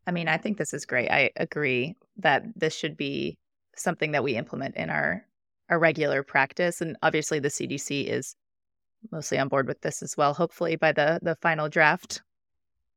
I 0.07 0.13
mean, 0.13 0.29
I 0.29 0.39
think 0.39 0.57
this 0.57 0.73
is 0.73 0.87
great. 0.87 1.11
I 1.11 1.31
agree 1.37 1.95
that 2.17 2.45
this 2.57 2.75
should 2.75 2.97
be 2.97 3.39
something 3.77 4.13
that 4.13 4.25
we 4.25 4.37
implement 4.37 4.77
in 4.77 4.91
our 4.91 5.25
our 5.71 5.79
regular 5.79 6.23
practice 6.23 6.81
and 6.81 6.97
obviously 7.03 7.39
the 7.39 7.49
CDC 7.49 8.07
is 8.07 8.37
mostly 9.11 9.39
on 9.39 9.49
board 9.49 9.67
with 9.67 9.81
this 9.81 10.03
as 10.03 10.17
well 10.17 10.35
hopefully 10.35 10.77
by 10.77 10.93
the 10.93 11.19
the 11.23 11.37
final 11.37 11.69
draft 11.69 12.23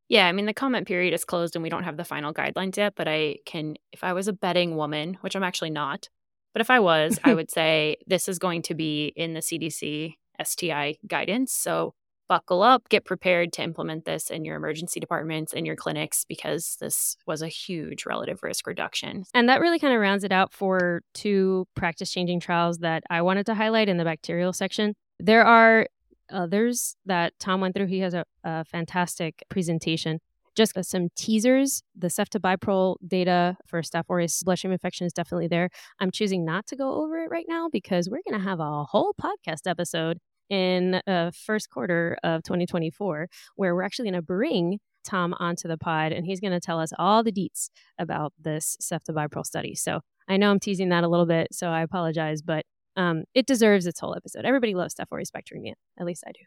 yeah, 0.09 0.27
I 0.27 0.31
mean, 0.31 0.45
the 0.45 0.53
comment 0.53 0.87
period 0.87 1.13
is 1.13 1.25
closed 1.25 1.55
and 1.55 1.63
we 1.63 1.69
don't 1.69 1.83
have 1.83 1.97
the 1.97 2.05
final 2.05 2.33
guidelines 2.33 2.77
yet, 2.77 2.93
but 2.95 3.07
I 3.07 3.39
can, 3.45 3.75
if 3.91 4.03
I 4.03 4.13
was 4.13 4.27
a 4.27 4.33
betting 4.33 4.77
woman, 4.77 5.17
which 5.21 5.35
I'm 5.35 5.43
actually 5.43 5.69
not, 5.69 6.07
but 6.53 6.61
if 6.61 6.69
I 6.69 6.79
was, 6.79 7.19
I 7.23 7.33
would 7.35 7.51
say 7.51 7.97
this 8.07 8.29
is 8.29 8.39
going 8.39 8.61
to 8.63 8.73
be 8.73 9.07
in 9.15 9.33
the 9.33 9.41
CDC 9.41 10.15
STI 10.41 10.97
guidance. 11.07 11.51
So 11.51 11.93
buckle 12.27 12.61
up, 12.61 12.89
get 12.89 13.05
prepared 13.05 13.53
to 13.53 13.63
implement 13.63 14.05
this 14.05 14.29
in 14.29 14.45
your 14.45 14.55
emergency 14.55 14.99
departments 14.99 15.53
and 15.53 15.65
your 15.65 15.75
clinics 15.75 16.25
because 16.25 16.77
this 16.79 17.17
was 17.25 17.41
a 17.41 17.47
huge 17.47 18.05
relative 18.05 18.43
risk 18.43 18.67
reduction. 18.67 19.23
And 19.33 19.49
that 19.49 19.61
really 19.61 19.79
kind 19.79 19.93
of 19.93 19.99
rounds 19.99 20.23
it 20.23 20.31
out 20.31 20.53
for 20.53 21.01
two 21.13 21.65
practice 21.75 22.11
changing 22.11 22.39
trials 22.39 22.79
that 22.79 23.03
I 23.09 23.21
wanted 23.21 23.45
to 23.47 23.55
highlight 23.55 23.89
in 23.89 23.97
the 23.97 24.03
bacterial 24.03 24.53
section. 24.53 24.93
There 25.19 25.45
are 25.45 25.87
others 26.29 26.95
that 27.05 27.33
Tom 27.39 27.61
went 27.61 27.75
through. 27.75 27.87
He 27.87 27.99
has 27.99 28.13
a, 28.13 28.25
a 28.43 28.65
fantastic 28.65 29.43
presentation. 29.49 30.19
Just 30.55 30.75
uh, 30.75 30.83
some 30.83 31.09
teasers. 31.15 31.83
The 31.95 32.07
ceftobiprole 32.07 32.95
data 33.07 33.57
for 33.67 33.81
Staph 33.81 34.05
aureus 34.09 34.41
bloodstream 34.43 34.73
infection 34.73 35.05
is 35.05 35.13
definitely 35.13 35.47
there. 35.47 35.69
I'm 35.99 36.11
choosing 36.11 36.43
not 36.43 36.65
to 36.67 36.75
go 36.75 37.03
over 37.03 37.17
it 37.19 37.29
right 37.29 37.45
now 37.47 37.69
because 37.71 38.09
we're 38.09 38.21
going 38.27 38.39
to 38.41 38.47
have 38.47 38.59
a 38.59 38.83
whole 38.83 39.13
podcast 39.21 39.67
episode 39.67 40.17
in 40.49 41.01
uh, 41.07 41.31
first 41.33 41.69
quarter 41.69 42.17
of 42.23 42.43
2024 42.43 43.27
where 43.55 43.75
we're 43.75 43.83
actually 43.83 44.05
going 44.05 44.13
to 44.13 44.21
bring 44.21 44.79
Tom 45.03 45.33
onto 45.39 45.67
the 45.67 45.77
pod 45.77 46.11
and 46.11 46.25
he's 46.25 46.39
going 46.39 46.53
to 46.53 46.59
tell 46.59 46.79
us 46.79 46.91
all 46.97 47.23
the 47.23 47.31
deets 47.31 47.69
about 47.97 48.33
this 48.39 48.77
ceftobiprole 48.81 49.45
study. 49.45 49.75
So 49.75 50.01
I 50.27 50.37
know 50.37 50.51
I'm 50.51 50.59
teasing 50.59 50.89
that 50.89 51.03
a 51.03 51.07
little 51.07 51.25
bit, 51.25 51.47
so 51.51 51.69
I 51.69 51.81
apologize, 51.81 52.41
but 52.41 52.65
um, 52.97 53.23
it 53.33 53.45
deserves 53.45 53.85
its 53.85 53.99
whole 53.99 54.15
episode. 54.15 54.43
Everybody 54.43 54.73
loves 54.73 54.95
Staph 54.95 55.11
aureus 55.11 55.31
bacteremia. 55.31 55.73
At 55.99 56.05
least 56.05 56.23
I 56.27 56.31
do. 56.31 56.41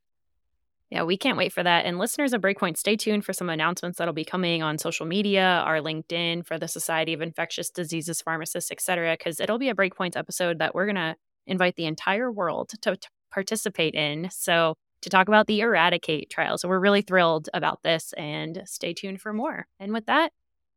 Yeah, 0.90 1.04
we 1.04 1.16
can't 1.16 1.38
wait 1.38 1.52
for 1.52 1.62
that. 1.62 1.86
And 1.86 1.98
listeners 1.98 2.32
of 2.32 2.40
Breakpoint, 2.42 2.76
stay 2.76 2.96
tuned 2.96 3.24
for 3.24 3.32
some 3.32 3.48
announcements 3.48 3.98
that'll 3.98 4.12
be 4.12 4.24
coming 4.24 4.60
on 4.60 4.76
social 4.76 5.06
media, 5.06 5.62
our 5.64 5.76
LinkedIn 5.76 6.44
for 6.44 6.58
the 6.58 6.66
Society 6.66 7.12
of 7.12 7.22
Infectious 7.22 7.70
Diseases 7.70 8.20
Pharmacists, 8.20 8.72
et 8.72 8.80
cetera, 8.80 9.16
because 9.16 9.38
it'll 9.38 9.58
be 9.58 9.68
a 9.68 9.74
Breakpoint 9.74 10.16
episode 10.16 10.58
that 10.58 10.74
we're 10.74 10.86
going 10.86 10.96
to 10.96 11.14
invite 11.46 11.76
the 11.76 11.86
entire 11.86 12.30
world 12.32 12.70
to, 12.70 12.76
to 12.78 13.08
participate 13.30 13.94
in. 13.94 14.28
So, 14.30 14.74
to 15.02 15.08
talk 15.08 15.28
about 15.28 15.46
the 15.46 15.60
Eradicate 15.60 16.28
trial. 16.28 16.58
So, 16.58 16.68
we're 16.68 16.78
really 16.78 17.02
thrilled 17.02 17.48
about 17.54 17.82
this 17.82 18.12
and 18.14 18.62
stay 18.66 18.92
tuned 18.92 19.20
for 19.20 19.32
more. 19.32 19.66
And 19.78 19.92
with 19.92 20.06
that, 20.06 20.32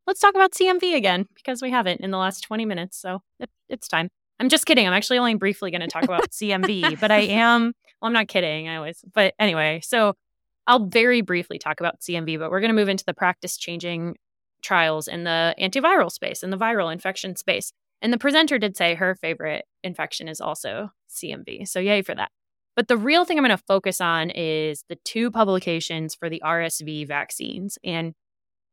let's 0.07 0.19
talk 0.19 0.35
about 0.35 0.53
CMV 0.53 0.95
again 0.95 1.27
because 1.35 1.61
we 1.61 1.71
haven't 1.71 2.01
in 2.01 2.11
the 2.11 2.17
last 2.17 2.41
20 2.41 2.65
minutes. 2.65 2.97
So, 2.97 3.21
it, 3.39 3.49
it's 3.69 3.87
time. 3.87 4.09
I'm 4.39 4.49
just 4.49 4.65
kidding. 4.65 4.87
I'm 4.87 4.93
actually 4.93 5.19
only 5.19 5.35
briefly 5.35 5.71
going 5.71 5.81
to 5.81 5.87
talk 5.87 6.03
about 6.03 6.31
CMV, 6.31 6.99
but 6.99 7.11
I 7.11 7.19
am, 7.21 7.73
well, 8.01 8.07
I'm 8.07 8.13
not 8.13 8.27
kidding. 8.27 8.67
I 8.67 8.77
always, 8.77 9.03
but 9.13 9.33
anyway, 9.39 9.79
so 9.83 10.15
I'll 10.67 10.85
very 10.85 11.21
briefly 11.21 11.59
talk 11.59 11.79
about 11.79 12.01
CMV, 12.01 12.39
but 12.39 12.49
we're 12.49 12.59
going 12.59 12.69
to 12.69 12.75
move 12.75 12.89
into 12.89 13.05
the 13.05 13.13
practice 13.13 13.57
changing 13.57 14.17
trials 14.61 15.07
in 15.07 15.23
the 15.23 15.55
antiviral 15.59 16.11
space, 16.11 16.43
in 16.43 16.49
the 16.49 16.57
viral 16.57 16.91
infection 16.91 17.35
space. 17.35 17.71
And 18.01 18.11
the 18.11 18.17
presenter 18.17 18.57
did 18.57 18.75
say 18.75 18.95
her 18.95 19.15
favorite 19.15 19.65
infection 19.83 20.27
is 20.27 20.41
also 20.41 20.91
CMV. 21.09 21.67
So, 21.67 21.79
yay 21.79 22.01
for 22.01 22.15
that. 22.15 22.31
But 22.75 22.87
the 22.87 22.97
real 22.97 23.23
thing 23.23 23.37
I'm 23.37 23.45
going 23.45 23.55
to 23.55 23.63
focus 23.63 24.01
on 24.01 24.31
is 24.31 24.83
the 24.89 24.97
two 25.03 25.29
publications 25.29 26.15
for 26.15 26.29
the 26.29 26.41
RSV 26.43 27.07
vaccines. 27.07 27.77
And 27.83 28.13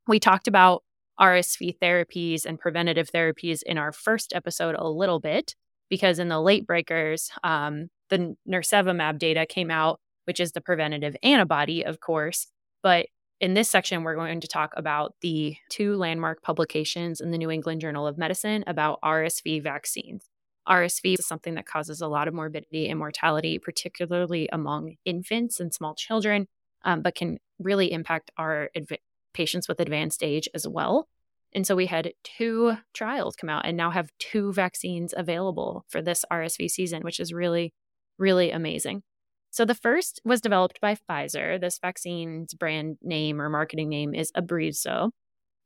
we 0.07 0.19
talked 0.19 0.49
about 0.49 0.83
RSV 1.21 1.79
therapies 1.79 2.47
and 2.47 2.59
preventative 2.59 3.11
therapies 3.11 3.63
in 3.63 3.77
our 3.77 3.93
first 3.93 4.33
episode 4.35 4.75
a 4.79 4.89
little 4.89 5.21
bit 5.21 5.55
because 5.91 6.19
in 6.19 6.29
the 6.29 6.41
late 6.41 6.67
breakers, 6.67 7.31
um, 7.45 7.91
the 8.09 8.37
nirsevimab 8.49 9.19
data 9.19 9.45
came 9.45 9.71
out, 9.71 10.01
which 10.25 10.41
is 10.41 10.53
the 10.53 10.61
preventative 10.63 11.17
antibody, 11.23 11.85
of 11.85 12.01
course. 12.01 12.47
But 12.83 13.07
in 13.41 13.55
this 13.55 13.69
section, 13.69 14.03
we're 14.03 14.15
going 14.15 14.41
to 14.41 14.49
talk 14.49 14.73
about 14.77 15.15
the 15.21 15.57
two 15.69 15.97
landmark 15.97 16.43
publications 16.43 17.21
in 17.21 17.33
the 17.33 17.39
New 17.39 17.51
England 17.51 17.81
Journal 17.81 18.07
of 18.07 18.17
Medicine 18.17 18.65
about 18.67 19.01
RSV 19.03 19.63
vaccines. 19.63 20.30
RSV 20.69 21.19
is 21.19 21.27
something 21.27 21.55
that 21.55 21.67
causes 21.67 22.01
a 22.01 22.09
lot 22.09 22.29
of 22.29 22.35
morbidity 22.35 22.89
and 22.89 22.99
mortality, 22.99 23.59
particularly 23.59 24.49
among 24.53 24.97
infants 25.05 25.61
and 25.61 25.73
small 25.73 25.95
children, 25.95 26.47
um, 26.85 27.03
but 27.03 27.15
can 27.15 27.39
really 27.59 27.93
impact 27.93 28.31
our 28.37 28.71
adv- 28.77 28.99
patients 29.33 29.69
with 29.69 29.81
advanced 29.81 30.23
age 30.23 30.49
as 30.55 30.67
well. 30.67 31.09
And 31.53 31.67
so 31.67 31.75
we 31.75 31.87
had 31.87 32.13
two 32.23 32.77
trials 32.95 33.35
come 33.37 33.51
out 33.51 33.67
and 33.67 33.77
now 33.77 33.91
have 33.91 34.11
two 34.19 34.53
vaccines 34.53 35.13
available 35.17 35.85
for 35.89 36.01
this 36.01 36.25
RSV 36.31 36.71
season, 36.71 37.03
which 37.03 37.19
is 37.19 37.33
really, 37.33 37.73
really 38.19 38.51
amazing. 38.51 39.03
So 39.51 39.65
the 39.65 39.75
first 39.75 40.21
was 40.25 40.41
developed 40.41 40.81
by 40.81 40.95
Pfizer. 40.95 41.61
This 41.61 41.79
vaccine's 41.79 42.55
brand 42.55 42.99
name 43.03 43.41
or 43.41 43.49
marketing 43.49 43.89
name 43.89 44.15
is 44.15 44.31
Abrysvo. 44.33 45.11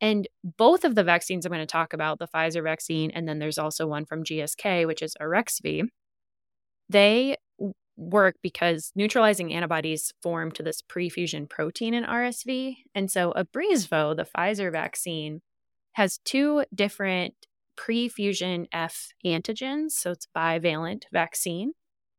And 0.04 0.28
both 0.58 0.84
of 0.84 0.96
the 0.96 1.02
vaccines 1.02 1.46
I'm 1.46 1.50
going 1.50 1.62
to 1.62 1.66
talk 1.66 1.94
about, 1.94 2.18
the 2.18 2.28
Pfizer 2.28 2.62
vaccine, 2.62 3.10
and 3.12 3.26
then 3.26 3.38
there's 3.38 3.56
also 3.56 3.86
one 3.86 4.04
from 4.04 4.22
GSK, 4.22 4.86
which 4.86 5.00
is 5.00 5.16
Arexvy, 5.18 5.84
they 6.90 7.38
work 7.96 8.36
because 8.42 8.92
neutralizing 8.94 9.54
antibodies 9.54 10.12
form 10.22 10.52
to 10.52 10.62
this 10.62 10.82
prefusion 10.82 11.48
protein 11.48 11.94
in 11.94 12.04
RSV. 12.04 12.74
And 12.94 13.10
so 13.10 13.32
Abrysvo, 13.34 14.14
the 14.14 14.26
Pfizer 14.26 14.70
vaccine, 14.70 15.40
has 15.94 16.18
two 16.22 16.64
different 16.74 17.32
prefusion 17.74 18.66
F 18.72 19.08
antigens. 19.24 19.92
So 19.92 20.10
it's 20.10 20.28
bivalent 20.36 21.04
vaccine. 21.14 21.72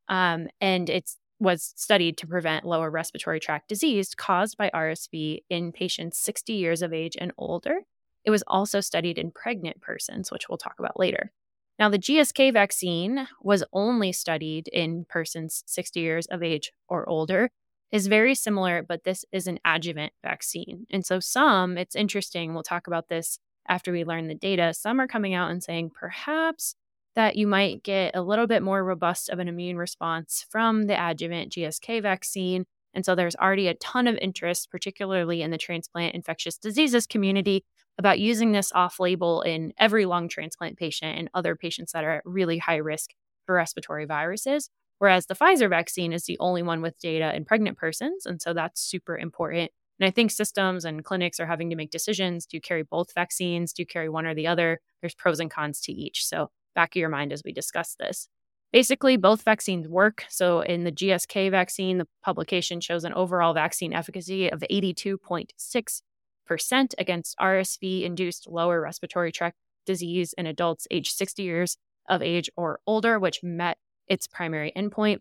Um, 0.10 0.48
and 0.60 0.90
it's 0.90 1.18
was 1.40 1.74
studied 1.76 2.18
to 2.18 2.28
prevent 2.28 2.66
lower 2.66 2.90
respiratory 2.90 3.40
tract 3.40 3.68
disease 3.68 4.16
caused 4.16 4.58
by 4.58 4.70
RSV 4.74 5.44
in 5.50 5.72
patients 5.72 6.18
60 6.20 6.54
years 6.54 6.82
of 6.82 6.94
age 6.94 7.18
and 7.20 7.34
older. 7.38 7.82
It 8.24 8.32
was 8.32 8.44
also 8.48 8.82
studied 8.82 9.18
in 9.18 9.32
pregnant 9.32 9.82
persons, 9.82 10.32
which 10.32 10.50
we'll 10.50 10.58
talk 10.58 10.76
about 10.80 11.00
later. 11.00 11.32
Now, 11.78 11.90
the 11.90 12.00
GSK 12.00 12.54
vaccine 12.54 13.28
was 13.42 13.64
only 13.74 14.12
studied 14.14 14.70
in 14.70 15.06
persons 15.10 15.64
60 15.68 16.00
years 16.00 16.26
of 16.28 16.42
age 16.42 16.72
or 16.88 17.08
older, 17.08 17.50
is 17.92 18.08
very 18.08 18.34
similar, 18.34 18.82
but 18.82 19.04
this 19.04 19.26
is 19.32 19.48
an 19.48 19.60
adjuvant 19.66 20.14
vaccine. 20.24 20.88
And 20.90 21.06
so, 21.06 21.20
some, 21.20 21.78
it's 21.78 21.96
interesting, 21.96 22.54
we'll 22.54 22.64
talk 22.64 22.88
about 22.88 23.10
this 23.10 23.40
after 23.68 23.92
we 23.92 24.04
learn 24.04 24.28
the 24.28 24.36
data. 24.36 24.74
Some 24.74 25.00
are 25.00 25.08
coming 25.08 25.34
out 25.34 25.52
and 25.52 25.64
saying 25.64 25.92
perhaps 25.94 26.76
that 27.16 27.36
you 27.36 27.48
might 27.48 27.84
get 27.84 28.16
a 28.16 28.22
little 28.22 28.48
bit 28.48 28.62
more 28.62 28.84
robust 28.84 29.30
of 29.30 29.40
an 29.40 29.48
immune 29.48 29.78
response 29.78 30.46
from 30.50 30.88
the 30.88 30.94
adjuvant 30.94 31.52
GSK 31.52 32.02
vaccine. 32.02 32.66
And 32.94 33.06
so 33.06 33.16
there's 33.16 33.36
already 33.36 33.68
a 33.68 33.76
ton 33.76 34.08
of 34.08 34.18
interest, 34.22 34.70
particularly 34.70 35.42
in 35.42 35.52
the 35.52 35.58
transplant 35.58 36.16
infectious 36.16 36.58
diseases 36.58 37.08
community, 37.08 37.64
about 37.98 38.20
using 38.20 38.52
this 38.52 38.72
off 38.74 39.00
label 39.00 39.42
in 39.42 39.74
every 39.78 40.06
lung 40.06 40.28
transplant 40.28 40.78
patient 40.78 41.18
and 41.18 41.30
other 41.34 41.56
patients 41.56 41.92
that 41.94 42.04
are 42.04 42.18
at 42.18 42.26
really 42.26 42.58
high 42.58 42.78
risk 42.78 43.12
for 43.46 43.56
respiratory 43.56 44.06
viruses. 44.06 44.70
Whereas 45.00 45.26
the 45.26 45.36
Pfizer 45.36 45.70
vaccine 45.70 46.14
is 46.14 46.26
the 46.26 46.38
only 46.40 46.64
one 46.64 46.82
with 46.82 47.00
data 47.00 47.36
in 47.36 47.46
pregnant 47.46 47.78
persons. 47.78 48.26
And 48.26 48.42
so 48.42 48.54
that's 48.54 48.82
super 48.82 49.18
important. 49.18 49.72
And 50.00 50.08
I 50.08 50.12
think 50.12 50.32
systems 50.32 50.84
and 50.84 51.04
clinics 51.04 51.40
are 51.40 51.46
having 51.46 51.70
to 51.70 51.76
make 51.76 51.92
decisions. 51.92 52.46
Do 52.46 52.58
you 52.58 52.62
carry 52.62 52.84
both 52.84 53.14
vaccines? 53.14 53.72
Do 53.72 53.82
you 53.82 53.88
carry 53.88 54.10
one 54.10 54.26
or 54.26 54.34
the 54.34 54.48
other? 54.48 54.80
There's 55.02 55.16
pros 55.16 55.40
and 55.40 55.52
cons 55.52 55.80
to 55.82 55.92
each. 55.94 56.26
So 56.26 56.50
back 56.76 56.96
of 56.96 57.00
your 57.00 57.10
mind 57.10 57.34
as 57.34 57.42
we 57.44 57.52
discuss 57.52 57.96
this. 58.00 58.28
Basically, 58.72 59.18
both 59.18 59.44
vaccines 59.44 59.88
work. 59.88 60.26
So, 60.30 60.62
in 60.62 60.84
the 60.84 60.92
GSK 60.92 61.50
vaccine, 61.50 61.98
the 61.98 62.08
publication 62.24 62.80
shows 62.82 63.06
an 63.06 63.14
overall 63.14 63.54
vaccine 63.54 63.94
efficacy 63.94 64.52
of 64.52 64.64
82.6% 64.70 66.94
against 66.98 67.38
RSV 67.40 68.04
induced 68.04 68.48
lower 68.48 68.82
respiratory 68.82 69.32
tract 69.32 69.56
disease 69.86 70.34
in 70.38 70.46
adults 70.46 70.88
aged 70.92 71.16
60 71.16 71.44
years 71.44 71.78
of 72.10 72.22
age 72.22 72.50
or 72.58 72.82
older, 72.86 73.18
which 73.18 73.42
met 73.42 73.78
its 74.08 74.28
primary 74.28 74.74
endpoint. 74.76 75.20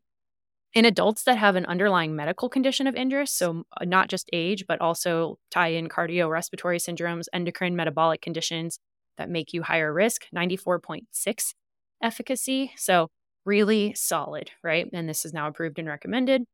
In 0.75 0.85
adults 0.85 1.23
that 1.23 1.39
have 1.39 1.55
an 1.55 1.67
underlying 1.67 2.17
medical 2.17 2.49
condition 2.49 2.89
of 2.89 2.97
interest, 2.97 3.39
so 3.39 3.63
not 3.83 4.09
just 4.09 4.29
age, 4.33 4.65
but 4.67 4.81
also 4.81 5.39
tie 5.53 5.69
in 5.69 5.89
cardiorespiratory 5.89 6.81
syndromes, 6.81 7.27
endocrine 7.33 7.77
metabolic 7.77 8.21
conditions, 8.21 8.81
that 9.17 9.31
make 9.31 9.53
you 9.53 9.63
higher 9.63 9.93
risk, 9.93 10.27
94.6 10.35 11.55
efficacy. 12.03 12.73
So, 12.77 13.11
really 13.45 13.95
solid, 13.95 14.51
right? 14.63 14.89
And 14.93 15.09
this 15.09 15.25
is 15.25 15.33
now 15.33 15.49
approved 15.49 15.79
and 15.79 15.89
recommended. 15.89 16.45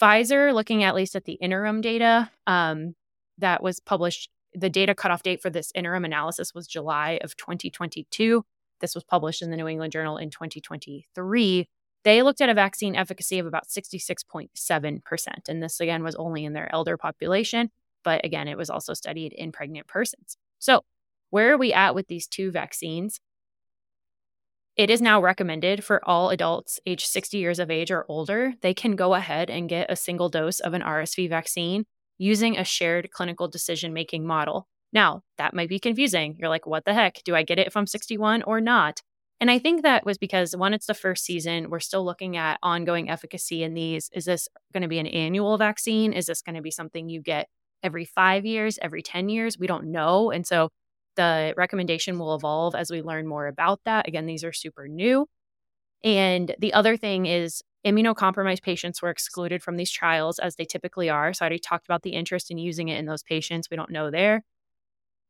Pfizer, 0.00 0.52
looking 0.52 0.82
at 0.82 0.94
least 0.94 1.14
at 1.14 1.24
the 1.24 1.34
interim 1.34 1.80
data 1.80 2.30
um, 2.46 2.94
that 3.38 3.62
was 3.62 3.78
published, 3.80 4.30
the 4.52 4.70
data 4.70 4.94
cutoff 4.94 5.22
date 5.22 5.40
for 5.40 5.50
this 5.50 5.70
interim 5.74 6.04
analysis 6.04 6.52
was 6.54 6.66
July 6.66 7.18
of 7.22 7.36
2022. 7.36 8.44
This 8.80 8.94
was 8.94 9.04
published 9.04 9.42
in 9.42 9.50
the 9.50 9.56
New 9.56 9.68
England 9.68 9.92
Journal 9.92 10.16
in 10.16 10.30
2023. 10.30 11.68
They 12.04 12.22
looked 12.22 12.40
at 12.40 12.50
a 12.50 12.54
vaccine 12.54 12.94
efficacy 12.96 13.38
of 13.38 13.46
about 13.46 13.68
66.7%. 13.68 15.48
And 15.48 15.62
this, 15.62 15.80
again, 15.80 16.02
was 16.02 16.14
only 16.16 16.44
in 16.44 16.52
their 16.52 16.72
elder 16.72 16.96
population. 16.98 17.70
But 18.02 18.24
again, 18.24 18.48
it 18.48 18.58
was 18.58 18.68
also 18.68 18.92
studied 18.92 19.32
in 19.32 19.52
pregnant 19.52 19.86
persons. 19.86 20.36
So, 20.58 20.82
where 21.34 21.52
are 21.52 21.58
we 21.58 21.72
at 21.72 21.96
with 21.96 22.06
these 22.06 22.28
two 22.28 22.52
vaccines? 22.52 23.18
It 24.76 24.88
is 24.88 25.02
now 25.02 25.20
recommended 25.20 25.82
for 25.82 26.00
all 26.08 26.30
adults 26.30 26.78
aged 26.86 27.08
60 27.08 27.38
years 27.38 27.58
of 27.58 27.72
age 27.72 27.90
or 27.90 28.06
older. 28.08 28.54
They 28.62 28.72
can 28.72 28.94
go 28.94 29.14
ahead 29.14 29.50
and 29.50 29.68
get 29.68 29.90
a 29.90 29.96
single 29.96 30.28
dose 30.28 30.60
of 30.60 30.74
an 30.74 30.82
RSV 30.82 31.28
vaccine 31.28 31.86
using 32.18 32.56
a 32.56 32.62
shared 32.62 33.10
clinical 33.10 33.48
decision 33.48 33.92
making 33.92 34.24
model. 34.24 34.68
Now, 34.92 35.22
that 35.36 35.54
might 35.54 35.68
be 35.68 35.80
confusing. 35.80 36.36
You're 36.38 36.48
like, 36.48 36.68
what 36.68 36.84
the 36.84 36.94
heck? 36.94 37.20
Do 37.24 37.34
I 37.34 37.42
get 37.42 37.58
it 37.58 37.66
if 37.66 37.76
I'm 37.76 37.88
61 37.88 38.44
or 38.44 38.60
not? 38.60 39.00
And 39.40 39.50
I 39.50 39.58
think 39.58 39.82
that 39.82 40.06
was 40.06 40.18
because 40.18 40.54
one, 40.56 40.72
it's 40.72 40.86
the 40.86 40.94
first 40.94 41.24
season. 41.24 41.68
We're 41.68 41.80
still 41.80 42.04
looking 42.04 42.36
at 42.36 42.60
ongoing 42.62 43.10
efficacy 43.10 43.64
in 43.64 43.74
these. 43.74 44.08
Is 44.14 44.24
this 44.26 44.46
going 44.72 44.82
to 44.82 44.88
be 44.88 45.00
an 45.00 45.08
annual 45.08 45.58
vaccine? 45.58 46.12
Is 46.12 46.26
this 46.26 46.42
going 46.42 46.54
to 46.54 46.62
be 46.62 46.70
something 46.70 47.08
you 47.08 47.20
get 47.20 47.48
every 47.82 48.04
five 48.04 48.46
years, 48.46 48.78
every 48.80 49.02
10 49.02 49.28
years? 49.28 49.58
We 49.58 49.66
don't 49.66 49.90
know. 49.90 50.30
And 50.30 50.46
so 50.46 50.70
the 51.16 51.54
recommendation 51.56 52.18
will 52.18 52.34
evolve 52.34 52.74
as 52.74 52.90
we 52.90 53.02
learn 53.02 53.26
more 53.26 53.46
about 53.46 53.80
that. 53.84 54.08
Again, 54.08 54.26
these 54.26 54.44
are 54.44 54.52
super 54.52 54.88
new. 54.88 55.26
And 56.02 56.54
the 56.58 56.74
other 56.74 56.96
thing 56.96 57.26
is 57.26 57.62
immunocompromised 57.86 58.62
patients 58.62 59.02
were 59.02 59.10
excluded 59.10 59.62
from 59.62 59.76
these 59.76 59.90
trials 59.90 60.38
as 60.38 60.56
they 60.56 60.64
typically 60.64 61.10
are. 61.10 61.32
So 61.32 61.44
I 61.44 61.46
already 61.46 61.58
talked 61.58 61.86
about 61.86 62.02
the 62.02 62.10
interest 62.10 62.50
in 62.50 62.58
using 62.58 62.88
it 62.88 62.98
in 62.98 63.06
those 63.06 63.22
patients. 63.22 63.70
We 63.70 63.76
don't 63.76 63.90
know 63.90 64.10
there. 64.10 64.44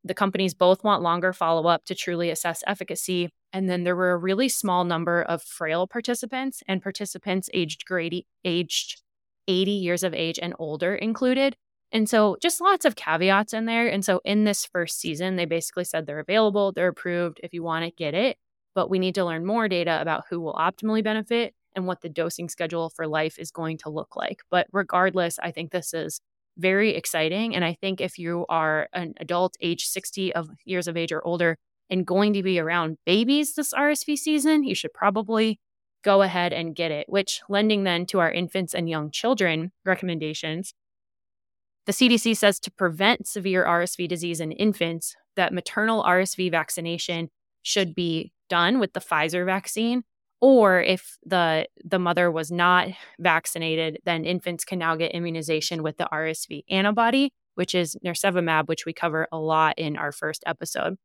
The 0.04 0.14
companies 0.14 0.54
both 0.54 0.84
want 0.84 1.02
longer 1.02 1.32
follow 1.32 1.66
up 1.66 1.84
to 1.86 1.94
truly 1.94 2.30
assess 2.30 2.62
efficacy. 2.66 3.30
And 3.52 3.70
then 3.70 3.84
there 3.84 3.96
were 3.96 4.12
a 4.12 4.18
really 4.18 4.48
small 4.48 4.84
number 4.84 5.22
of 5.22 5.42
frail 5.42 5.86
participants 5.86 6.62
and 6.68 6.82
participants 6.82 7.48
aged 7.54 7.86
grade, 7.86 8.24
aged 8.44 9.02
80 9.48 9.70
years 9.70 10.02
of 10.02 10.14
age 10.14 10.38
and 10.40 10.54
older 10.58 10.94
included. 10.94 11.56
And 11.94 12.08
so 12.08 12.36
just 12.42 12.60
lots 12.60 12.84
of 12.84 12.96
caveats 12.96 13.52
in 13.52 13.66
there. 13.66 13.86
And 13.86 14.04
so 14.04 14.20
in 14.24 14.42
this 14.42 14.66
first 14.66 14.98
season, 14.98 15.36
they 15.36 15.44
basically 15.44 15.84
said 15.84 16.06
they're 16.06 16.18
available, 16.18 16.72
they're 16.72 16.88
approved. 16.88 17.40
If 17.44 17.54
you 17.54 17.62
want 17.62 17.84
it, 17.84 17.96
get 17.96 18.14
it. 18.14 18.36
But 18.74 18.90
we 18.90 18.98
need 18.98 19.14
to 19.14 19.24
learn 19.24 19.46
more 19.46 19.68
data 19.68 20.00
about 20.00 20.24
who 20.28 20.40
will 20.40 20.54
optimally 20.54 21.04
benefit 21.04 21.54
and 21.76 21.86
what 21.86 22.00
the 22.00 22.08
dosing 22.08 22.48
schedule 22.48 22.90
for 22.90 23.06
life 23.06 23.38
is 23.38 23.52
going 23.52 23.78
to 23.78 23.90
look 23.90 24.16
like. 24.16 24.40
But 24.50 24.66
regardless, 24.72 25.38
I 25.38 25.52
think 25.52 25.70
this 25.70 25.94
is 25.94 26.20
very 26.58 26.96
exciting. 26.96 27.54
And 27.54 27.64
I 27.64 27.74
think 27.74 28.00
if 28.00 28.18
you 28.18 28.44
are 28.48 28.88
an 28.92 29.14
adult 29.18 29.56
age 29.60 29.86
60 29.86 30.34
of 30.34 30.50
years 30.64 30.88
of 30.88 30.96
age 30.96 31.12
or 31.12 31.24
older 31.24 31.58
and 31.90 32.04
going 32.04 32.32
to 32.32 32.42
be 32.42 32.58
around 32.58 32.98
babies 33.06 33.54
this 33.54 33.72
RSV 33.72 34.18
season, 34.18 34.64
you 34.64 34.74
should 34.74 34.92
probably 34.92 35.60
go 36.02 36.22
ahead 36.22 36.52
and 36.52 36.74
get 36.74 36.90
it, 36.90 37.08
which 37.08 37.40
lending 37.48 37.84
then 37.84 38.04
to 38.06 38.18
our 38.18 38.32
infants 38.32 38.74
and 38.74 38.88
young 38.88 39.12
children 39.12 39.70
recommendations 39.84 40.74
the 41.86 41.92
CDC 41.92 42.36
says 42.36 42.58
to 42.60 42.70
prevent 42.70 43.26
severe 43.26 43.64
RSV 43.64 44.08
disease 44.08 44.40
in 44.40 44.52
infants, 44.52 45.14
that 45.36 45.52
maternal 45.52 46.02
RSV 46.02 46.50
vaccination 46.50 47.28
should 47.62 47.94
be 47.94 48.32
done 48.48 48.78
with 48.78 48.92
the 48.92 49.00
Pfizer 49.00 49.44
vaccine. 49.44 50.04
Or 50.40 50.80
if 50.80 51.16
the 51.24 51.66
the 51.82 51.98
mother 51.98 52.30
was 52.30 52.50
not 52.50 52.88
vaccinated, 53.18 53.98
then 54.04 54.24
infants 54.24 54.64
can 54.64 54.78
now 54.78 54.94
get 54.96 55.12
immunization 55.12 55.82
with 55.82 55.96
the 55.96 56.08
RSV 56.12 56.64
antibody, 56.68 57.32
which 57.54 57.74
is 57.74 57.96
nirsevimab, 58.04 58.68
which 58.68 58.84
we 58.84 58.92
cover 58.92 59.26
a 59.32 59.38
lot 59.38 59.78
in 59.78 59.96
our 59.96 60.12
first 60.12 60.42
episode. 60.46 60.96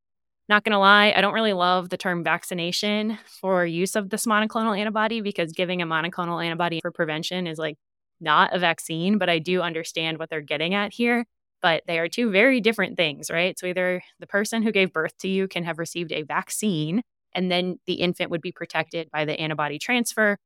Not 0.49 0.63
gonna 0.63 0.79
lie, 0.79 1.13
I 1.15 1.21
don't 1.21 1.33
really 1.33 1.53
love 1.53 1.89
the 1.89 1.95
term 1.97 2.23
vaccination 2.23 3.17
for 3.25 3.65
use 3.65 3.95
of 3.95 4.09
this 4.09 4.25
monoclonal 4.25 4.77
antibody 4.77 5.21
because 5.21 5.53
giving 5.53 5.81
a 5.81 5.85
monoclonal 5.85 6.43
antibody 6.43 6.79
for 6.81 6.91
prevention 6.91 7.47
is 7.47 7.57
like 7.57 7.77
not 8.21 8.55
a 8.55 8.59
vaccine, 8.59 9.17
but 9.17 9.29
I 9.29 9.39
do 9.39 9.61
understand 9.61 10.17
what 10.17 10.29
they're 10.29 10.41
getting 10.41 10.73
at 10.73 10.93
here. 10.93 11.25
But 11.61 11.83
they 11.87 11.99
are 11.99 12.07
two 12.07 12.31
very 12.31 12.61
different 12.61 12.95
things, 12.95 13.29
right? 13.29 13.57
So 13.59 13.67
either 13.67 14.01
the 14.19 14.27
person 14.27 14.63
who 14.63 14.71
gave 14.71 14.93
birth 14.93 15.17
to 15.19 15.27
you 15.27 15.47
can 15.47 15.65
have 15.65 15.77
received 15.77 16.11
a 16.11 16.23
vaccine, 16.23 17.01
and 17.33 17.51
then 17.51 17.79
the 17.85 17.95
infant 17.95 18.31
would 18.31 18.41
be 18.41 18.51
protected 18.51 19.09
by 19.11 19.25
the 19.25 19.39
antibody 19.39 19.77
transfer. 19.77 20.37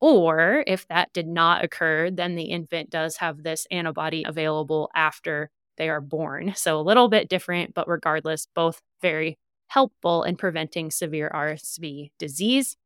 Or 0.00 0.64
if 0.66 0.86
that 0.88 1.12
did 1.12 1.26
not 1.26 1.64
occur, 1.64 2.10
then 2.10 2.34
the 2.36 2.44
infant 2.44 2.90
does 2.90 3.16
have 3.16 3.42
this 3.42 3.66
antibody 3.70 4.24
available 4.26 4.90
after 4.94 5.50
they 5.76 5.88
are 5.88 6.00
born. 6.00 6.52
So 6.56 6.78
a 6.78 6.82
little 6.82 7.08
bit 7.08 7.28
different, 7.28 7.74
but 7.74 7.88
regardless, 7.88 8.46
both 8.54 8.80
very 9.02 9.38
helpful 9.68 10.24
in 10.24 10.36
preventing 10.36 10.90
severe 10.90 11.30
RSV 11.34 12.12
disease. 12.18 12.76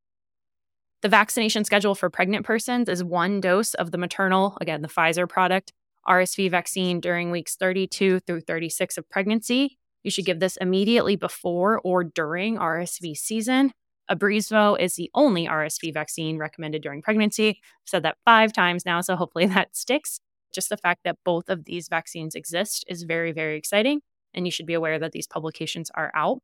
The 1.04 1.10
vaccination 1.10 1.64
schedule 1.64 1.94
for 1.94 2.08
pregnant 2.08 2.46
persons 2.46 2.88
is 2.88 3.04
one 3.04 3.38
dose 3.38 3.74
of 3.74 3.90
the 3.90 3.98
maternal, 3.98 4.56
again, 4.62 4.80
the 4.80 4.88
Pfizer 4.88 5.28
product, 5.28 5.70
RSV 6.08 6.50
vaccine 6.50 6.98
during 6.98 7.30
weeks 7.30 7.56
32 7.56 8.20
through 8.20 8.40
36 8.40 8.96
of 8.96 9.10
pregnancy. 9.10 9.76
You 10.02 10.10
should 10.10 10.24
give 10.24 10.40
this 10.40 10.56
immediately 10.56 11.16
before 11.16 11.78
or 11.84 12.04
during 12.04 12.56
RSV 12.56 13.18
season. 13.18 13.72
Abrysvo 14.10 14.80
is 14.80 14.94
the 14.94 15.10
only 15.12 15.46
RSV 15.46 15.92
vaccine 15.92 16.38
recommended 16.38 16.80
during 16.80 17.02
pregnancy. 17.02 17.48
I've 17.50 17.56
said 17.84 18.02
that 18.04 18.16
five 18.24 18.54
times 18.54 18.86
now, 18.86 19.02
so 19.02 19.14
hopefully 19.14 19.44
that 19.48 19.76
sticks. 19.76 20.20
Just 20.54 20.70
the 20.70 20.78
fact 20.78 21.00
that 21.04 21.18
both 21.22 21.50
of 21.50 21.66
these 21.66 21.88
vaccines 21.88 22.34
exist 22.34 22.82
is 22.88 23.02
very, 23.02 23.32
very 23.32 23.58
exciting. 23.58 24.00
And 24.32 24.46
you 24.46 24.50
should 24.50 24.64
be 24.64 24.72
aware 24.72 24.98
that 24.98 25.12
these 25.12 25.26
publications 25.26 25.90
are 25.94 26.10
out. 26.14 26.38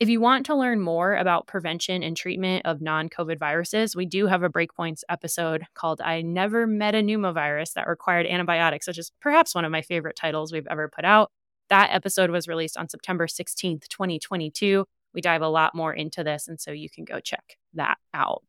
If 0.00 0.08
you 0.08 0.20
want 0.20 0.46
to 0.46 0.54
learn 0.54 0.80
more 0.80 1.16
about 1.16 1.48
prevention 1.48 2.04
and 2.04 2.16
treatment 2.16 2.64
of 2.64 2.80
non 2.80 3.08
COVID 3.08 3.36
viruses, 3.36 3.96
we 3.96 4.06
do 4.06 4.26
have 4.26 4.44
a 4.44 4.48
Breakpoints 4.48 5.02
episode 5.08 5.64
called 5.74 6.00
I 6.00 6.22
Never 6.22 6.68
Met 6.68 6.94
a 6.94 6.98
Pneumovirus 6.98 7.72
that 7.72 7.88
required 7.88 8.24
antibiotics, 8.24 8.86
which 8.86 8.98
is 8.98 9.10
perhaps 9.20 9.56
one 9.56 9.64
of 9.64 9.72
my 9.72 9.82
favorite 9.82 10.14
titles 10.14 10.52
we've 10.52 10.68
ever 10.68 10.88
put 10.88 11.04
out. 11.04 11.32
That 11.68 11.90
episode 11.92 12.30
was 12.30 12.46
released 12.46 12.76
on 12.76 12.88
September 12.88 13.26
16th, 13.26 13.88
2022. 13.88 14.84
We 15.14 15.20
dive 15.20 15.42
a 15.42 15.48
lot 15.48 15.74
more 15.74 15.92
into 15.92 16.22
this, 16.22 16.46
and 16.46 16.60
so 16.60 16.70
you 16.70 16.88
can 16.88 17.04
go 17.04 17.18
check 17.18 17.56
that 17.74 17.98
out. 18.14 18.44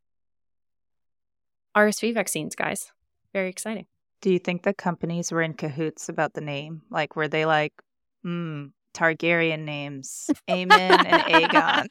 RSV 1.75 2.13
vaccines, 2.13 2.53
guys. 2.55 2.91
Very 3.33 3.49
exciting. 3.49 3.87
Do 4.21 4.31
you 4.31 4.37
think 4.37 4.61
the 4.61 4.73
companies 4.73 5.31
were 5.31 5.41
in 5.41 5.53
cahoots 5.53 6.09
about 6.09 6.35
the 6.35 6.41
name? 6.41 6.83
Like, 6.91 7.15
were 7.15 7.27
they 7.27 7.45
like, 7.45 7.73
hmm, 8.21 8.67
Targaryen 8.99 9.63
names, 9.63 10.29
Aemon 10.49 10.71
and 10.71 11.23
Aegon. 11.23 11.87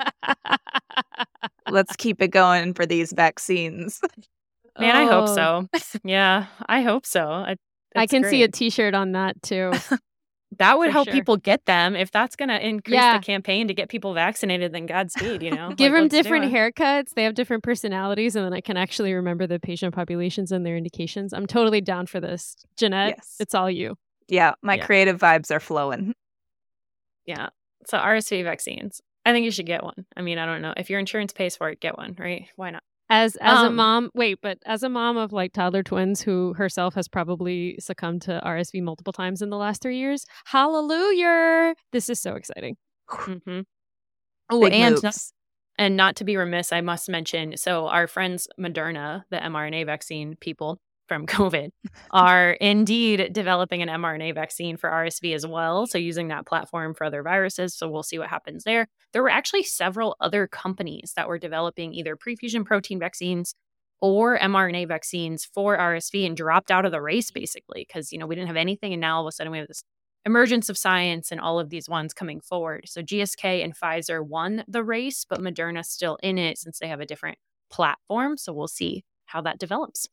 Let's 1.71 1.97
keep 1.97 2.21
it 2.21 2.29
going 2.29 2.75
for 2.75 2.85
these 2.85 3.13
vaccines. 3.13 4.01
Man, 4.79 4.95
oh. 4.95 4.99
I 4.99 5.05
hope 5.07 5.29
oh. 5.29 5.35
so. 5.35 5.69
Oh. 5.75 5.99
Yeah, 6.05 6.47
I 6.69 6.83
hope 6.83 7.07
so. 7.07 7.29
I, 7.31 7.57
I 7.97 8.07
can 8.07 8.23
great. 8.23 8.31
see 8.31 8.43
a 8.43 8.49
T-shirt 8.49 8.95
on 8.95 9.13
that 9.13 9.43
too. 9.43 9.73
that 10.59 10.79
would 10.79 10.91
help 10.91 11.07
sure. 11.07 11.15
people 11.15 11.37
get 11.37 11.65
them. 11.65 11.97
If 11.97 12.11
that's 12.11 12.37
going 12.37 12.49
to 12.49 12.65
increase 12.65 12.95
yeah. 12.95 13.19
the 13.19 13.25
campaign 13.25 13.69
to 13.69 13.75
get 13.75 13.89
people 13.89 14.15
vaccinated, 14.15 14.73
then 14.73 14.87
Godspeed. 14.87 15.43
You 15.43 15.51
know, 15.51 15.71
give 15.77 15.93
like, 15.93 16.03
them 16.03 16.09
different 16.09 16.53
haircuts. 16.53 17.15
They 17.15 17.25
have 17.25 17.35
different 17.35 17.63
personalities, 17.63 18.37
and 18.37 18.45
then 18.45 18.53
I 18.53 18.61
can 18.61 18.77
actually 18.77 19.15
remember 19.15 19.47
the 19.47 19.59
patient 19.59 19.95
populations 19.95 20.53
and 20.53 20.65
their 20.65 20.77
indications. 20.77 21.33
I'm 21.33 21.47
totally 21.47 21.81
down 21.81 22.07
for 22.07 22.21
this, 22.21 22.57
Jeannette. 22.77 23.15
Yes. 23.17 23.37
It's 23.41 23.55
all 23.55 23.71
you. 23.71 23.97
Yeah, 24.29 24.53
my 24.63 24.75
yeah. 24.75 24.85
creative 24.85 25.19
vibes 25.19 25.51
are 25.51 25.61
flowing. 25.61 26.15
Yeah. 27.29 27.51
So 27.87 27.99
RSV 27.99 28.43
vaccines. 28.43 29.03
I 29.27 29.33
think 29.33 29.45
you 29.45 29.51
should 29.51 29.67
get 29.67 29.85
one. 29.85 30.07
I 30.17 30.23
mean, 30.23 30.39
I 30.39 30.47
don't 30.47 30.63
know. 30.63 30.73
If 30.77 30.89
your 30.89 30.99
insurance 30.99 31.35
pays 31.35 31.55
for 31.55 31.69
it, 31.69 31.81
get 31.81 31.99
one, 31.99 32.17
right? 32.19 32.49
Why 32.57 32.71
not? 32.71 32.83
As 33.11 33.37
as 33.37 33.59
um, 33.59 33.67
a 33.67 33.71
mom, 33.71 34.11
wait, 34.15 34.39
but 34.43 34.59
as 34.65 34.83
a 34.83 34.89
mom 34.89 35.19
of 35.19 35.33
like 35.33 35.53
toddler 35.53 35.83
twins 35.83 36.23
who 36.23 36.55
herself 36.55 36.95
has 36.95 37.07
probably 37.07 37.77
succumbed 37.79 38.23
to 38.23 38.41
RSV 38.45 38.83
multiple 38.83 39.13
times 39.13 39.43
in 39.43 39.51
the 39.51 39.57
last 39.59 39.83
three 39.83 39.99
years, 39.99 40.25
hallelujah! 40.47 41.75
This 41.93 42.09
is 42.09 42.21
so 42.21 42.35
exciting. 42.35 42.77
Mm-hmm. 43.11 43.61
Oh, 44.51 44.67
and 44.67 45.03
not, 45.03 45.17
and 45.79 45.97
not 45.97 46.17
to 46.17 46.25
be 46.25 46.37
remiss, 46.37 46.73
I 46.73 46.81
must 46.81 47.09
mention. 47.09 47.57
So 47.57 47.89
our 47.89 48.07
friends 48.07 48.49
Moderna, 48.59 49.25
the 49.31 49.37
mRNA 49.37 49.87
vaccine 49.87 50.37
people, 50.41 50.79
from 51.09 51.27
COVID 51.27 51.71
are 52.11 52.53
indeed 52.53 53.33
developing 53.33 53.83
an 53.83 53.89
mRNA 53.89 54.35
vaccine 54.35 54.77
for 54.77 54.91
RSV 54.91 55.35
as 55.35 55.47
well. 55.47 55.87
So, 55.87 55.99
using 55.99 56.29
that 56.29 56.47
platform 56.47 56.95
for 56.95 57.05
other 57.05 57.23
viruses. 57.23 57.75
So, 57.75 57.89
we'll 57.89 58.03
see 58.03 58.19
what 58.19 58.29
happens 58.29 58.65
there. 58.65 58.89
There 59.13 59.23
were 59.23 59.31
actually 59.31 59.65
several 59.65 60.17
other 60.21 60.47
companies 60.47 61.13
that 61.17 61.29
were 61.29 61.39
developing 61.39 61.95
either 61.95 62.17
prefusion 62.17 62.65
protein 62.65 62.99
vaccines 62.99 63.55
or 64.01 64.39
mRNA 64.39 64.87
vaccines 64.87 65.45
for 65.45 65.77
RSV 65.77 66.27
and 66.27 66.37
dropped 66.37 66.71
out 66.71 66.85
of 66.85 66.93
the 66.93 67.01
race 67.01 67.31
basically 67.31 67.85
because, 67.87 68.13
you 68.13 68.19
know, 68.19 68.27
we 68.27 68.35
didn't 68.35 68.49
have 68.49 68.57
anything. 68.57 68.93
And 68.93 69.01
now 69.01 69.17
all 69.17 69.27
of 69.27 69.31
a 69.31 69.33
sudden 69.33 69.51
we 69.51 69.59
have 69.59 69.69
this 69.69 69.83
emergence 70.25 70.69
of 70.69 70.79
science 70.79 71.33
and 71.33 71.41
all 71.41 71.59
of 71.59 71.71
these 71.71 71.89
ones 71.89 72.15
coming 72.15 72.41
forward. 72.41 72.85
So, 72.87 73.03
GSK 73.03 73.65
and 73.65 73.77
Pfizer 73.77 74.25
won 74.25 74.65
the 74.69 74.85
race, 74.85 75.25
but 75.29 75.41
Moderna's 75.41 75.89
still 75.89 76.19
in 76.23 76.39
it 76.39 76.59
since 76.59 76.79
they 76.79 76.89
have 76.89 77.01
a 77.01 77.07
different 77.07 77.39
platform. 77.71 78.37
So, 78.37 78.53
we'll 78.53 78.69
see 78.69 79.05
how 79.27 79.41
that 79.43 79.59
develops 79.59 80.07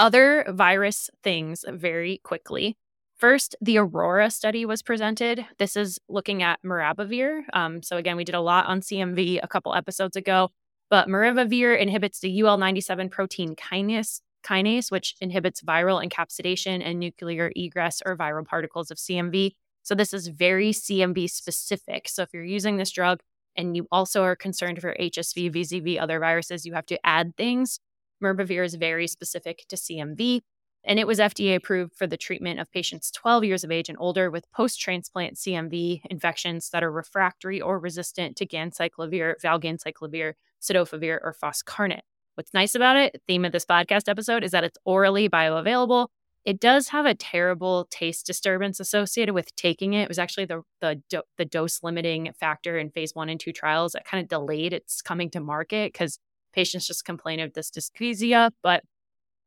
other 0.00 0.46
virus 0.48 1.10
things 1.22 1.64
very 1.68 2.20
quickly. 2.24 2.76
First, 3.18 3.54
the 3.60 3.76
Aurora 3.76 4.30
study 4.30 4.64
was 4.64 4.82
presented. 4.82 5.44
This 5.58 5.76
is 5.76 5.98
looking 6.08 6.42
at 6.42 6.58
maribavir. 6.64 7.42
Um, 7.52 7.82
so, 7.82 7.98
again, 7.98 8.16
we 8.16 8.24
did 8.24 8.34
a 8.34 8.40
lot 8.40 8.64
on 8.64 8.80
CMV 8.80 9.40
a 9.42 9.46
couple 9.46 9.74
episodes 9.74 10.16
ago, 10.16 10.48
but 10.88 11.06
maribavir 11.06 11.78
inhibits 11.78 12.20
the 12.20 12.40
UL97 12.40 13.10
protein 13.10 13.54
kinase, 13.54 14.22
kinase, 14.42 14.90
which 14.90 15.16
inhibits 15.20 15.60
viral 15.60 16.02
encapsulation 16.02 16.80
and 16.82 16.98
nuclear 16.98 17.52
egress 17.54 18.00
or 18.06 18.16
viral 18.16 18.46
particles 18.46 18.90
of 18.90 18.96
CMV. 18.96 19.50
So, 19.82 19.94
this 19.94 20.14
is 20.14 20.28
very 20.28 20.72
CMV 20.72 21.28
specific. 21.28 22.08
So, 22.08 22.22
if 22.22 22.30
you're 22.32 22.42
using 22.42 22.78
this 22.78 22.90
drug 22.90 23.20
and 23.54 23.76
you 23.76 23.86
also 23.92 24.22
are 24.22 24.34
concerned 24.34 24.80
for 24.80 24.96
HSV, 24.98 25.54
VZV, 25.54 26.00
other 26.00 26.20
viruses, 26.20 26.64
you 26.64 26.72
have 26.72 26.86
to 26.86 26.98
add 27.06 27.36
things 27.36 27.80
Maribavir 28.22 28.64
is 28.64 28.74
very 28.74 29.06
specific 29.06 29.64
to 29.68 29.76
CMV, 29.76 30.42
and 30.84 30.98
it 30.98 31.06
was 31.06 31.18
FDA 31.18 31.54
approved 31.54 31.94
for 31.94 32.06
the 32.06 32.16
treatment 32.16 32.60
of 32.60 32.70
patients 32.72 33.10
12 33.10 33.44
years 33.44 33.64
of 33.64 33.70
age 33.70 33.88
and 33.88 33.98
older 34.00 34.30
with 34.30 34.50
post 34.52 34.80
transplant 34.80 35.36
CMV 35.36 36.02
infections 36.08 36.70
that 36.70 36.82
are 36.82 36.90
refractory 36.90 37.60
or 37.60 37.78
resistant 37.78 38.36
to 38.36 38.46
ganciclovir, 38.46 39.34
valganciclovir, 39.42 40.34
cidofovir, 40.60 41.18
or 41.22 41.34
foscarnet. 41.42 42.00
What's 42.34 42.54
nice 42.54 42.74
about 42.74 42.96
it, 42.96 43.20
theme 43.26 43.44
of 43.44 43.52
this 43.52 43.66
podcast 43.66 44.08
episode, 44.08 44.44
is 44.44 44.52
that 44.52 44.64
it's 44.64 44.78
orally 44.84 45.28
bioavailable. 45.28 46.08
It 46.46 46.58
does 46.58 46.88
have 46.88 47.04
a 47.04 47.14
terrible 47.14 47.86
taste 47.90 48.24
disturbance 48.26 48.80
associated 48.80 49.34
with 49.34 49.54
taking 49.56 49.92
it. 49.92 50.04
It 50.04 50.08
was 50.08 50.18
actually 50.18 50.46
the 50.46 50.62
the, 50.80 51.02
do, 51.10 51.22
the 51.36 51.44
dose 51.44 51.82
limiting 51.82 52.32
factor 52.38 52.78
in 52.78 52.90
phase 52.90 53.14
one 53.14 53.28
and 53.28 53.38
two 53.38 53.52
trials 53.52 53.92
that 53.92 54.06
kind 54.06 54.22
of 54.22 54.28
delayed 54.28 54.72
its 54.72 55.02
coming 55.02 55.28
to 55.30 55.40
market 55.40 55.92
because 55.92 56.18
Patients 56.52 56.86
just 56.86 57.04
complain 57.04 57.40
of 57.40 57.52
this 57.54 57.70
dysgeusia, 57.70 58.50
but 58.62 58.82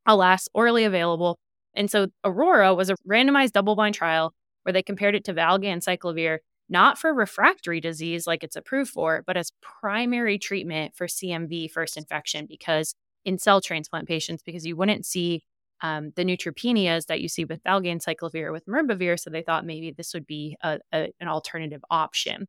alas, 0.06 0.48
orally 0.54 0.84
available. 0.84 1.38
And 1.76 1.90
so 1.90 2.08
Aurora 2.24 2.74
was 2.74 2.90
a 2.90 2.96
randomized 3.10 3.52
double 3.52 3.76
blind 3.76 3.96
trial 3.96 4.34
where 4.64 4.74
they 4.74 4.84
compared 4.84 5.16
it 5.16 5.24
to 5.26 5.34
valganciclovir, 5.34 6.40
not 6.70 6.98
for 6.98 7.14
refractory 7.14 7.82
disease 7.82 8.26
like 8.28 8.44
it's 8.44 8.56
approved 8.56 8.92
for, 8.92 9.24
but 9.26 9.38
as 9.38 9.52
primary 9.62 10.38
treatment 10.38 10.96
for 10.96 11.08
CMV 11.08 11.70
first 11.72 11.98
infection 11.98 12.46
because 12.48 12.96
in 13.26 13.38
cell 13.38 13.62
transplant 13.62 14.08
patients, 14.08 14.44
because 14.44 14.66
you 14.66 14.76
wouldn't 14.76 15.06
see 15.06 15.44
um, 15.82 16.12
the 16.16 16.24
neutropenias 16.24 17.08
that 17.08 17.20
you 17.22 17.28
see 17.28 17.46
with 17.46 17.64
valganciclovir 17.64 18.52
with 18.52 18.66
maribavir. 18.66 19.20
So 19.20 19.30
they 19.30 19.42
thought 19.42 19.66
maybe 19.66 19.92
this 19.92 20.14
would 20.14 20.26
be 20.26 20.56
a, 20.62 20.80
a, 20.94 21.10
an 21.20 21.28
alternative 21.28 21.84
option. 21.90 22.48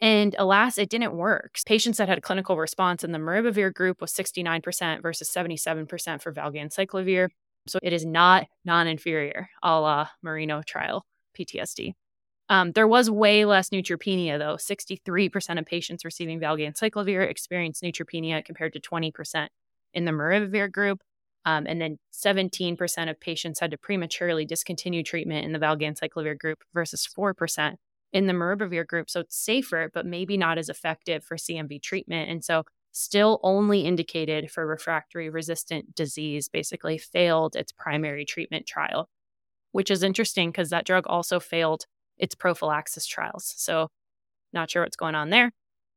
And 0.00 0.34
alas, 0.38 0.76
it 0.76 0.90
didn't 0.90 1.14
work. 1.14 1.58
Patients 1.66 1.98
that 1.98 2.08
had 2.08 2.18
a 2.18 2.22
clinical 2.22 2.58
response 2.58 3.02
in 3.02 3.12
the 3.12 3.18
maribavir 3.18 3.72
group 3.72 4.00
was 4.00 4.12
69% 4.12 5.00
versus 5.00 5.30
77% 5.34 6.22
for 6.22 6.32
valganciclovir. 6.32 7.28
So 7.66 7.78
it 7.82 7.92
is 7.92 8.04
not 8.04 8.46
non-inferior, 8.64 9.48
a 9.62 9.80
la 9.80 10.08
MERINO 10.22 10.64
trial 10.64 11.04
PTSD. 11.38 11.94
Um, 12.48 12.72
there 12.72 12.86
was 12.86 13.10
way 13.10 13.44
less 13.44 13.70
neutropenia, 13.70 14.38
though. 14.38 14.56
63% 14.56 15.58
of 15.58 15.66
patients 15.66 16.04
receiving 16.04 16.38
valganciclovir 16.38 17.28
experienced 17.28 17.82
neutropenia 17.82 18.44
compared 18.44 18.72
to 18.74 18.80
20% 18.80 19.48
in 19.94 20.04
the 20.04 20.12
maribavir 20.12 20.70
group. 20.70 21.00
Um, 21.44 21.66
and 21.66 21.80
then 21.80 21.98
17% 22.12 23.10
of 23.10 23.20
patients 23.20 23.60
had 23.60 23.70
to 23.70 23.78
prematurely 23.78 24.44
discontinue 24.44 25.02
treatment 25.02 25.44
in 25.44 25.52
the 25.52 25.58
valganciclovir 25.58 26.38
group 26.38 26.58
versus 26.74 27.08
4% 27.16 27.76
in 28.12 28.26
the 28.26 28.32
maribavir 28.32 28.86
group. 28.86 29.10
So 29.10 29.20
it's 29.20 29.36
safer, 29.36 29.90
but 29.92 30.06
maybe 30.06 30.36
not 30.36 30.58
as 30.58 30.68
effective 30.68 31.24
for 31.24 31.36
CMV 31.36 31.82
treatment. 31.82 32.30
And 32.30 32.44
so 32.44 32.64
still 32.92 33.40
only 33.42 33.80
indicated 33.80 34.50
for 34.50 34.66
refractory 34.66 35.28
resistant 35.28 35.94
disease, 35.94 36.48
basically 36.48 36.96
failed 36.96 37.54
its 37.56 37.72
primary 37.72 38.24
treatment 38.24 38.66
trial, 38.66 39.08
which 39.72 39.90
is 39.90 40.02
interesting 40.02 40.50
because 40.50 40.70
that 40.70 40.86
drug 40.86 41.06
also 41.06 41.38
failed 41.38 41.84
its 42.16 42.34
prophylaxis 42.34 43.06
trials. 43.06 43.52
So 43.56 43.88
not 44.52 44.70
sure 44.70 44.82
what's 44.82 44.96
going 44.96 45.14
on 45.14 45.30
there. 45.30 45.52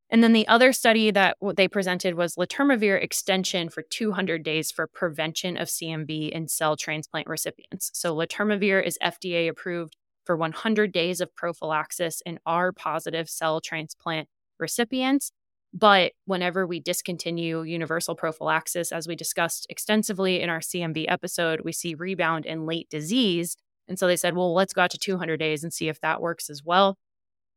And 0.10 0.24
then 0.24 0.34
the 0.34 0.47
other 0.47 0.74
study 0.74 1.12
that 1.12 1.38
they 1.55 1.68
presented 1.68 2.16
was 2.16 2.36
letermovir 2.36 3.01
extension 3.01 3.70
for 3.70 3.84
200 3.84 4.43
days 4.43 4.72
for 4.72 4.88
prevention 4.88 5.55
of 5.55 5.68
CMV 5.68 6.32
in 6.32 6.47
cell 6.47 6.76
transplant 6.76 7.28
recipients. 7.28 7.91
So 7.93 8.16
letermovir 8.16 8.84
is 8.84 8.97
FDA 9.03 9.47
approved 9.47 9.95
for 10.30 10.38
100 10.38 10.91
days 10.91 11.21
of 11.21 11.36
prophylaxis 11.36 12.21
in 12.23 12.39
R 12.45 12.71
positive 12.71 13.27
cell 13.27 13.59
transplant 13.59 14.27
recipients. 14.59 15.32
But 15.73 16.11
whenever 16.25 16.67
we 16.67 16.80
discontinue 16.80 17.63
universal 17.63 18.13
prophylaxis, 18.13 18.91
as 18.91 19.07
we 19.07 19.15
discussed 19.15 19.65
extensively 19.71 20.39
in 20.39 20.51
our 20.51 20.59
CMV 20.59 21.05
episode, 21.07 21.61
we 21.65 21.71
see 21.71 21.95
rebound 21.95 22.45
in 22.45 22.67
late 22.67 22.88
disease. 22.91 23.57
And 23.88 23.97
so 23.97 24.05
they 24.05 24.15
said, 24.15 24.36
well, 24.36 24.53
let's 24.53 24.71
go 24.71 24.84
out 24.84 24.91
to 24.91 24.99
200 24.99 25.38
days 25.38 25.63
and 25.63 25.73
see 25.73 25.89
if 25.89 25.99
that 26.01 26.21
works 26.21 26.47
as 26.47 26.63
well. 26.63 26.99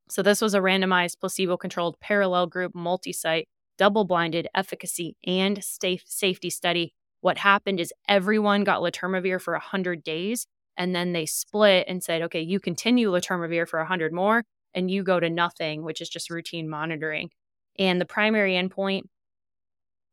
So 0.08 0.22
this 0.22 0.40
was 0.40 0.54
a 0.54 0.60
randomized, 0.60 1.20
placebo 1.20 1.58
controlled, 1.58 2.00
parallel 2.00 2.46
group, 2.46 2.74
multi 2.74 3.12
site, 3.12 3.48
double 3.76 4.06
blinded 4.06 4.48
efficacy 4.54 5.14
and 5.26 5.62
safety 5.62 6.48
study. 6.48 6.94
What 7.20 7.36
happened 7.36 7.80
is 7.80 7.92
everyone 8.08 8.64
got 8.64 8.80
letermovir 8.80 9.42
for 9.42 9.52
100 9.52 10.02
days 10.02 10.46
and 10.76 10.94
then 10.94 11.12
they 11.12 11.26
split 11.26 11.86
and 11.88 12.02
said, 12.02 12.22
okay, 12.22 12.40
you 12.40 12.60
continue 12.60 13.10
letermovir 13.10 13.68
for 13.68 13.78
100 13.78 14.12
more 14.12 14.44
and 14.74 14.90
you 14.90 15.02
go 15.02 15.20
to 15.20 15.28
nothing, 15.28 15.82
which 15.82 16.00
is 16.00 16.08
just 16.08 16.30
routine 16.30 16.68
monitoring. 16.68 17.30
And 17.78 18.00
the 18.00 18.06
primary 18.06 18.54
endpoint 18.54 19.02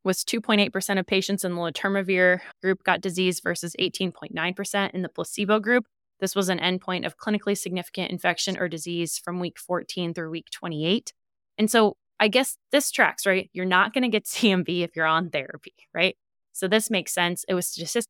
was 0.03 0.23
2.8% 0.23 0.99
of 0.99 1.05
patients 1.05 1.43
in 1.43 1.55
the 1.55 1.61
letermovir 1.61 2.39
group 2.61 2.83
got 2.83 3.01
disease 3.01 3.41
versus 3.41 3.75
18.9% 3.79 4.91
in 4.91 5.01
the 5.01 5.09
placebo 5.09 5.59
group. 5.59 5.85
This 6.19 6.35
was 6.35 6.49
an 6.49 6.59
endpoint 6.59 7.05
of 7.05 7.17
clinically 7.17 7.57
significant 7.57 8.11
infection 8.11 8.57
or 8.57 8.67
disease 8.67 9.17
from 9.17 9.39
week 9.39 9.57
14 9.57 10.13
through 10.13 10.29
week 10.29 10.47
28. 10.51 11.13
And 11.57 11.69
so 11.69 11.95
I 12.19 12.27
guess 12.27 12.57
this 12.71 12.91
tracks, 12.91 13.25
right? 13.25 13.49
You're 13.53 13.65
not 13.65 13.93
going 13.93 14.03
to 14.03 14.09
get 14.09 14.25
CMV 14.25 14.83
if 14.83 14.95
you're 14.95 15.05
on 15.05 15.29
therapy, 15.29 15.75
right? 15.93 16.15
So 16.53 16.67
this 16.67 16.89
makes 16.89 17.13
sense. 17.13 17.45
It 17.47 17.53
was 17.53 17.67
st- 17.67 18.05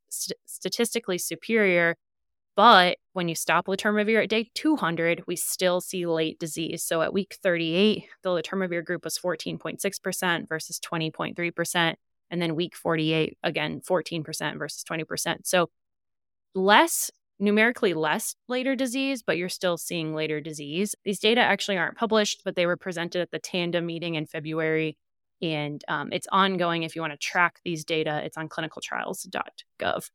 statistically 0.45 1.17
superior. 1.17 1.95
But 2.59 2.97
when 3.13 3.29
you 3.29 3.35
stop 3.35 3.67
letermovir 3.67 4.21
at 4.21 4.29
day 4.29 4.49
200, 4.53 5.23
we 5.25 5.37
still 5.37 5.79
see 5.79 6.05
late 6.05 6.39
disease. 6.39 6.83
So 6.83 7.01
at 7.01 7.13
week 7.13 7.37
38, 7.41 8.03
the 8.21 8.29
letermovir 8.31 8.83
group 8.83 9.05
was 9.05 9.17
14.6% 9.17 10.49
versus 10.49 10.77
20.3%. 10.81 11.95
And 12.29 12.41
then 12.41 12.55
week 12.57 12.75
48, 12.75 13.37
again, 13.43 13.79
14% 13.89 14.57
versus 14.57 14.83
20%. 14.83 15.37
So 15.45 15.69
less 16.53 17.09
numerically 17.39 17.93
less 17.93 18.35
later 18.49 18.75
disease, 18.75 19.23
but 19.23 19.37
you're 19.37 19.47
still 19.47 19.77
seeing 19.77 20.13
later 20.13 20.41
disease. 20.41 20.95
These 21.05 21.19
data 21.19 21.39
actually 21.39 21.77
aren't 21.77 21.97
published, 21.97 22.41
but 22.43 22.57
they 22.57 22.65
were 22.65 22.75
presented 22.75 23.21
at 23.21 23.31
the 23.31 23.39
Tandem 23.39 23.85
meeting 23.85 24.15
in 24.15 24.25
February. 24.25 24.97
And 25.41 25.81
um, 25.87 26.09
it's 26.11 26.27
ongoing. 26.29 26.83
If 26.83 26.93
you 26.93 27.01
want 27.01 27.13
to 27.13 27.17
track 27.17 27.61
these 27.63 27.85
data, 27.85 28.21
it's 28.25 28.35
on 28.35 28.49
clinicaltrials.gov. 28.49 30.09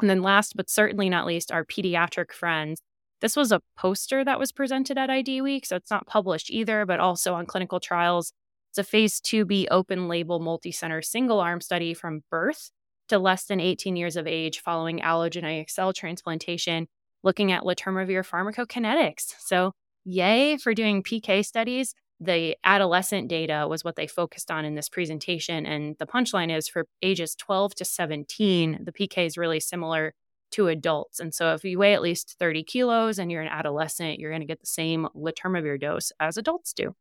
And 0.00 0.10
then, 0.10 0.22
last 0.22 0.56
but 0.56 0.70
certainly 0.70 1.08
not 1.08 1.26
least, 1.26 1.52
our 1.52 1.64
pediatric 1.64 2.32
friends. 2.32 2.80
This 3.20 3.36
was 3.36 3.52
a 3.52 3.60
poster 3.76 4.24
that 4.24 4.38
was 4.38 4.52
presented 4.52 4.96
at 4.96 5.10
ID 5.10 5.42
Week, 5.42 5.66
so 5.66 5.76
it's 5.76 5.90
not 5.90 6.06
published 6.06 6.50
either, 6.50 6.86
but 6.86 7.00
also 7.00 7.34
on 7.34 7.46
clinical 7.46 7.78
trials. 7.80 8.32
It's 8.70 8.78
a 8.78 8.84
phase 8.84 9.20
2B 9.20 9.66
open 9.70 10.08
label 10.08 10.38
multi-center 10.38 11.02
single 11.02 11.40
arm 11.40 11.60
study 11.60 11.92
from 11.92 12.22
birth 12.30 12.70
to 13.08 13.18
less 13.18 13.44
than 13.44 13.60
18 13.60 13.96
years 13.96 14.16
of 14.16 14.26
age 14.26 14.60
following 14.60 15.00
allogeneic 15.00 15.68
cell 15.68 15.92
transplantation, 15.92 16.86
looking 17.22 17.52
at 17.52 17.64
letermovir 17.64 18.26
pharmacokinetics. 18.26 19.34
So, 19.40 19.72
yay 20.04 20.56
for 20.56 20.72
doing 20.72 21.02
PK 21.02 21.44
studies. 21.44 21.94
The 22.20 22.56
adolescent 22.64 23.28
data 23.28 23.66
was 23.68 23.82
what 23.82 23.96
they 23.96 24.06
focused 24.06 24.50
on 24.50 24.64
in 24.64 24.74
this 24.74 24.90
presentation. 24.90 25.64
And 25.64 25.96
the 25.98 26.06
punchline 26.06 26.54
is 26.54 26.68
for 26.68 26.86
ages 27.02 27.34
12 27.34 27.74
to 27.76 27.84
17, 27.84 28.80
the 28.84 28.92
PK 28.92 29.26
is 29.26 29.38
really 29.38 29.60
similar 29.60 30.14
to 30.52 30.68
adults. 30.68 31.20
And 31.20 31.32
so, 31.32 31.54
if 31.54 31.64
you 31.64 31.78
weigh 31.78 31.94
at 31.94 32.02
least 32.02 32.36
30 32.38 32.64
kilos 32.64 33.18
and 33.18 33.30
you're 33.30 33.42
an 33.42 33.48
adolescent, 33.48 34.18
you're 34.18 34.30
going 34.30 34.42
to 34.42 34.46
get 34.46 34.60
the 34.60 34.66
same 34.66 35.08
letermovir 35.14 35.80
dose 35.80 36.12
as 36.20 36.36
adults 36.36 36.72
do. 36.72 36.94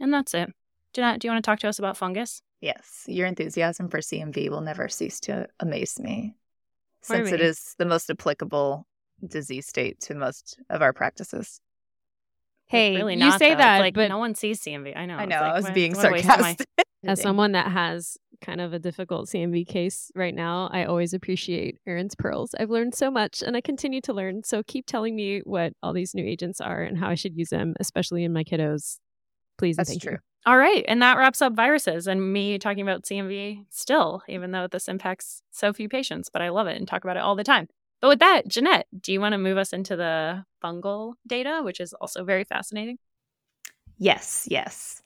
And 0.00 0.12
that's 0.12 0.34
it. 0.34 0.50
Jeannette, 0.92 1.20
do 1.20 1.28
you 1.28 1.32
want 1.32 1.44
to 1.44 1.48
talk 1.48 1.58
to 1.60 1.68
us 1.68 1.78
about 1.78 1.96
fungus? 1.96 2.40
Yes, 2.60 3.04
your 3.06 3.26
enthusiasm 3.26 3.88
for 3.88 3.98
CMV 3.98 4.48
will 4.48 4.60
never 4.62 4.88
cease 4.88 5.20
to 5.20 5.46
amaze 5.60 5.98
me, 6.00 6.34
since 7.02 7.30
it 7.30 7.40
is 7.40 7.74
the 7.78 7.84
most 7.84 8.08
applicable 8.08 8.86
disease 9.26 9.66
state 9.66 10.00
to 10.00 10.14
most 10.14 10.58
of 10.70 10.80
our 10.80 10.92
practices. 10.92 11.60
Hey, 12.74 12.96
really 12.96 13.14
you 13.16 13.30
say 13.32 13.50
though. 13.50 13.58
that, 13.58 13.78
like, 13.80 13.94
but 13.94 14.08
no 14.08 14.18
one 14.18 14.34
sees 14.34 14.60
CMV. 14.60 14.96
I 14.96 15.06
know. 15.06 15.16
I 15.16 15.24
know. 15.24 15.40
Like, 15.40 15.52
I 15.52 15.54
was 15.54 15.70
being 15.70 15.94
sarcastic. 15.94 16.68
As 17.06 17.20
someone 17.20 17.52
that 17.52 17.70
has 17.70 18.16
kind 18.40 18.62
of 18.62 18.72
a 18.72 18.78
difficult 18.78 19.28
CMV 19.28 19.66
case 19.66 20.10
right 20.14 20.34
now, 20.34 20.70
I 20.72 20.84
always 20.84 21.12
appreciate 21.12 21.78
Erin's 21.86 22.14
pearls. 22.14 22.54
I've 22.58 22.70
learned 22.70 22.94
so 22.94 23.10
much, 23.10 23.42
and 23.42 23.56
I 23.56 23.60
continue 23.60 24.00
to 24.02 24.14
learn. 24.14 24.42
So 24.42 24.62
keep 24.62 24.86
telling 24.86 25.14
me 25.14 25.40
what 25.44 25.74
all 25.82 25.92
these 25.92 26.14
new 26.14 26.24
agents 26.24 26.62
are 26.62 26.82
and 26.82 26.96
how 26.96 27.08
I 27.08 27.14
should 27.14 27.36
use 27.36 27.50
them, 27.50 27.74
especially 27.78 28.24
in 28.24 28.32
my 28.32 28.42
kiddos. 28.42 28.98
Please, 29.58 29.76
that's 29.76 29.96
true. 29.98 30.12
You. 30.12 30.18
All 30.46 30.58
right. 30.58 30.84
And 30.88 31.00
that 31.00 31.16
wraps 31.16 31.40
up 31.40 31.54
viruses 31.54 32.06
and 32.06 32.32
me 32.32 32.58
talking 32.58 32.82
about 32.82 33.04
CMV 33.04 33.64
still, 33.70 34.22
even 34.28 34.50
though 34.50 34.66
this 34.66 34.88
impacts 34.88 35.42
so 35.50 35.72
few 35.72 35.88
patients, 35.88 36.28
but 36.30 36.42
I 36.42 36.50
love 36.50 36.66
it 36.66 36.76
and 36.76 36.86
talk 36.86 37.04
about 37.04 37.16
it 37.16 37.20
all 37.20 37.36
the 37.36 37.44
time. 37.44 37.68
But 38.04 38.08
with 38.10 38.18
that, 38.18 38.46
Jeannette, 38.46 38.86
do 39.00 39.14
you 39.14 39.20
want 39.22 39.32
to 39.32 39.38
move 39.38 39.56
us 39.56 39.72
into 39.72 39.96
the 39.96 40.44
fungal 40.62 41.14
data, 41.26 41.62
which 41.64 41.80
is 41.80 41.94
also 41.94 42.22
very 42.22 42.44
fascinating? 42.44 42.98
Yes, 43.96 44.46
yes. 44.50 45.00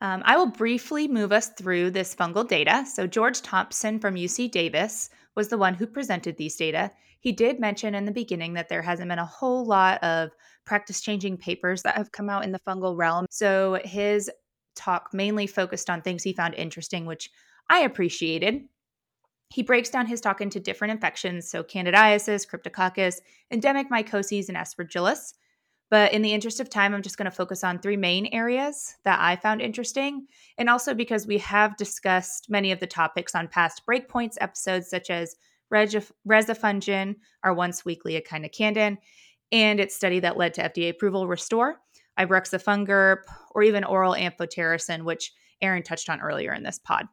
Um, 0.00 0.22
I 0.24 0.38
will 0.38 0.46
briefly 0.46 1.08
move 1.08 1.30
us 1.30 1.48
through 1.48 1.90
this 1.90 2.14
fungal 2.14 2.48
data. 2.48 2.86
So, 2.90 3.06
George 3.06 3.42
Thompson 3.42 3.98
from 3.98 4.14
UC 4.14 4.50
Davis 4.50 5.10
was 5.34 5.48
the 5.48 5.58
one 5.58 5.74
who 5.74 5.86
presented 5.86 6.38
these 6.38 6.56
data. 6.56 6.90
He 7.20 7.32
did 7.32 7.60
mention 7.60 7.94
in 7.94 8.06
the 8.06 8.12
beginning 8.12 8.54
that 8.54 8.70
there 8.70 8.80
hasn't 8.80 9.10
been 9.10 9.18
a 9.18 9.26
whole 9.26 9.66
lot 9.66 10.02
of 10.02 10.30
practice 10.64 11.02
changing 11.02 11.36
papers 11.36 11.82
that 11.82 11.98
have 11.98 12.12
come 12.12 12.30
out 12.30 12.44
in 12.44 12.52
the 12.52 12.60
fungal 12.60 12.96
realm. 12.96 13.26
So, 13.28 13.78
his 13.84 14.30
talk 14.74 15.10
mainly 15.12 15.46
focused 15.46 15.90
on 15.90 16.00
things 16.00 16.22
he 16.22 16.32
found 16.32 16.54
interesting, 16.54 17.04
which 17.04 17.28
I 17.68 17.80
appreciated. 17.80 18.62
He 19.50 19.62
breaks 19.62 19.90
down 19.90 20.06
his 20.06 20.20
talk 20.20 20.40
into 20.40 20.60
different 20.60 20.92
infections, 20.92 21.50
so 21.50 21.62
candidiasis, 21.62 22.46
cryptococcus, 22.46 23.20
endemic 23.50 23.90
mycoses, 23.90 24.48
and 24.48 24.56
aspergillus. 24.56 25.34
But 25.90 26.12
in 26.12 26.20
the 26.20 26.32
interest 26.32 26.60
of 26.60 26.68
time, 26.68 26.94
I'm 26.94 27.02
just 27.02 27.16
going 27.16 27.30
to 27.30 27.30
focus 27.30 27.64
on 27.64 27.78
three 27.78 27.96
main 27.96 28.26
areas 28.26 28.94
that 29.04 29.20
I 29.20 29.36
found 29.36 29.62
interesting. 29.62 30.26
And 30.58 30.68
also 30.68 30.92
because 30.92 31.26
we 31.26 31.38
have 31.38 31.78
discussed 31.78 32.50
many 32.50 32.72
of 32.72 32.80
the 32.80 32.86
topics 32.86 33.34
on 33.34 33.48
past 33.48 33.82
breakpoints 33.88 34.36
episodes, 34.38 34.90
such 34.90 35.08
as 35.08 35.34
rezafungin, 35.72 37.16
our 37.42 37.54
once 37.54 37.86
weekly 37.86 38.20
echinocandin, 38.20 38.98
and 39.50 39.80
its 39.80 39.96
study 39.96 40.20
that 40.20 40.36
led 40.36 40.52
to 40.54 40.62
FDA 40.62 40.90
approval, 40.90 41.26
Restore, 41.26 41.80
ibrexafungerp, 42.18 43.22
or 43.52 43.62
even 43.62 43.84
oral 43.84 44.12
amphotericin, 44.12 45.04
which 45.04 45.32
Erin 45.62 45.82
touched 45.82 46.10
on 46.10 46.20
earlier 46.20 46.52
in 46.52 46.62
this 46.62 46.78
pod. 46.78 47.06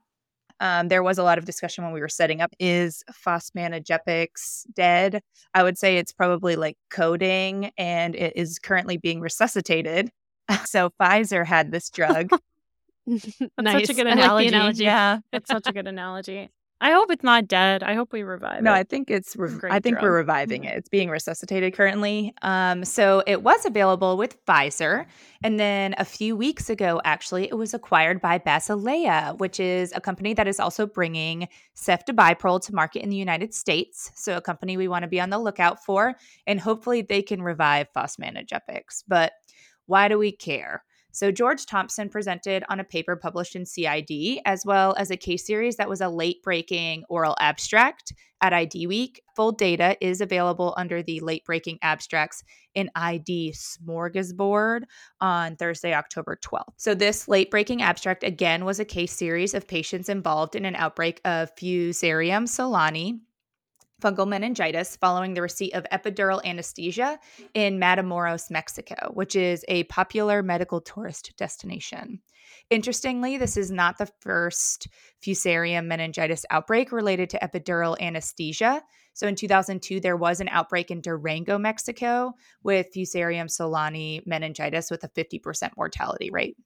Um, 0.60 0.88
there 0.88 1.03
was 1.03 1.18
a 1.18 1.24
lot 1.24 1.38
of 1.38 1.45
discussion 1.45 1.84
when 1.84 1.93
we 1.93 1.99
were 1.99 2.10
setting 2.10 2.41
up 2.41 2.53
is 2.60 3.03
fosmanogepix 3.26 4.66
dead? 4.74 5.22
I 5.53 5.64
would 5.64 5.78
say 5.78 5.97
it's 5.97 6.12
probably 6.12 6.56
like 6.56 6.78
coding 6.89 7.72
and 7.78 8.16
it 8.16 8.34
is 8.36 8.60
currently 8.60 8.97
being 8.97 9.20
resuscitated. 9.20 10.12
so 10.66 10.91
Pfizer 10.99 11.45
had 11.45 11.72
this 11.72 11.89
drug. 11.89 12.30
That's 13.08 13.51
nice. 13.60 13.88
such 13.88 13.89
a 13.91 13.93
good 13.93 14.08
analogy. 14.08 14.45
Like 14.45 14.56
analogy. 14.56 14.84
Yeah, 14.84 15.20
that's 15.32 15.47
such 15.47 15.68
a 15.68 15.72
good 15.72 15.88
analogy. 15.88 16.49
I 16.82 16.92
hope 16.92 17.10
it's 17.10 17.24
not 17.24 17.48
dead. 17.48 17.84
I 17.84 17.94
hope 17.94 18.12
we 18.12 18.24
revive 18.24 18.60
it. 18.60 18.64
no, 18.64 18.74
it. 18.74 18.78
I 18.78 18.84
think 18.84 19.10
it's. 19.10 19.36
Re- 19.36 19.70
I 19.72 19.80
think 19.80 19.96
drug. 19.96 20.04
we're 20.04 20.18
reviving 20.18 20.64
mm-hmm. 20.64 20.72
it. 20.72 20.78
It's 20.78 20.90
being 20.90 21.10
resuscitated 21.10 21.74
currently. 21.74 22.34
Um, 22.42 22.84
so 22.84 23.24
it 23.26 23.44
was 23.44 23.66
available 23.66 24.18
with 24.18 24.44
Pfizer, 24.46 25.06
and 25.42 25.58
then 25.58 25.96
a 25.98 26.06
few 26.06 26.36
weeks 26.36 26.70
ago, 26.70 27.02
actually, 27.06 27.48
it 27.48 27.56
was 27.56 27.74
acquired 27.74 28.20
by 28.20 28.40
Basilea, 28.40 29.38
which 29.38 29.60
is 29.60 29.94
a 29.96 30.02
company 30.02 30.34
that 30.34 30.48
is 30.48 30.60
also 30.60 30.86
bringing 30.86 31.48
ceftobiprole 31.76 32.62
to 32.66 32.76
market 32.76 33.04
in 33.04 33.10
the 33.10 33.16
United 33.16 33.54
States. 33.54 34.12
So 34.16 34.36
a 34.36 34.42
company 34.42 34.76
we 34.76 34.90
want 34.90 35.04
to 35.04 35.10
be 35.10 35.22
on 35.22 35.30
the 35.30 35.40
lookout 35.40 35.84
for, 35.84 36.16
and 36.46 36.60
hopefully 36.60 37.02
they 37.02 37.22
can 37.22 37.42
revive 37.42 37.88
fosmanogepix. 37.96 39.06
But 39.08 39.32
why 39.86 40.10
do 40.10 40.18
we 40.18 40.34
care? 40.34 40.84
So, 41.16 41.32
George 41.32 41.66
Thompson 41.66 42.09
presented 42.09 42.66
on 42.68 42.82
a 42.82 42.84
paper 42.84 43.16
published 43.16 43.55
in 43.55 43.66
CID, 43.66 44.41
as 44.43 44.66
well 44.66 44.93
as 44.97 45.11
a 45.11 45.16
case 45.16 45.47
series 45.47 45.78
that 45.78 45.88
was 45.88 46.01
a 46.01 46.09
late 46.09 46.43
breaking 46.43 47.05
oral 47.07 47.38
abstract 47.39 48.11
at 48.41 48.51
ID 48.51 48.88
Week. 48.88 49.22
Full 49.34 49.53
data 49.53 49.95
is 50.01 50.20
available 50.20 50.74
under 50.76 51.01
the 51.01 51.22
late 51.22 51.45
breaking 51.45 51.80
abstracts 51.82 52.43
in 52.74 52.91
ID 52.95 53.53
Smorgasbord 53.55 54.82
on 55.22 55.55
Thursday, 55.55 55.93
October 55.93 56.38
12th. 56.43 56.74
So, 56.76 56.93
this 56.93 57.30
late 57.30 57.49
breaking 57.49 57.82
abstract 57.82 58.26
again 58.26 58.66
was 58.66 58.82
a 58.82 58.86
case 58.86 59.13
series 59.13 59.53
of 59.53 59.70
patients 59.70 60.09
involved 60.09 60.53
in 60.53 60.66
an 60.66 60.76
outbreak 60.76 61.22
of 61.24 61.55
Fusarium 61.55 62.43
solani 62.43 63.22
fungal 64.02 64.28
meningitis 64.28 64.96
following 64.96 65.34
the 65.34 65.41
receipt 65.41 65.74
of 65.74 65.86
epidural 65.91 66.43
anesthesia 66.46 67.20
in 67.54 67.80
Matamoros, 67.80 68.52
Mexico, 68.52 69.12
which 69.14 69.36
is 69.36 69.64
a 69.68 69.84
popular 69.86 70.43
medical 70.43 70.82
tourist 70.82 71.34
destination. 71.38 72.20
Interestingly, 72.70 73.38
this 73.38 73.58
is 73.58 73.72
not 73.72 73.98
the 73.98 74.10
first 74.22 74.88
Fusarium 75.24 75.86
meningitis 75.86 76.46
outbreak 76.50 76.91
related 76.91 77.30
to 77.32 77.39
epidural 77.39 78.00
anesthesia. 78.00 78.84
So 79.14 79.28
in 79.28 79.36
2002, 79.36 80.00
there 80.00 80.18
was 80.18 80.39
an 80.39 80.50
outbreak 80.50 80.91
in 80.91 81.02
Durango, 81.02 81.58
Mexico, 81.58 82.34
with 82.64 82.88
Fusarium 82.96 83.48
solani 83.48 84.22
meningitis 84.26 84.91
with 84.91 85.04
a 85.04 85.10
50% 85.10 85.72
mortality 85.78 86.30
rate. 86.32 86.58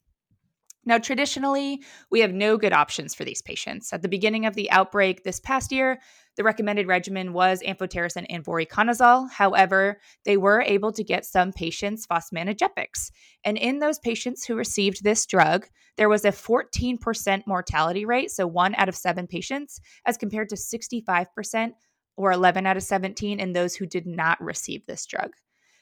Now, 0.86 0.97
traditionally, 0.97 1.84
we 2.09 2.21
have 2.21 2.34
no 2.34 2.57
good 2.57 2.73
options 2.73 3.13
for 3.13 3.25
these 3.25 3.41
patients. 3.41 3.91
At 3.91 4.01
the 4.01 4.07
beginning 4.07 4.45
of 4.45 4.55
the 4.55 4.71
outbreak 4.71 5.23
this 5.23 5.39
past 5.39 5.71
year, 5.71 5.99
the 6.38 6.43
recommended 6.43 6.88
regimen 6.88 7.34
was 7.34 7.61
amphotericin 7.61 8.25
and 8.30 8.43
voriconazole. 8.43 9.30
However, 9.30 9.99
they 10.23 10.38
were 10.38 10.61
able 10.61 10.93
to 10.93 11.03
get 11.03 11.25
some 11.25 11.51
patients 11.51 12.07
fosmanogepix. 12.07 13.11
And 13.43 13.57
in 13.57 13.80
those 13.80 13.99
patients 13.99 14.45
who 14.45 14.55
received 14.55 15.03
this 15.03 15.25
drug, 15.25 15.67
there 15.97 16.09
was 16.09 16.23
a 16.23 16.30
14% 16.30 17.45
mortality 17.45 18.05
rate, 18.05 18.32
so 18.32 18.47
one 18.47 18.73
out 18.75 18.88
of 18.88 18.95
seven 18.95 19.27
patients, 19.27 19.82
as 20.05 20.17
compared 20.17 20.47
to 20.49 20.55
65% 20.55 21.71
or 22.15 22.32
11 22.32 22.65
out 22.65 22.77
of 22.77 22.84
17 22.84 23.39
in 23.39 23.51
those 23.51 23.75
who 23.75 23.86
did 23.86 24.07
not 24.07 24.41
receive 24.41 24.86
this 24.86 25.05
drug. 25.05 25.32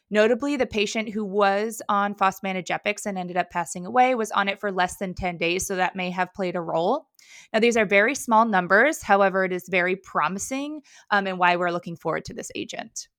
Notably, 0.09 0.55
the 0.55 0.65
patient 0.65 1.09
who 1.09 1.25
was 1.25 1.81
on 1.89 2.15
fosmanogepix 2.15 3.05
and 3.05 3.17
ended 3.17 3.35
up 3.35 3.49
passing 3.49 3.85
away 3.85 4.15
was 4.15 4.31
on 4.31 4.47
it 4.47 4.59
for 4.59 4.71
less 4.71 4.97
than 4.97 5.13
10 5.13 5.37
days, 5.37 5.67
so 5.67 5.75
that 5.75 5.97
may 5.97 6.09
have 6.11 6.33
played 6.33 6.55
a 6.55 6.61
role. 6.61 7.07
Now, 7.51 7.59
these 7.59 7.75
are 7.75 7.85
very 7.85 8.15
small 8.15 8.45
numbers. 8.45 9.01
However, 9.01 9.43
it 9.43 9.51
is 9.51 9.67
very 9.67 9.97
promising 9.97 10.81
um, 11.11 11.27
and 11.27 11.37
why 11.37 11.57
we're 11.57 11.71
looking 11.71 11.97
forward 11.97 12.23
to 12.25 12.33
this 12.33 12.51
agent. 12.55 13.09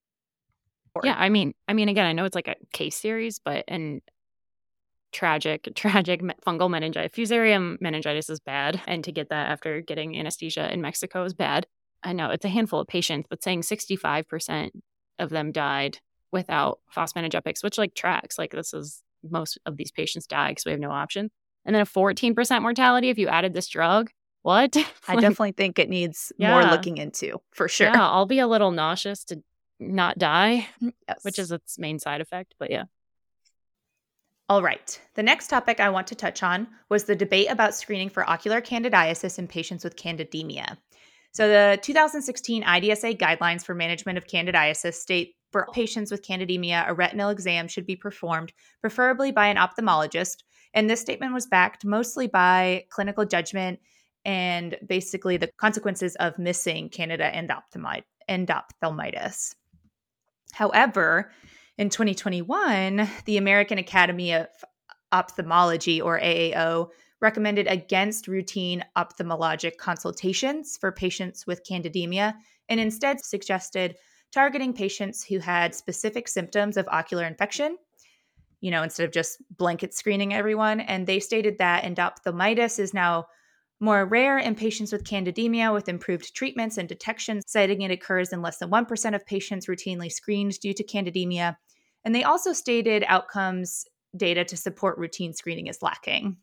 Yeah, 1.05 1.15
I 1.17 1.29
mean, 1.29 1.55
I 1.69 1.75
mean, 1.75 1.89
again, 1.89 2.07
I 2.07 2.13
know 2.13 2.25
it's 2.25 2.35
like 2.35 2.49
a 2.49 2.57
case 2.73 2.97
series, 2.97 3.39
but 3.39 3.65
and 3.69 4.01
tragic, 5.13 5.69
tragic 5.77 6.23
fungal 6.47 6.71
meningitis, 6.71 7.17
fusarium 7.17 7.77
meningitis 7.81 8.31
is 8.31 8.41
bad, 8.41 8.81
and 8.87 9.05
to 9.05 9.13
get 9.13 9.29
that 9.29 9.51
after 9.51 9.83
getting 9.83 10.19
anesthesia 10.19 10.73
in 10.73 10.81
Mexico 10.81 11.23
is 11.25 11.35
bad. 11.35 11.67
I 12.03 12.15
know 12.15 12.31
it's 12.31 12.45
a 12.45 12.49
handful 12.49 12.81
of 12.81 12.89
patients, 12.89 13.27
but 13.29 13.43
saying 13.45 13.63
65% 13.63 14.71
of 15.19 15.31
them 15.31 15.53
died 15.53 15.99
without 16.33 16.81
fosmanogepix, 16.95 17.63
which 17.63 17.79
like 17.79 17.95
tracks. 17.95 18.39
Like 18.39 18.53
this 18.53 18.75
is 18.75 19.03
most 19.29 19.59
of 19.67 19.77
these 19.77 19.91
patients 19.91 20.27
die 20.27 20.51
because 20.51 20.65
we 20.65 20.73
have 20.73 20.81
no 20.81 20.91
option. 20.91 21.31
And 21.65 21.75
then 21.75 21.83
a 21.83 21.87
14% 21.87 22.63
mortality 22.63 23.11
if 23.11 23.19
you 23.19 23.29
added 23.29 23.55
this 23.55 23.69
drug. 23.69 24.11
What? 24.43 24.77
I 25.09 25.17
definitely 25.17 25.53
think 25.53 25.79
it 25.79 25.89
needs 25.89 26.33
yeah. 26.39 26.53
more 26.53 26.71
looking 26.71 26.97
into 26.97 27.39
for 27.53 27.69
sure. 27.69 27.89
Yeah, 27.89 28.09
I'll 28.09 28.27
be 28.27 28.39
a 28.39 28.47
little 28.47 28.71
nauseous 28.71 29.25
to 29.25 29.43
not 29.81 30.19
die, 30.19 30.69
mm, 30.83 30.93
yes. 31.09 31.19
which 31.23 31.39
is 31.39 31.53
its 31.53 31.79
main 31.79 31.99
side 31.99 32.21
effect. 32.21 32.55
But 32.59 32.71
yeah. 32.71 32.85
All 34.49 34.63
right. 34.63 34.99
The 35.15 35.23
next 35.23 35.49
topic 35.49 35.79
I 35.79 35.91
want 35.91 36.07
to 36.07 36.15
touch 36.15 36.43
on 36.43 36.69
was 36.89 37.05
the 37.05 37.15
debate 37.15 37.51
about 37.51 37.75
screening 37.75 38.09
for 38.09 38.29
ocular 38.29 38.63
candidiasis 38.63 39.39
in 39.39 39.47
patients 39.47 39.85
with 39.85 39.97
candidemia. 39.97 40.79
So, 41.33 41.47
the 41.49 41.79
2016 41.83 42.63
IDSA 42.63 43.19
guidelines 43.19 43.63
for 43.63 43.75
management 43.75 44.17
of 44.17 44.27
candidiasis 44.27 44.95
state 44.95 45.35
for 45.51 45.69
oh. 45.69 45.73
patients 45.73 46.11
with 46.11 46.27
candidemia, 46.27 46.89
a 46.89 46.95
retinal 46.95 47.31
exam 47.31 47.69
should 47.69 47.87
be 47.87 47.97
performed, 47.97 48.53
preferably 48.81 49.33
by 49.33 49.47
an 49.49 49.57
ophthalmologist. 49.57 50.43
And 50.75 50.89
this 50.89 51.01
statement 51.01 51.33
was 51.33 51.47
backed 51.47 51.85
mostly 51.85 52.27
by 52.27 52.85
clinical 52.91 53.25
judgment 53.25 53.81
and 54.25 54.77
basically 54.87 55.37
the 55.37 55.51
consequences 55.57 56.15
of 56.17 56.39
missing 56.39 56.89
candida 56.91 57.31
endophthalmitis. 58.29 59.55
However, 60.53 61.33
in 61.79 61.89
2021, 61.89 63.09
the 63.25 63.37
American 63.37 63.79
Academy 63.79 64.35
of 64.35 64.49
Ophthalmology, 65.13 66.01
or 66.01 66.19
AAO, 66.19 66.89
recommended 67.21 67.67
against 67.67 68.29
routine 68.29 68.85
ophthalmologic 68.97 69.77
consultations 69.79 70.77
for 70.77 70.93
patients 70.93 71.47
with 71.47 71.67
candidemia 71.69 72.35
and 72.69 72.79
instead 72.79 73.25
suggested 73.25 73.97
targeting 74.33 74.73
patients 74.73 75.25
who 75.25 75.39
had 75.39 75.75
specific 75.75 76.29
symptoms 76.29 76.77
of 76.77 76.89
ocular 76.89 77.25
infection, 77.25 77.77
you 78.61 78.71
know, 78.71 78.83
instead 78.83 79.05
of 79.05 79.13
just 79.13 79.39
blanket 79.57 79.95
screening 79.95 80.35
everyone. 80.35 80.81
And 80.81 81.07
they 81.07 81.21
stated 81.21 81.59
that 81.59 81.85
endophthalmitis 81.85 82.79
is 82.79 82.93
now 82.93 83.27
more 83.81 84.05
rare 84.05 84.39
in 84.39 84.55
patients 84.55 84.93
with 84.93 85.05
candidemia 85.05 85.73
with 85.73 85.89
improved 85.89 86.35
treatments 86.35 86.79
and 86.79 86.89
detection, 86.89 87.41
citing 87.47 87.83
it 87.83 87.93
occurs 87.93 88.33
in 88.33 88.43
less 88.43 88.59
than 88.59 88.71
1% 88.71 89.15
of 89.15 89.25
patients 89.25 89.67
routinely 89.67 90.11
screened 90.11 90.59
due 90.59 90.75
to 90.75 90.85
candidemia. 90.85 91.57
And 92.05 92.15
they 92.15 92.25
also 92.25 92.53
stated 92.53 93.05
outcomes 93.07 93.87
data 94.17 94.45
to 94.45 94.57
support 94.57 94.99
routine 94.99 95.33
screening 95.33 95.69
is 95.69 95.83
lacking. 95.83 96.39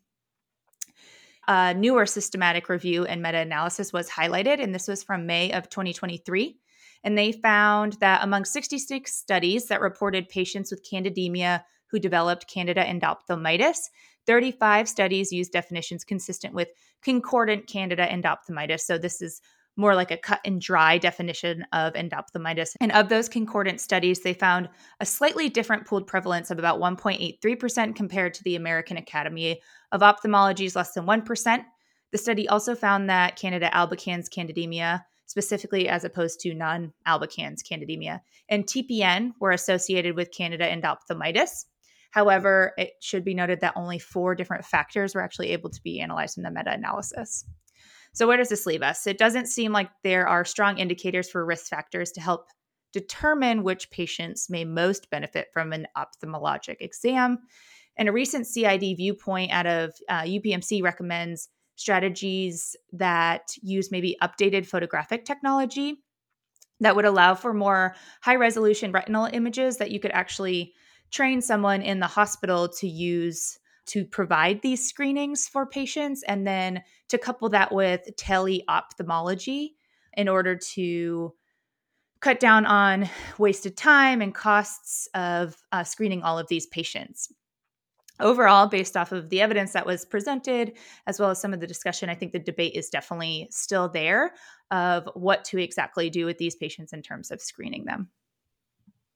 A 1.48 1.74
newer 1.74 2.06
systematic 2.06 2.68
review 2.68 3.04
and 3.04 3.22
meta 3.22 3.38
analysis 3.38 3.92
was 3.92 4.08
highlighted, 4.08 4.60
and 4.60 4.74
this 4.74 4.88
was 4.88 5.04
from 5.04 5.26
May 5.26 5.52
of 5.52 5.68
2023. 5.68 6.58
And 7.04 7.16
they 7.16 7.32
found 7.32 7.94
that 8.00 8.22
among 8.22 8.44
66 8.44 9.14
studies 9.14 9.66
that 9.66 9.80
reported 9.80 10.28
patients 10.28 10.70
with 10.70 10.88
candidemia 10.88 11.62
who 11.90 11.98
developed 11.98 12.50
candida 12.52 12.84
endophthalmitis, 12.84 13.78
35 14.26 14.88
studies 14.88 15.32
used 15.32 15.52
definitions 15.52 16.04
consistent 16.04 16.52
with 16.54 16.68
concordant 17.02 17.68
candida 17.68 18.06
endophthalmitis. 18.06 18.80
So 18.80 18.98
this 18.98 19.22
is 19.22 19.40
more 19.76 19.94
like 19.94 20.10
a 20.10 20.16
cut 20.16 20.40
and 20.44 20.60
dry 20.60 20.98
definition 20.98 21.64
of 21.72 21.92
endophthalmitis. 21.92 22.74
And 22.80 22.90
of 22.92 23.08
those 23.08 23.28
concordant 23.28 23.80
studies, 23.80 24.20
they 24.20 24.32
found 24.32 24.68
a 25.00 25.06
slightly 25.06 25.48
different 25.48 25.86
pooled 25.86 26.06
prevalence 26.06 26.50
of 26.50 26.58
about 26.58 26.80
1.83% 26.80 27.94
compared 27.94 28.34
to 28.34 28.42
the 28.44 28.56
American 28.56 28.96
Academy 28.96 29.60
of 29.92 30.00
Ophthalmology's 30.00 30.76
less 30.76 30.92
than 30.94 31.04
1%. 31.04 31.64
The 32.12 32.18
study 32.18 32.48
also 32.48 32.74
found 32.74 33.10
that 33.10 33.36
Candida 33.36 33.68
albicans 33.70 34.30
candidemia 34.30 35.02
specifically 35.26 35.88
as 35.88 36.04
opposed 36.04 36.40
to 36.40 36.54
non 36.54 36.92
albicans 37.06 37.60
candidemia. 37.70 38.20
And 38.48 38.64
TPN 38.64 39.32
were 39.40 39.50
associated 39.50 40.16
with 40.16 40.32
Candida 40.32 40.68
endophthalmitis. 40.68 41.66
However, 42.10 42.72
it 42.78 42.92
should 43.00 43.24
be 43.24 43.34
noted 43.34 43.60
that 43.60 43.76
only 43.76 43.98
four 43.98 44.34
different 44.34 44.64
factors 44.64 45.14
were 45.14 45.20
actually 45.20 45.50
able 45.50 45.70
to 45.70 45.82
be 45.82 46.00
analyzed 46.00 46.38
in 46.38 46.44
the 46.44 46.50
meta 46.50 46.72
analysis. 46.72 47.44
So, 48.14 48.26
where 48.26 48.38
does 48.38 48.48
this 48.48 48.64
leave 48.64 48.82
us? 48.82 49.06
It 49.06 49.18
doesn't 49.18 49.48
seem 49.48 49.72
like 49.72 49.90
there 50.02 50.26
are 50.26 50.44
strong 50.44 50.78
indicators 50.78 51.28
for 51.28 51.44
risk 51.44 51.66
factors 51.66 52.12
to 52.12 52.20
help 52.20 52.46
determine 52.94 53.62
which 53.62 53.90
patients 53.90 54.48
may 54.48 54.64
most 54.64 55.10
benefit 55.10 55.48
from 55.52 55.74
an 55.74 55.86
ophthalmologic 55.98 56.76
exam. 56.80 57.38
And 57.98 58.08
a 58.08 58.12
recent 58.12 58.46
CID 58.46 58.96
viewpoint 58.96 59.52
out 59.52 59.66
of 59.66 59.92
uh, 60.08 60.22
UPMC 60.22 60.82
recommends 60.82 61.50
strategies 61.76 62.74
that 62.92 63.54
use 63.62 63.90
maybe 63.90 64.16
updated 64.22 64.66
photographic 64.66 65.24
technology 65.24 66.02
that 66.80 66.96
would 66.96 67.04
allow 67.04 67.34
for 67.34 67.54
more 67.54 67.94
high 68.22 68.36
resolution 68.36 68.92
retinal 68.92 69.26
images 69.32 69.76
that 69.76 69.90
you 69.90 70.00
could 70.00 70.10
actually 70.10 70.72
train 71.10 71.40
someone 71.40 71.82
in 71.82 72.00
the 72.00 72.06
hospital 72.06 72.68
to 72.68 72.88
use 72.88 73.58
to 73.86 74.04
provide 74.04 74.62
these 74.62 74.86
screenings 74.86 75.46
for 75.46 75.64
patients 75.64 76.24
and 76.26 76.46
then 76.46 76.82
to 77.08 77.18
couple 77.18 77.48
that 77.48 77.72
with 77.72 78.02
teleophthalmology 78.16 79.70
in 80.14 80.28
order 80.28 80.56
to 80.56 81.32
cut 82.20 82.40
down 82.40 82.66
on 82.66 83.08
wasted 83.38 83.76
time 83.76 84.20
and 84.20 84.34
costs 84.34 85.08
of 85.14 85.56
uh, 85.70 85.84
screening 85.84 86.22
all 86.22 86.38
of 86.38 86.48
these 86.48 86.66
patients 86.66 87.32
overall, 88.20 88.66
based 88.66 88.96
off 88.96 89.12
of 89.12 89.28
the 89.28 89.40
evidence 89.40 89.72
that 89.72 89.86
was 89.86 90.04
presented, 90.04 90.72
as 91.06 91.20
well 91.20 91.30
as 91.30 91.40
some 91.40 91.52
of 91.52 91.60
the 91.60 91.66
discussion, 91.66 92.08
I 92.08 92.14
think 92.14 92.32
the 92.32 92.38
debate 92.38 92.74
is 92.74 92.88
definitely 92.88 93.48
still 93.50 93.88
there 93.88 94.34
of 94.70 95.08
what 95.14 95.44
to 95.46 95.58
exactly 95.58 96.10
do 96.10 96.26
with 96.26 96.38
these 96.38 96.56
patients 96.56 96.92
in 96.92 97.02
terms 97.02 97.30
of 97.30 97.40
screening 97.40 97.84
them. 97.84 98.08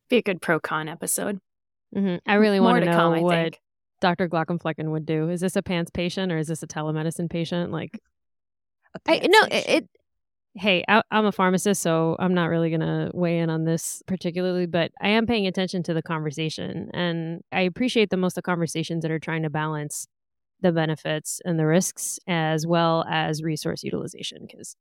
Be 0.09 0.19
a 0.19 0.23
good 0.23 0.43
pro 0.43 0.61
con 0.61 0.89
episode. 0.89 1.41
Mm-hmm. 1.95 2.17
I 2.27 2.35
really 2.35 2.61
want 2.61 2.85
to 2.85 2.91
know 2.91 2.97
come, 2.97 3.21
what 3.23 3.59
Dr. 4.01 4.29
Glaucomflecken 4.29 4.91
would 4.91 5.07
do. 5.07 5.29
Is 5.29 5.41
this 5.41 5.57
a 5.57 5.63
pants 5.63 5.91
patient 5.91 6.33
or 6.33 6.39
is 6.39 6.49
this 6.49 6.63
a 6.63 6.67
telemedicine 6.67 7.31
patient? 7.31 7.73
Like, 7.73 8.01
I, 9.07 9.19
no, 9.19 9.43
it, 9.51 9.69
it 9.69 9.89
hey, 10.55 10.85
I, 10.89 11.03
am 11.11 11.27
a 11.27 11.33
pharmacist, 11.33 11.83
so 11.83 12.17
I'm 12.19 12.35
not 12.35 12.47
really 12.47 12.71
going 12.71 12.81
to 12.81 13.11
weigh 13.15 13.39
in 13.39 13.51
on 13.51 13.65
this 13.65 14.03
particularly, 14.07 14.67
but 14.67 14.91
I 15.01 15.09
am 15.09 15.27
paying 15.27 15.47
attention 15.47 15.83
to 15.85 15.95
the 15.95 16.03
conversation. 16.03 16.91
And 16.93 17.43
I 17.53 17.63
appreciate 17.63 18.11
the 18.11 18.17
most 18.17 18.33
of 18.33 18.43
the 18.43 18.51
conversations 18.51 19.03
that 19.03 19.11
are 19.11 19.19
trying 19.19 19.43
to 19.45 19.51
balance 19.51 20.07
the 20.61 20.73
benefits 20.73 21.41
and 21.45 21.59
the 21.59 21.67
risks 21.67 22.19
as 22.27 22.67
well 22.67 23.05
as 23.09 23.43
resource 23.43 23.83
utilization. 23.83 24.47
Because 24.47 24.77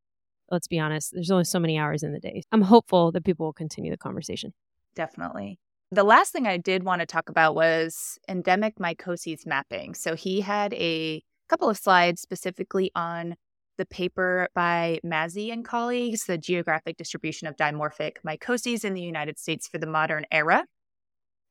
let's 0.50 0.68
be 0.68 0.80
honest, 0.80 1.12
there's 1.14 1.32
only 1.32 1.46
so 1.46 1.60
many 1.60 1.78
hours 1.78 2.04
in 2.04 2.14
the 2.14 2.20
day. 2.20 2.44
I'm 2.52 2.64
hopeful 2.64 3.12
that 3.12 3.24
people 3.24 3.46
will 3.46 3.54
continue 3.54 3.92
the 3.92 3.98
conversation. 3.98 4.54
Definitely. 4.96 5.60
The 5.92 6.04
last 6.04 6.32
thing 6.32 6.48
I 6.48 6.58
did 6.58 6.84
want 6.84 7.02
to 7.02 7.06
talk 7.06 7.30
about 7.30 7.56
was 7.56 8.20
endemic 8.28 8.76
mycoses 8.76 9.46
mapping. 9.46 9.96
So 9.96 10.16
he 10.16 10.42
had 10.42 10.74
a 10.74 11.24
couple 11.48 11.70
of 11.70 11.78
slides 11.78 12.22
specifically 12.22 12.92
on 12.96 13.36
the 13.80 13.86
paper 13.86 14.50
by 14.54 15.00
Mazi 15.04 15.52
and 15.52 15.66
colleagues, 15.66 16.26
The 16.26 16.38
Geographic 16.38 16.98
Distribution 16.98 17.48
of 17.48 17.56
Dimorphic 17.56 18.18
Mycoses 18.28 18.86
in 18.86 18.94
the 18.94 19.02
United 19.02 19.40
States 19.40 19.68
for 19.68 19.80
the 19.80 19.88
Modern 19.88 20.26
Era. 20.30 20.66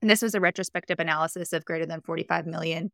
And 0.01 0.11
this 0.11 0.23
was 0.23 0.35
a 0.35 0.41
retrospective 0.41 1.01
analysis 1.01 1.53
of 1.53 1.65
greater 1.65 1.87
than 1.87 2.03
45 2.03 2.47
million 2.47 2.93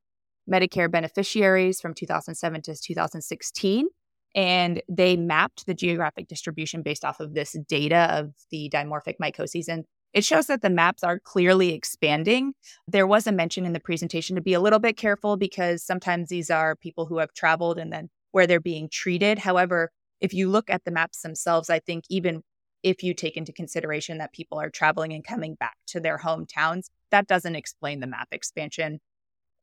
Medicare 0.51 0.91
beneficiaries 0.91 1.81
from 1.81 1.95
2007 1.95 2.63
to 2.63 2.77
2016. 2.77 3.89
And 4.37 4.83
they 4.89 5.17
mapped 5.17 5.67
the 5.67 5.75
geographic 5.75 6.29
distribution 6.29 6.83
based 6.83 7.05
off 7.05 7.21
of 7.21 7.35
this 7.35 7.57
data 7.69 8.09
of 8.11 8.33
the 8.51 8.71
dimorphic 8.73 9.17
mycoses. 9.21 9.69
And 9.69 9.85
it 10.13 10.25
shows 10.25 10.47
that 10.47 10.63
the 10.63 10.71
maps 10.71 11.03
are 11.03 11.19
clearly 11.19 11.75
expanding. 11.75 12.53
There 12.87 13.07
was 13.07 13.27
a 13.27 13.33
mention 13.33 13.67
in 13.67 13.73
the 13.73 13.81
presentation 13.81 14.37
to 14.37 14.43
be 14.43 14.55
a 14.55 14.61
little 14.61 14.79
bit 14.79 14.97
careful 14.97 15.37
because 15.37 15.83
sometimes 15.85 16.29
these 16.29 16.51
are 16.51 16.77
people 16.77 17.07
who 17.07 17.19
have 17.19 17.33
traveled 17.35 17.79
and 17.79 17.93
then 17.93 18.11
where 18.35 18.49
they're 18.49 18.59
being 18.59 18.89
treated. 18.89 19.39
However, 19.39 19.93
if 20.21 20.35
you 20.35 20.51
look 20.51 20.69
at 20.69 20.85
the 20.85 20.91
maps 20.91 21.23
themselves, 21.23 21.71
I 21.71 21.79
think 21.79 22.03
even 22.11 22.43
if 22.83 23.05
you 23.05 23.15
take 23.15 23.37
into 23.37 23.53
consideration 23.53 24.19
that 24.19 24.33
people 24.33 24.61
are 24.61 24.71
traveling 24.71 25.13
and 25.13 25.25
coming 25.25 25.55
back 25.55 25.77
to 25.87 26.01
their 26.01 26.19
hometowns, 26.19 26.87
that 27.13 27.29
doesn't 27.29 27.55
explain 27.55 28.01
the 28.01 28.09
map 28.09 28.27
expansion. 28.33 28.99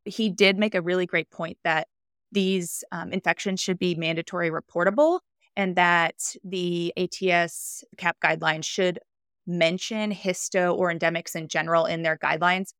He 0.05 0.29
did 0.29 0.57
make 0.57 0.73
a 0.73 0.81
really 0.81 1.05
great 1.05 1.29
point 1.29 1.57
that 1.65 1.89
these 2.31 2.81
um, 2.93 3.11
infections 3.11 3.59
should 3.59 3.77
be 3.77 3.93
mandatory 3.93 4.49
reportable 4.49 5.19
and 5.57 5.75
that 5.75 6.15
the 6.45 6.93
ATS 6.95 7.83
CAP 7.97 8.15
guidelines 8.23 8.63
should 8.63 8.99
mention 9.45 10.13
histo 10.13 10.73
or 10.73 10.93
endemics 10.93 11.35
in 11.35 11.49
general 11.49 11.85
in 11.85 12.03
their 12.03 12.17
guidelines. 12.17 12.71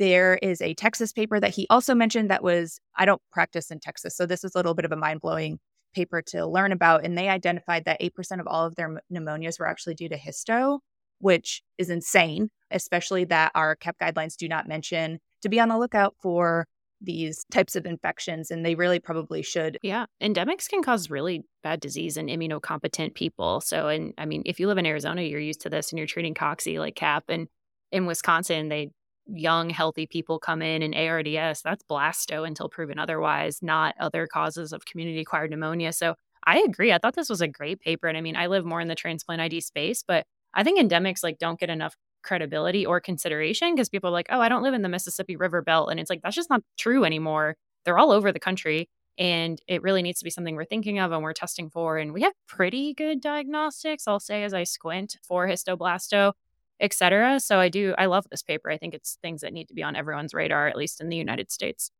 There 0.00 0.36
is 0.42 0.62
a 0.62 0.72
Texas 0.72 1.12
paper 1.12 1.38
that 1.38 1.54
he 1.54 1.66
also 1.68 1.94
mentioned 1.94 2.30
that 2.30 2.42
was, 2.42 2.80
I 2.96 3.04
don't 3.04 3.20
practice 3.30 3.70
in 3.70 3.80
Texas, 3.80 4.16
so 4.16 4.24
this 4.24 4.44
is 4.44 4.54
a 4.54 4.58
little 4.58 4.74
bit 4.74 4.86
of 4.86 4.92
a 4.92 4.96
mind 4.96 5.20
blowing 5.20 5.58
paper 5.94 6.22
to 6.22 6.46
learn 6.46 6.72
about. 6.72 7.04
And 7.04 7.18
they 7.18 7.28
identified 7.28 7.84
that 7.84 8.00
8% 8.00 8.40
of 8.40 8.46
all 8.46 8.64
of 8.64 8.76
their 8.76 9.00
pneumonias 9.12 9.60
were 9.60 9.68
actually 9.68 9.94
due 9.94 10.08
to 10.08 10.16
histo, 10.16 10.78
which 11.18 11.62
is 11.76 11.90
insane, 11.90 12.48
especially 12.70 13.24
that 13.26 13.52
our 13.54 13.76
CAP 13.76 13.98
guidelines 14.00 14.36
do 14.36 14.48
not 14.48 14.66
mention 14.66 15.18
to 15.42 15.50
be 15.50 15.60
on 15.60 15.68
the 15.68 15.78
lookout 15.78 16.14
for 16.22 16.66
these 17.02 17.44
types 17.50 17.76
of 17.76 17.84
infections 17.84 18.50
and 18.50 18.64
they 18.64 18.74
really 18.74 19.00
probably 19.00 19.42
should. 19.42 19.78
Yeah, 19.82 20.06
endemics 20.22 20.68
can 20.68 20.82
cause 20.82 21.10
really 21.10 21.42
bad 21.62 21.80
disease 21.80 22.16
in 22.16 22.26
immunocompetent 22.26 23.14
people. 23.14 23.60
So 23.60 23.88
and 23.88 24.12
I 24.18 24.26
mean 24.26 24.42
if 24.44 24.60
you 24.60 24.66
live 24.66 24.78
in 24.78 24.86
Arizona 24.86 25.22
you're 25.22 25.40
used 25.40 25.62
to 25.62 25.70
this 25.70 25.90
and 25.90 25.98
you're 25.98 26.06
treating 26.06 26.34
cocci 26.34 26.78
like 26.78 26.96
cap 26.96 27.24
and 27.28 27.48
in 27.90 28.04
Wisconsin 28.04 28.68
they 28.68 28.90
young 29.32 29.70
healthy 29.70 30.06
people 30.06 30.38
come 30.38 30.62
in 30.62 30.82
and 30.82 30.94
ARDS 30.94 31.62
that's 31.62 31.84
blasto 31.84 32.46
until 32.46 32.68
proven 32.68 32.98
otherwise, 32.98 33.62
not 33.62 33.94
other 34.00 34.26
causes 34.26 34.72
of 34.72 34.84
community 34.84 35.20
acquired 35.20 35.50
pneumonia. 35.50 35.92
So 35.92 36.14
I 36.46 36.60
agree. 36.60 36.92
I 36.92 36.98
thought 36.98 37.14
this 37.14 37.28
was 37.28 37.40
a 37.40 37.48
great 37.48 37.80
paper 37.80 38.08
and 38.08 38.16
I 38.16 38.20
mean 38.20 38.36
I 38.36 38.46
live 38.46 38.64
more 38.64 38.80
in 38.80 38.88
the 38.88 38.94
transplant 38.94 39.40
ID 39.40 39.60
space, 39.60 40.02
but 40.06 40.26
I 40.54 40.64
think 40.64 40.80
endemics 40.80 41.22
like 41.22 41.38
don't 41.38 41.60
get 41.60 41.70
enough 41.70 41.94
credibility 42.22 42.84
or 42.84 43.00
consideration 43.00 43.74
because 43.74 43.88
people 43.88 44.08
are 44.08 44.12
like, 44.12 44.28
oh, 44.30 44.40
I 44.40 44.48
don't 44.48 44.62
live 44.62 44.74
in 44.74 44.82
the 44.82 44.88
Mississippi 44.88 45.36
River 45.36 45.62
Belt. 45.62 45.90
And 45.90 46.00
it's 46.00 46.10
like, 46.10 46.22
that's 46.22 46.36
just 46.36 46.50
not 46.50 46.62
true 46.78 47.04
anymore. 47.04 47.56
They're 47.84 47.98
all 47.98 48.10
over 48.10 48.32
the 48.32 48.40
country. 48.40 48.88
And 49.18 49.60
it 49.66 49.82
really 49.82 50.02
needs 50.02 50.18
to 50.20 50.24
be 50.24 50.30
something 50.30 50.56
we're 50.56 50.64
thinking 50.64 50.98
of 50.98 51.12
and 51.12 51.22
we're 51.22 51.32
testing 51.32 51.68
for. 51.70 51.98
And 51.98 52.12
we 52.12 52.22
have 52.22 52.32
pretty 52.46 52.94
good 52.94 53.20
diagnostics, 53.20 54.06
I'll 54.06 54.20
say, 54.20 54.44
as 54.44 54.54
I 54.54 54.64
squint 54.64 55.18
for 55.22 55.46
histoblasto, 55.46 56.32
et 56.80 56.92
cetera. 56.92 57.40
So 57.40 57.58
I 57.58 57.68
do, 57.68 57.94
I 57.98 58.06
love 58.06 58.26
this 58.30 58.42
paper. 58.42 58.70
I 58.70 58.78
think 58.78 58.94
it's 58.94 59.18
things 59.22 59.42
that 59.42 59.52
need 59.52 59.68
to 59.68 59.74
be 59.74 59.82
on 59.82 59.96
everyone's 59.96 60.34
radar, 60.34 60.68
at 60.68 60.76
least 60.76 61.00
in 61.00 61.08
the 61.08 61.16
United 61.16 61.50
States. 61.50 61.90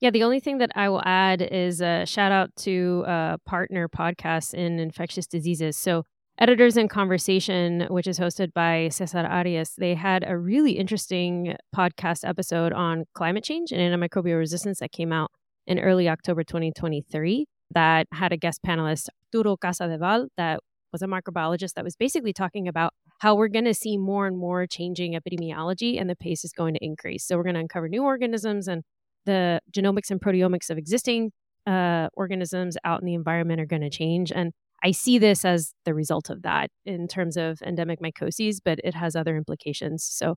Yeah, 0.00 0.10
the 0.10 0.24
only 0.24 0.40
thing 0.40 0.58
that 0.58 0.72
I 0.74 0.88
will 0.88 1.02
add 1.04 1.42
is 1.42 1.80
a 1.80 2.04
shout 2.06 2.32
out 2.32 2.50
to 2.60 3.04
a 3.06 3.38
partner 3.46 3.88
podcasts 3.88 4.52
in 4.52 4.80
infectious 4.80 5.26
diseases. 5.26 5.76
So 5.76 6.04
Editors 6.38 6.76
in 6.76 6.88
Conversation, 6.88 7.86
which 7.88 8.06
is 8.06 8.18
hosted 8.18 8.52
by 8.52 8.88
Cesar 8.88 9.18
Arias, 9.18 9.74
they 9.78 9.94
had 9.94 10.24
a 10.26 10.36
really 10.36 10.72
interesting 10.72 11.54
podcast 11.76 12.26
episode 12.26 12.72
on 12.72 13.04
climate 13.14 13.44
change 13.44 13.70
and 13.70 13.80
antimicrobial 13.80 14.38
resistance 14.38 14.80
that 14.80 14.90
came 14.92 15.12
out 15.12 15.30
in 15.66 15.78
early 15.78 16.08
October 16.08 16.42
2023 16.42 17.46
that 17.74 18.06
had 18.12 18.32
a 18.32 18.36
guest 18.36 18.60
panelist, 18.66 19.08
Arturo 19.32 19.56
Casadevall, 19.56 20.28
that 20.36 20.60
was 20.92 21.02
a 21.02 21.06
microbiologist 21.06 21.74
that 21.74 21.84
was 21.84 21.96
basically 21.96 22.32
talking 22.32 22.66
about 22.66 22.92
how 23.22 23.36
we're 23.36 23.46
going 23.46 23.64
to 23.64 23.72
see 23.72 23.96
more 23.96 24.26
and 24.26 24.36
more 24.36 24.66
changing 24.66 25.12
epidemiology 25.12 26.00
and 26.00 26.10
the 26.10 26.16
pace 26.16 26.44
is 26.44 26.50
going 26.50 26.74
to 26.74 26.84
increase. 26.84 27.24
So 27.24 27.36
we're 27.36 27.44
going 27.44 27.54
to 27.54 27.60
uncover 27.60 27.88
new 27.88 28.02
organisms 28.02 28.66
and 28.66 28.82
the 29.26 29.60
genomics 29.70 30.10
and 30.10 30.20
proteomics 30.20 30.70
of 30.70 30.76
existing 30.76 31.30
uh, 31.64 32.08
organisms 32.14 32.76
out 32.82 33.00
in 33.00 33.06
the 33.06 33.14
environment 33.14 33.60
are 33.60 33.66
going 33.66 33.82
to 33.82 33.90
change. 33.90 34.32
And 34.32 34.50
I 34.82 34.90
see 34.90 35.18
this 35.18 35.44
as 35.44 35.72
the 35.84 35.94
result 35.94 36.30
of 36.30 36.42
that 36.42 36.70
in 36.84 37.06
terms 37.06 37.36
of 37.36 37.62
endemic 37.62 38.00
mycoses, 38.00 38.56
but 38.64 38.80
it 38.82 38.94
has 38.94 39.14
other 39.14 39.36
implications. 39.36 40.02
So, 40.02 40.34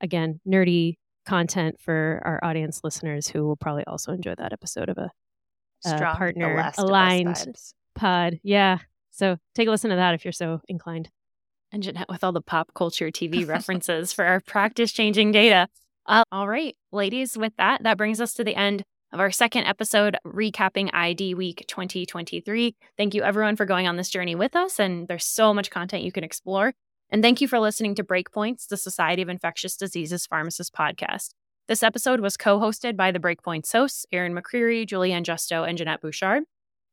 again, 0.00 0.40
nerdy 0.48 0.94
content 1.26 1.74
for 1.78 2.22
our 2.24 2.42
audience 2.42 2.80
listeners 2.82 3.28
who 3.28 3.44
will 3.44 3.56
probably 3.56 3.84
also 3.86 4.12
enjoy 4.12 4.34
that 4.38 4.54
episode 4.54 4.88
of 4.88 4.96
a, 4.96 5.10
a 5.84 6.14
partner 6.16 6.70
aligned 6.78 7.44
pod. 7.94 8.40
Yeah. 8.42 8.78
So, 9.10 9.36
take 9.54 9.68
a 9.68 9.70
listen 9.70 9.90
to 9.90 9.96
that 9.96 10.14
if 10.14 10.24
you're 10.24 10.32
so 10.32 10.62
inclined. 10.68 11.10
And 11.74 11.82
Jeannette 11.82 12.08
with 12.08 12.22
all 12.22 12.30
the 12.30 12.40
pop 12.40 12.72
culture 12.74 13.10
TV 13.10 13.44
references 13.48 14.12
for 14.12 14.24
our 14.24 14.38
practice 14.38 14.92
changing 14.92 15.32
data. 15.32 15.66
Uh, 16.06 16.22
all 16.30 16.46
right, 16.46 16.76
ladies, 16.92 17.36
with 17.36 17.52
that, 17.58 17.82
that 17.82 17.98
brings 17.98 18.20
us 18.20 18.32
to 18.34 18.44
the 18.44 18.54
end 18.54 18.84
of 19.12 19.18
our 19.18 19.32
second 19.32 19.64
episode 19.64 20.16
recapping 20.24 20.88
IDWeek 20.92 21.66
2023. 21.66 22.76
Thank 22.96 23.12
you, 23.12 23.24
everyone, 23.24 23.56
for 23.56 23.64
going 23.64 23.88
on 23.88 23.96
this 23.96 24.08
journey 24.08 24.36
with 24.36 24.54
us. 24.54 24.78
And 24.78 25.08
there's 25.08 25.24
so 25.24 25.52
much 25.52 25.72
content 25.72 26.04
you 26.04 26.12
can 26.12 26.22
explore. 26.22 26.74
And 27.10 27.24
thank 27.24 27.40
you 27.40 27.48
for 27.48 27.58
listening 27.58 27.96
to 27.96 28.04
Breakpoints, 28.04 28.68
the 28.68 28.76
Society 28.76 29.22
of 29.22 29.28
Infectious 29.28 29.76
Diseases 29.76 30.26
Pharmacist 30.26 30.72
podcast. 30.72 31.30
This 31.66 31.82
episode 31.82 32.20
was 32.20 32.36
co 32.36 32.60
hosted 32.60 32.96
by 32.96 33.10
the 33.10 33.18
Breakpoints 33.18 33.72
hosts, 33.72 34.06
Erin 34.12 34.32
McCreary, 34.32 34.86
Julie 34.86 35.10
Ann 35.10 35.24
Justo, 35.24 35.64
and 35.64 35.76
Jeannette 35.76 36.02
Bouchard. 36.02 36.44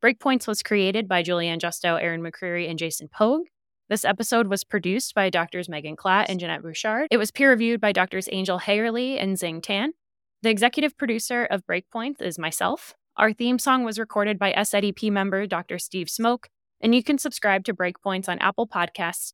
Breakpoints 0.04 0.48
was 0.48 0.64
created 0.64 1.08
by 1.08 1.22
Julie 1.22 1.50
Ann 1.50 1.60
Justo, 1.60 1.98
Erin 1.98 2.24
McCreary, 2.24 2.68
and 2.68 2.80
Jason 2.80 3.10
Pogue. 3.10 3.46
This 3.92 4.06
episode 4.06 4.48
was 4.48 4.64
produced 4.64 5.14
by 5.14 5.30
Doctors 5.30 5.68
Megan 5.68 5.98
Klatt 5.98 6.28
and 6.30 6.40
Jeannette 6.40 6.62
Bouchard. 6.62 7.10
It 7.12 7.18
was 7.18 7.30
peer 7.30 7.50
reviewed 7.50 7.82
by 7.82 7.92
Doctors 7.92 8.30
Angel 8.32 8.58
Hayerly 8.58 9.22
and 9.22 9.36
Xing 9.36 9.62
Tan. 9.62 9.92
The 10.44 10.50
executive 10.50 10.96
producer 10.96 11.44
of 11.44 11.66
Breakpoint 11.66 12.22
is 12.22 12.40
myself. 12.40 12.94
Our 13.18 13.34
theme 13.34 13.60
song 13.60 13.84
was 13.84 14.00
recorded 14.00 14.40
by 14.40 14.54
SIDP 14.54 15.12
member 15.12 15.46
Dr. 15.46 15.78
Steve 15.78 16.10
Smoke, 16.10 16.48
and 16.80 16.96
you 16.96 17.04
can 17.04 17.18
subscribe 17.18 17.66
to 17.66 17.74
Breakpoints 17.74 18.30
on 18.30 18.40
Apple 18.40 18.66
Podcasts, 18.66 19.34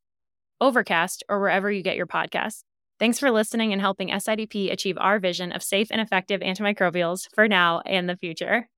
Overcast, 0.59 1.23
or 1.29 1.39
wherever 1.39 1.71
you 1.71 1.83
get 1.83 1.95
your 1.95 2.07
podcasts. 2.07 2.63
Thanks 2.97 3.19
for 3.19 3.29
listening 3.29 3.73
and 3.73 3.81
helping 3.81 4.09
SIDP 4.09 4.73
achieve 4.73 4.97
our 4.97 5.19
vision 5.19 5.51
of 5.51 5.61
safe 5.61 5.89
and 5.91 6.01
effective 6.01 6.41
antimicrobials 6.41 7.27
for 7.31 7.47
now 7.47 7.81
and 7.85 8.09
the 8.09 8.17
future. 8.17 8.69